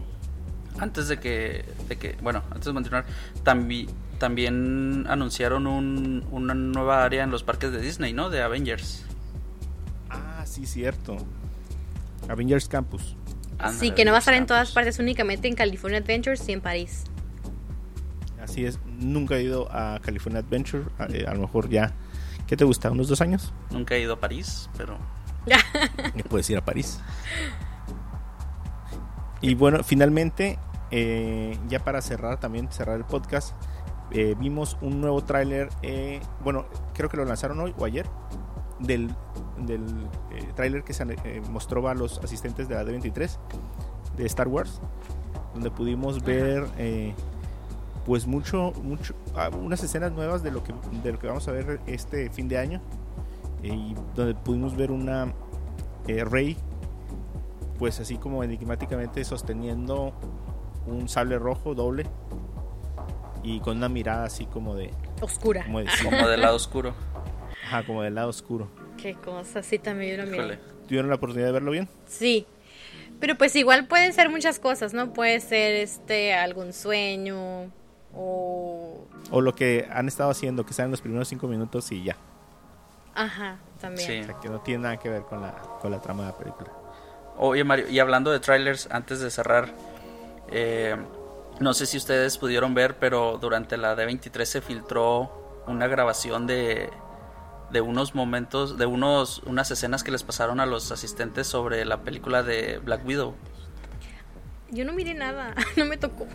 antes 0.80 1.08
de 1.08 1.20
que, 1.20 1.66
de 1.88 1.98
que, 1.98 2.18
bueno, 2.22 2.44
antes 2.50 2.66
de 2.66 2.74
continuar, 2.74 3.06
también 3.44 3.88
también 4.18 5.06
anunciaron 5.08 5.68
un, 5.68 6.26
una 6.32 6.54
nueva 6.54 7.04
área 7.04 7.24
en 7.24 7.32
los 7.32 7.44
parques 7.44 7.72
de 7.72 7.82
Disney, 7.82 8.14
¿no? 8.14 8.30
De 8.30 8.42
Avengers. 8.42 9.06
Ah, 10.10 10.44
sí, 10.46 10.66
cierto. 10.66 11.18
Avengers 12.30 12.68
Campus. 12.68 13.16
sí, 13.78 13.92
que 13.92 14.06
no 14.06 14.12
va 14.12 14.18
a 14.18 14.20
estar 14.20 14.34
en 14.34 14.46
todas 14.46 14.72
partes, 14.72 15.00
únicamente 15.00 15.48
en 15.48 15.56
California 15.56 16.00
Adventures 16.00 16.48
y 16.48 16.54
en 16.54 16.62
París. 16.62 17.04
Así 18.42 18.66
es, 18.66 18.80
nunca 19.00 19.36
he 19.36 19.44
ido 19.44 19.70
a 19.72 20.00
California 20.02 20.42
Adventure, 20.42 20.84
a, 20.98 21.06
eh, 21.06 21.26
lo 21.34 21.40
mejor 21.40 21.70
ya, 21.70 21.94
¿qué 22.46 22.58
te 22.58 22.66
gusta? 22.66 22.92
¿Unos 22.92 23.08
dos 23.08 23.22
años? 23.22 23.54
Nunca 23.72 23.96
he 23.96 24.02
ido 24.02 24.14
a 24.14 24.20
París, 24.20 24.70
pero... 24.78 24.98
puedes 26.30 26.50
ir 26.50 26.58
a 26.58 26.66
París. 26.66 27.00
Y 29.42 29.56
bueno, 29.56 29.84
finalmente, 29.84 30.58
eh, 30.92 31.58
ya 31.68 31.80
para 31.84 32.02
cerrar 32.02 32.40
también, 32.40 32.72
cerrar 32.72 32.98
el 32.98 33.06
podcast, 33.06 33.54
eh, 34.14 34.36
vimos 34.40 34.78
un 34.82 35.02
nuevo 35.02 35.24
tráiler, 35.24 35.70
bueno, 36.44 36.66
creo 36.94 37.10
que 37.10 37.18
lo 37.18 37.26
lanzaron 37.26 37.60
hoy 37.60 37.74
o 37.78 37.86
ayer, 37.86 38.06
del, 38.80 39.10
del 39.66 39.86
tráiler 40.56 40.84
que 40.84 40.94
se 40.94 41.06
mostró 41.50 41.88
a 41.88 41.94
los 41.94 42.20
asistentes 42.20 42.68
de 42.68 42.76
la 42.76 42.84
D23 42.84 43.38
de 44.18 44.26
Star 44.26 44.48
Wars, 44.48 44.82
donde 45.54 45.72
pudimos 45.72 46.24
ver 46.24 46.68
pues 48.06 48.28
mucho, 48.28 48.74
mucho, 48.84 49.14
ah, 49.36 49.50
unas 49.50 49.84
escenas 49.84 50.12
nuevas 50.12 50.44
de 50.44 50.52
lo 50.52 50.64
que, 50.64 50.74
de 51.04 51.12
lo 51.12 51.20
que 51.20 51.28
vamos 51.28 51.48
a 51.48 51.52
ver 51.52 51.80
este 51.88 52.30
fin 52.30 52.48
de 52.48 52.58
año. 52.58 52.82
Y 53.62 53.96
donde 54.16 54.36
pudimos 54.36 54.76
ver 54.76 54.92
una 54.92 55.34
eh, 56.08 56.26
Rey, 56.26 56.58
pues 57.80 58.00
así 58.00 58.18
como 58.18 58.44
enigmáticamente 58.44 59.24
sosteniendo 59.24 60.14
un 60.86 61.08
sable 61.08 61.40
rojo 61.40 61.76
doble 61.76 62.06
y 63.44 63.60
con 63.60 63.78
una 63.78 63.90
mirada 63.90 64.26
así 64.26 64.46
como 64.46 64.76
de 64.76 64.92
oscura, 65.22 65.66
como, 65.66 65.80
del 65.80 66.42
lado 66.42 66.56
oscuro. 66.56 66.96
Ajá, 67.66 67.86
como 67.86 68.02
del 68.02 68.16
lado 68.16 68.30
oscuro. 68.30 68.70
Qué 68.98 69.16
cosa, 69.16 69.62
sí 69.62 69.80
también 69.80 70.18
yo 70.18 70.26
lo 70.26 70.56
¿Tuvieron 70.88 71.10
la 71.10 71.16
oportunidad 71.16 71.48
de 71.48 71.54
verlo 71.54 71.72
bien? 71.72 71.88
Sí. 72.08 72.46
Pero 73.20 73.38
pues 73.38 73.56
igual 73.56 73.88
pueden 73.88 74.12
ser 74.14 74.30
muchas 74.30 74.60
cosas, 74.60 74.94
¿no? 74.94 75.14
Puede 75.14 75.40
ser 75.40 75.76
este 75.76 76.34
algún 76.34 76.74
sueño, 76.74 77.72
o... 78.16 79.08
lo 79.32 79.56
que 79.56 79.88
han 79.92 80.08
estado 80.08 80.30
haciendo, 80.30 80.66
que 80.66 80.74
sean 80.74 80.92
los 80.92 81.02
primeros 81.02 81.28
cinco 81.28 81.48
minutos 81.48 81.92
y 81.92 82.04
ya. 82.04 82.18
Ajá, 83.16 83.58
también. 83.80 84.24
O 84.24 84.26
sea, 84.26 84.40
que 84.40 84.50
no 84.50 84.60
tiene 84.62 84.84
nada 84.84 84.98
que 84.98 85.10
ver 85.10 85.24
con 85.24 85.42
la, 85.42 85.54
con 85.82 85.92
la 85.92 86.02
trama 86.02 86.24
de 86.24 86.32
la 86.32 86.38
película. 86.38 86.72
Oye, 87.38 87.64
Mario, 87.64 87.90
y 87.90 88.00
hablando 88.00 88.32
de 88.32 88.40
trailers, 88.40 88.88
antes 88.92 89.20
de 89.20 89.30
cerrar, 89.32 89.70
eh, 90.52 90.96
no 91.60 91.74
sé 91.74 91.86
si 91.86 91.98
ustedes 91.98 92.38
pudieron 92.38 92.74
ver, 92.74 92.98
pero 92.98 93.38
durante 93.40 93.78
la 93.78 93.96
D23 93.96 94.46
se 94.46 94.62
filtró 94.62 95.64
una 95.68 95.88
grabación 95.88 96.48
de, 96.48 96.90
de 97.72 97.82
unos 97.82 98.16
momentos, 98.16 98.78
de 98.78 98.86
unos, 98.86 99.40
unas 99.46 99.70
escenas 99.72 100.04
que 100.04 100.12
les 100.12 100.24
pasaron 100.24 100.60
a 100.60 100.66
los 100.66 100.92
asistentes 100.92 101.48
sobre 101.48 101.86
la 101.86 102.02
película 102.02 102.44
de 102.44 102.80
Black 102.80 103.06
Widow. 103.06 103.36
Yo 104.72 104.86
no 104.86 104.94
miré 104.94 105.14
nada, 105.14 105.54
no 105.76 105.86
me 105.86 105.98
tocó. 105.98 106.28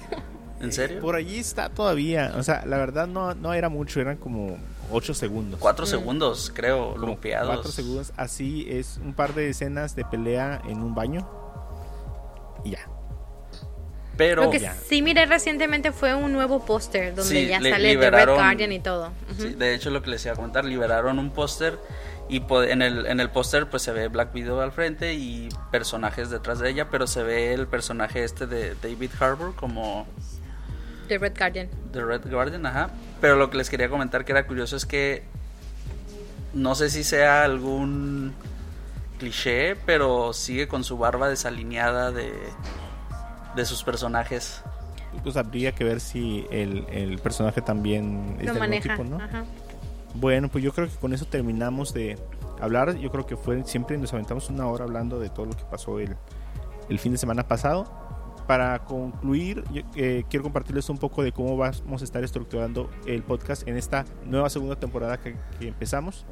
¿En 0.61 0.73
serio? 0.73 1.01
Por 1.01 1.15
allí 1.15 1.39
está 1.39 1.69
todavía. 1.69 2.33
O 2.37 2.43
sea, 2.43 2.65
la 2.67 2.79
verdad 2.79 3.07
no, 3.07 3.35
no 3.35 3.53
era 3.55 3.69
mucho, 3.69 4.01
eran 4.01 4.17
como 4.17 4.59
8 4.91 5.15
segundos. 5.15 5.61
4 5.61 5.85
mm. 5.85 5.89
segundos, 5.89 6.53
creo, 6.55 6.95
como 6.95 7.19
4 7.21 7.63
segundos. 7.71 8.13
Así 8.17 8.67
es 8.69 8.99
un 9.05 9.15
par 9.15 9.35
de 9.35 9.51
escenas 9.51 9.95
de 9.95 10.05
pelea 10.05 10.61
en 10.67 10.83
un 10.83 10.95
baño. 10.95 11.29
Y 12.65 12.71
ya. 12.73 12.81
Pero 14.19 14.43
lo 14.43 14.51
que 14.51 14.69
sí 14.89 15.01
miré 15.01 15.27
recientemente 15.27 15.93
fue 15.93 16.13
un 16.13 16.33
nuevo 16.33 16.67
póster 16.67 17.15
donde 17.15 17.47
ya 17.47 17.61
sale 17.61 17.97
The 17.97 18.11
Red 18.11 18.29
Guardian 18.35 18.73
y 18.73 18.81
todo. 18.81 19.13
sí, 19.39 19.55
de 19.55 19.75
hecho, 19.75 19.91
lo 19.91 20.03
que 20.03 20.11
les 20.11 20.25
iba 20.25 20.33
a 20.33 20.37
comentar, 20.37 20.65
liberaron 20.65 21.21
un 21.21 21.31
póster 21.31 21.79
Y 22.29 22.43
en 22.51 22.83
el, 22.83 23.07
en 23.07 23.21
el 23.21 23.31
póster 23.31 23.71
pues 23.71 23.85
se 23.85 23.93
ve 23.93 24.09
Black 24.09 24.35
Widow 24.35 24.61
al 24.61 24.73
frente 24.73 25.15
y 25.15 25.49
personajes 25.71 26.31
detrás 26.31 26.59
de 26.59 26.69
ella, 26.69 26.89
pero 26.91 27.07
se 27.07 27.23
ve 27.23 27.55
el 27.55 27.69
personaje 27.69 28.25
este 28.25 28.49
de 28.49 28.75
David 28.83 29.13
Harbour 29.21 29.55
como 29.55 30.09
The 31.07 31.19
Red 31.19 31.39
Guardian. 31.39 31.69
The 31.93 32.05
Red 32.05 32.29
Guardian, 32.29 32.67
ajá. 32.67 32.91
Pero 33.21 33.37
lo 33.37 33.51
que 33.51 33.57
les 33.57 33.71
quería 33.71 33.89
comentar 33.89 34.25
que 34.25 34.33
era 34.33 34.49
curioso 34.49 34.77
es 34.77 34.85
que 34.85 35.23
no 36.55 36.75
sé 36.75 36.91
si 36.91 37.05
sea 37.05 37.45
algún 37.45 38.35
cliché, 39.21 39.77
pero 39.87 40.33
sigue 40.33 40.67
con 40.67 40.83
su 40.83 40.99
barba 40.99 41.29
desalineada 41.29 42.11
de, 42.11 42.33
de 43.57 43.65
sus 43.65 43.83
personajes. 43.83 44.63
Pues 45.23 45.37
habría 45.37 45.73
que 45.73 45.85
ver 45.85 46.01
si 46.01 46.47
el, 46.51 46.87
el 46.91 47.19
personaje 47.19 47.63
también 47.63 48.37
es 48.39 48.47
Lo 48.47 48.53
mismo 48.53 48.59
maneja. 48.61 48.97
tipo, 48.97 49.05
¿no? 49.09 49.17
Ajá. 49.23 49.45
Bueno, 50.15 50.49
pues 50.49 50.63
yo 50.65 50.73
creo 50.73 50.89
que 50.89 50.95
con 50.97 51.13
eso 51.13 51.25
terminamos 51.25 51.93
de 51.95 52.19
hablar. 52.61 52.97
Yo 52.99 53.11
creo 53.11 53.27
que 53.27 53.37
fue 53.37 53.65
siempre 53.65 53.97
nos 53.99 54.13
aventamos 54.13 54.49
una 54.51 54.67
hora 54.67 54.85
hablando 54.85 55.19
de 55.19 55.29
todo 55.31 55.47
lo 55.47 55.53
que 55.53 55.65
pasó 55.65 55.99
el, 55.99 56.17
el 56.89 56.99
fin 56.99 57.13
de 57.13 57.19
semana 57.19 57.47
pasado. 57.49 57.87
Para 58.47 58.79
concluir, 58.85 59.63
yo, 59.71 59.83
eh, 59.95 60.25
quiero 60.31 60.45
compartirles 60.45 60.89
un 60.89 60.97
poco 60.99 61.23
de 61.23 61.33
cómo 61.33 61.57
vamos 61.57 62.01
a 62.01 62.05
estar 62.05 62.25
estructurando 62.25 62.91
el 63.07 63.23
podcast 63.23 63.69
en 63.69 63.77
esta 63.77 64.07
nueva 64.25 64.49
segunda 64.49 64.77
temporada 64.77 65.19
que, 65.21 65.37
que 65.59 65.69
empezamos. 65.69 66.25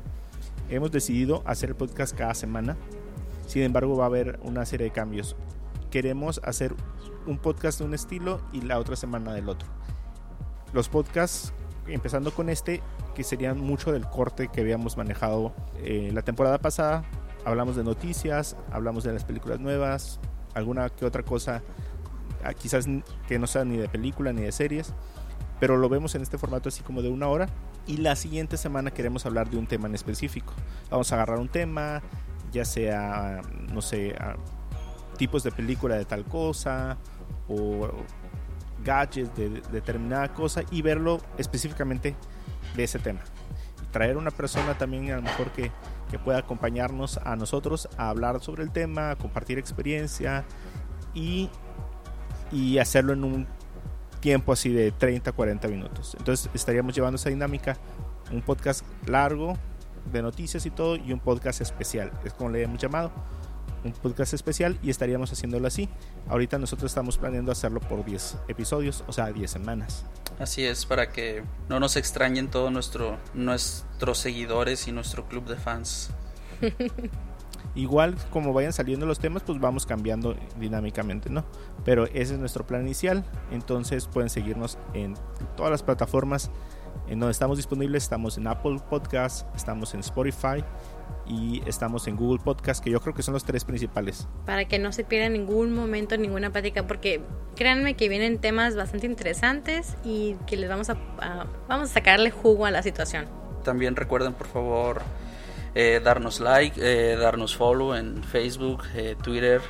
Hemos 0.71 0.91
decidido 0.91 1.43
hacer 1.45 1.71
el 1.71 1.77
podcast 1.77 2.17
cada 2.17 2.35
semana. 2.35 2.77
Sin 3.47 3.63
embargo, 3.63 3.97
va 3.97 4.05
a 4.05 4.07
haber 4.07 4.41
una 4.43 4.65
serie 4.65 4.87
de 4.87 4.93
cambios. 4.93 5.37
Queremos 5.91 6.41
hacer 6.45 6.75
un 7.27 7.39
podcast 7.39 7.79
de 7.79 7.85
un 7.85 7.95
estilo 7.95 8.41
y 8.53 8.63
la 8.63 8.79
otra 8.79 8.97
semana 8.97 9.33
del 9.33 9.49
otro. 9.49 9.69
Los 10.73 10.89
podcasts, 10.89 11.53
empezando 11.87 12.33
con 12.33 12.49
este, 12.49 12.83
que 13.15 13.25
serían 13.25 13.59
mucho 13.61 13.93
del 13.93 14.07
corte 14.07 14.49
que 14.49 14.61
habíamos 14.61 14.97
manejado 14.97 15.55
eh, 15.79 16.11
la 16.13 16.23
temporada 16.23 16.59
pasada. 16.59 17.05
Hablamos 17.45 17.77
de 17.77 17.85
noticias, 17.85 18.57
hablamos 18.73 19.05
de 19.05 19.13
las 19.13 19.25
películas 19.25 19.61
nuevas, 19.61 20.21
alguna 20.55 20.91
que 20.91 21.05
otra 21.05 21.23
cosa, 21.23 21.63
ah, 22.45 22.53
quizás 22.53 22.87
que 23.29 23.39
no 23.39 23.47
sea 23.47 23.65
ni 23.65 23.77
de 23.77 23.89
película 23.89 24.33
ni 24.33 24.43
de 24.43 24.53
series, 24.53 24.93
pero 25.61 25.77
lo 25.77 25.89
vemos 25.89 26.15
en 26.15 26.23
este 26.23 26.39
formato 26.39 26.69
así 26.69 26.83
como 26.83 27.03
de 27.03 27.09
una 27.09 27.29
hora. 27.29 27.49
Y 27.87 27.99
la 27.99 28.17
siguiente 28.17 28.57
semana 28.57 28.91
queremos 28.91 29.27
hablar 29.27 29.49
de 29.49 29.57
un 29.59 29.67
tema 29.69 29.87
en 29.87 29.95
específico. 29.95 30.53
Vamos 30.91 31.13
a 31.13 31.15
agarrar 31.15 31.39
un 31.39 31.49
tema, 31.49 32.03
ya 32.53 32.65
sea, 32.65 33.43
no 33.73 33.81
sé, 33.81 34.17
tipos 35.17 35.43
de 35.43 35.53
película 35.53 35.97
de 35.97 36.05
tal 36.05 36.25
cosa, 36.25 36.97
o 37.49 37.89
gadgets 38.85 39.35
de, 39.37 39.51
de 39.51 39.61
determinada 39.73 40.33
cosa, 40.33 40.63
y 40.71 40.83
verlo 40.83 41.21
específicamente 41.39 42.15
de 42.75 42.85
ese 42.85 42.99
tema. 42.99 43.21
Traer 43.93 44.17
una 44.17 44.31
persona 44.31 44.77
también 44.77 45.11
a 45.11 45.17
lo 45.17 45.23
mejor 45.23 45.51
que, 45.53 45.71
que 46.11 46.19
pueda 46.19 46.39
acompañarnos 46.39 47.19
a 47.19 47.37
nosotros 47.37 47.89
a 47.97 48.11
hablar 48.11 48.43
sobre 48.43 48.63
el 48.63 48.71
tema, 48.71 49.11
a 49.11 49.17
compartir 49.17 49.59
experiencia 49.59 50.45
y, 51.15 51.51
y 52.53 52.79
hacerlo 52.79 53.13
en 53.13 53.25
un 53.25 53.47
tiempo 54.21 54.53
así 54.53 54.71
de 54.71 54.93
30, 54.93 55.33
40 55.33 55.69
minutos. 55.69 56.17
Entonces 56.19 56.51
estaríamos 56.55 56.95
llevando 56.95 57.17
esa 57.17 57.31
dinámica, 57.31 57.77
un 58.33 58.43
podcast 58.43 58.85
largo 59.07 59.57
de 60.13 60.23
noticias 60.23 60.67
y 60.67 60.71
todo 60.71 60.97
y 60.97 61.13
un 61.13 61.21
podcast 61.21 61.61
especial, 61.61 62.13
es 62.25 62.33
como 62.33 62.51
le 62.51 62.63
hemos 62.63 62.79
llamado, 62.79 63.11
un 63.87 63.93
podcast 63.93 64.35
especial 64.35 64.79
y 64.83 64.91
estaríamos 64.91 65.33
haciéndolo 65.33 65.67
así. 65.67 65.89
Ahorita 66.29 66.59
nosotros 66.59 66.91
estamos 66.91 67.19
planeando 67.19 67.53
hacerlo 67.53 67.81
por 67.81 68.05
10 68.05 68.39
episodios, 68.49 69.05
o 69.07 69.13
sea, 69.13 69.33
10 69.33 69.51
semanas. 69.51 70.05
Así 70.39 70.65
es, 70.65 70.85
para 70.87 71.11
que 71.11 71.43
no 71.69 71.81
nos 71.81 71.97
extrañen 71.97 72.49
todos 72.49 72.71
nuestro, 72.71 73.19
nuestros 73.35 74.19
seguidores 74.19 74.87
y 74.89 74.93
nuestro 74.93 75.27
club 75.29 75.47
de 75.47 75.57
fans. 75.57 76.11
Igual 77.75 78.17
como 78.31 78.53
vayan 78.55 78.73
saliendo 78.73 79.05
los 79.05 79.19
temas, 79.19 79.43
pues 79.43 79.61
vamos 79.61 79.85
cambiando 79.85 80.35
dinámicamente, 80.59 81.29
¿no? 81.29 81.45
Pero 81.85 82.07
ese 82.07 82.35
es 82.35 82.39
nuestro 82.39 82.67
plan 82.67 82.83
inicial. 82.83 83.25
Entonces 83.51 84.07
pueden 84.07 84.31
seguirnos 84.31 84.79
en 84.95 85.15
todas 85.57 85.71
las 85.71 85.83
plataformas 85.83 86.51
en 87.09 87.21
donde 87.21 87.33
estamos 87.33 87.59
disponibles. 87.59 88.03
Estamos 88.03 88.39
en 88.39 88.47
Apple 88.47 88.81
Podcast, 88.89 89.47
estamos 89.55 89.93
en 89.93 90.01
Spotify 90.01 90.65
y 91.27 91.63
estamos 91.67 92.07
en 92.07 92.17
Google 92.17 92.41
Podcast, 92.43 92.83
que 92.85 92.91
yo 92.91 93.01
creo 93.01 93.13
que 93.15 93.23
son 93.23 93.35
los 93.35 93.45
tres 93.45 93.65
principales. 93.65 94.29
Para 94.45 94.67
que 94.67 94.79
no 94.79 94.93
se 94.93 95.03
pierda 95.05 95.27
en 95.27 95.33
ningún 95.33 95.75
momento 95.75 96.17
ninguna 96.17 96.51
plática, 96.51 96.87
porque 96.87 97.21
créanme 97.57 97.95
que 97.95 98.09
vienen 98.09 98.39
temas 98.39 98.77
bastante 98.77 99.07
interesantes 99.07 99.97
y 100.05 100.37
que 100.47 100.57
les 100.57 100.69
vamos 100.69 100.89
a, 100.91 100.97
a- 101.21 101.47
vamos 101.69 101.91
a 101.91 101.95
sacarle 101.95 102.31
jugo 102.31 102.65
a 102.67 102.71
la 102.71 102.83
situación. 102.83 103.27
También 103.65 103.97
recuerden 103.97 104.35
por 104.35 104.47
favor 104.47 105.03
eh, 105.75 106.01
darnos 106.05 106.39
like, 106.41 106.79
eh, 106.81 107.17
darnos 107.17 107.57
follow 107.57 107.95
en 107.95 108.23
Facebook, 108.23 108.85
eh, 108.95 109.17
Twitter. 109.23 109.61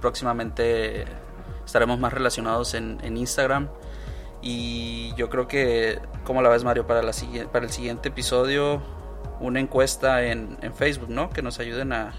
Próximamente 0.00 1.04
estaremos 1.64 1.98
más 1.98 2.12
relacionados 2.12 2.74
en, 2.74 2.98
en 3.02 3.16
Instagram. 3.16 3.68
Y 4.42 5.12
yo 5.16 5.28
creo 5.28 5.48
que, 5.48 5.98
como 6.24 6.40
la 6.42 6.48
ves 6.48 6.62
Mario, 6.64 6.86
para, 6.86 7.02
la, 7.02 7.12
para 7.52 7.64
el 7.66 7.72
siguiente 7.72 8.10
episodio, 8.10 8.80
una 9.40 9.60
encuesta 9.60 10.22
en, 10.22 10.58
Facebook, 10.74 11.10
¿no? 11.10 11.30
Que 11.30 11.42
nos 11.42 11.58
ayuden 11.58 11.92
a, 11.92 12.14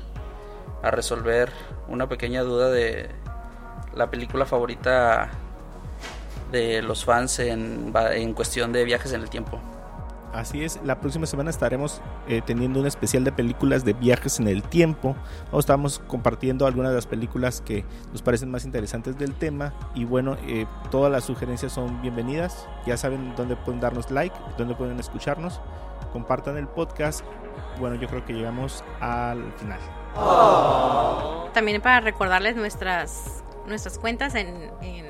a 0.81 0.91
resolver 0.91 1.49
una 1.87 2.07
pequeña 2.07 2.41
duda 2.41 2.69
de 2.69 3.09
la 3.95 4.09
película 4.09 4.45
favorita 4.45 5.29
de 6.51 6.81
los 6.81 7.03
fans 7.03 7.39
en, 7.39 7.93
en 8.11 8.33
cuestión 8.33 8.71
de 8.71 8.85
viajes 8.85 9.11
en 9.13 9.21
el 9.21 9.29
tiempo. 9.29 9.59
Así 10.33 10.63
es, 10.63 10.79
la 10.83 10.99
próxima 10.99 11.25
semana 11.25 11.49
estaremos 11.49 12.01
eh, 12.27 12.41
teniendo 12.45 12.79
un 12.79 12.85
especial 12.85 13.23
de 13.23 13.31
películas 13.31 13.85
de 13.85 13.93
viajes 13.93 14.39
en 14.39 14.47
el 14.47 14.61
tiempo. 14.61 15.15
O 15.51 15.59
estamos 15.59 15.99
compartiendo 16.07 16.67
algunas 16.67 16.91
de 16.91 16.95
las 16.95 17.07
películas 17.07 17.61
que 17.61 17.85
nos 18.11 18.21
parecen 18.21 18.51
más 18.51 18.65
interesantes 18.65 19.17
del 19.17 19.33
tema. 19.33 19.73
Y 19.95 20.05
bueno, 20.05 20.37
eh, 20.45 20.65
todas 20.91 21.11
las 21.11 21.23
sugerencias 21.23 21.71
son 21.71 22.01
bienvenidas. 22.01 22.67
Ya 22.85 22.97
saben 22.97 23.33
dónde 23.35 23.55
pueden 23.55 23.79
darnos 23.79 24.11
like, 24.11 24.35
dónde 24.57 24.75
pueden 24.75 24.99
escucharnos. 24.99 25.59
Compartan 26.11 26.57
el 26.57 26.67
podcast. 26.67 27.23
Bueno, 27.79 27.95
yo 27.95 28.07
creo 28.07 28.25
que 28.25 28.33
llegamos 28.33 28.83
al 28.99 29.53
final. 29.53 29.79
También 31.53 31.81
para 31.81 32.01
recordarles 32.01 32.55
nuestras, 32.55 33.43
nuestras 33.67 33.97
cuentas 33.99 34.35
en, 34.35 34.71
en, 34.81 35.05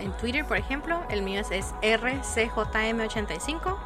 en 0.00 0.16
Twitter, 0.18 0.44
por 0.44 0.56
ejemplo. 0.56 1.00
El 1.10 1.22
mío 1.22 1.40
es, 1.40 1.50
es 1.50 1.74
RCJM85. 1.82 3.76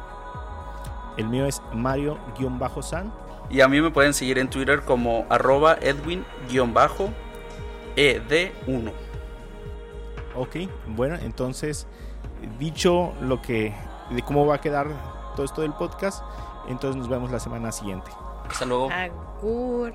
El 1.17 1.27
mío 1.27 1.45
es 1.45 1.61
Mario-San. 1.73 3.13
Y 3.49 3.61
a 3.61 3.67
mí 3.67 3.81
me 3.81 3.91
pueden 3.91 4.13
seguir 4.13 4.39
en 4.39 4.49
Twitter 4.49 4.81
como 4.81 5.25
arroba 5.29 5.77
edwin-ed1. 5.79 7.03
Ok, 10.35 10.55
bueno, 10.87 11.15
entonces, 11.21 11.85
dicho 12.57 13.13
lo 13.21 13.41
que, 13.41 13.75
de 14.09 14.21
cómo 14.23 14.47
va 14.47 14.55
a 14.55 14.61
quedar 14.61 14.87
todo 15.33 15.45
esto 15.45 15.61
del 15.61 15.73
podcast, 15.73 16.23
entonces 16.67 16.95
nos 16.97 17.09
vemos 17.09 17.31
la 17.31 17.39
semana 17.39 17.71
siguiente. 17.71 18.11
Hasta 18.49 18.65
luego. 18.65 18.89
Agur. 18.91 19.93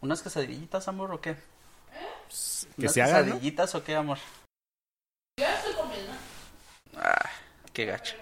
¿Unas 0.00 0.22
quesadillitas, 0.22 0.86
amor, 0.88 1.12
o 1.12 1.20
qué? 1.20 1.34
Que 1.34 2.82
¿Unas 2.82 2.92
se 2.92 3.02
haga, 3.02 3.18
¿no? 3.20 3.24
quesadillitas 3.24 3.74
o 3.74 3.84
qué, 3.84 3.96
amor? 3.96 4.18
Ya 5.40 5.54
estoy 5.56 5.74
comiendo. 5.74 6.12
Ah, 6.96 7.30
qué 7.72 7.84
gacho. 7.86 8.16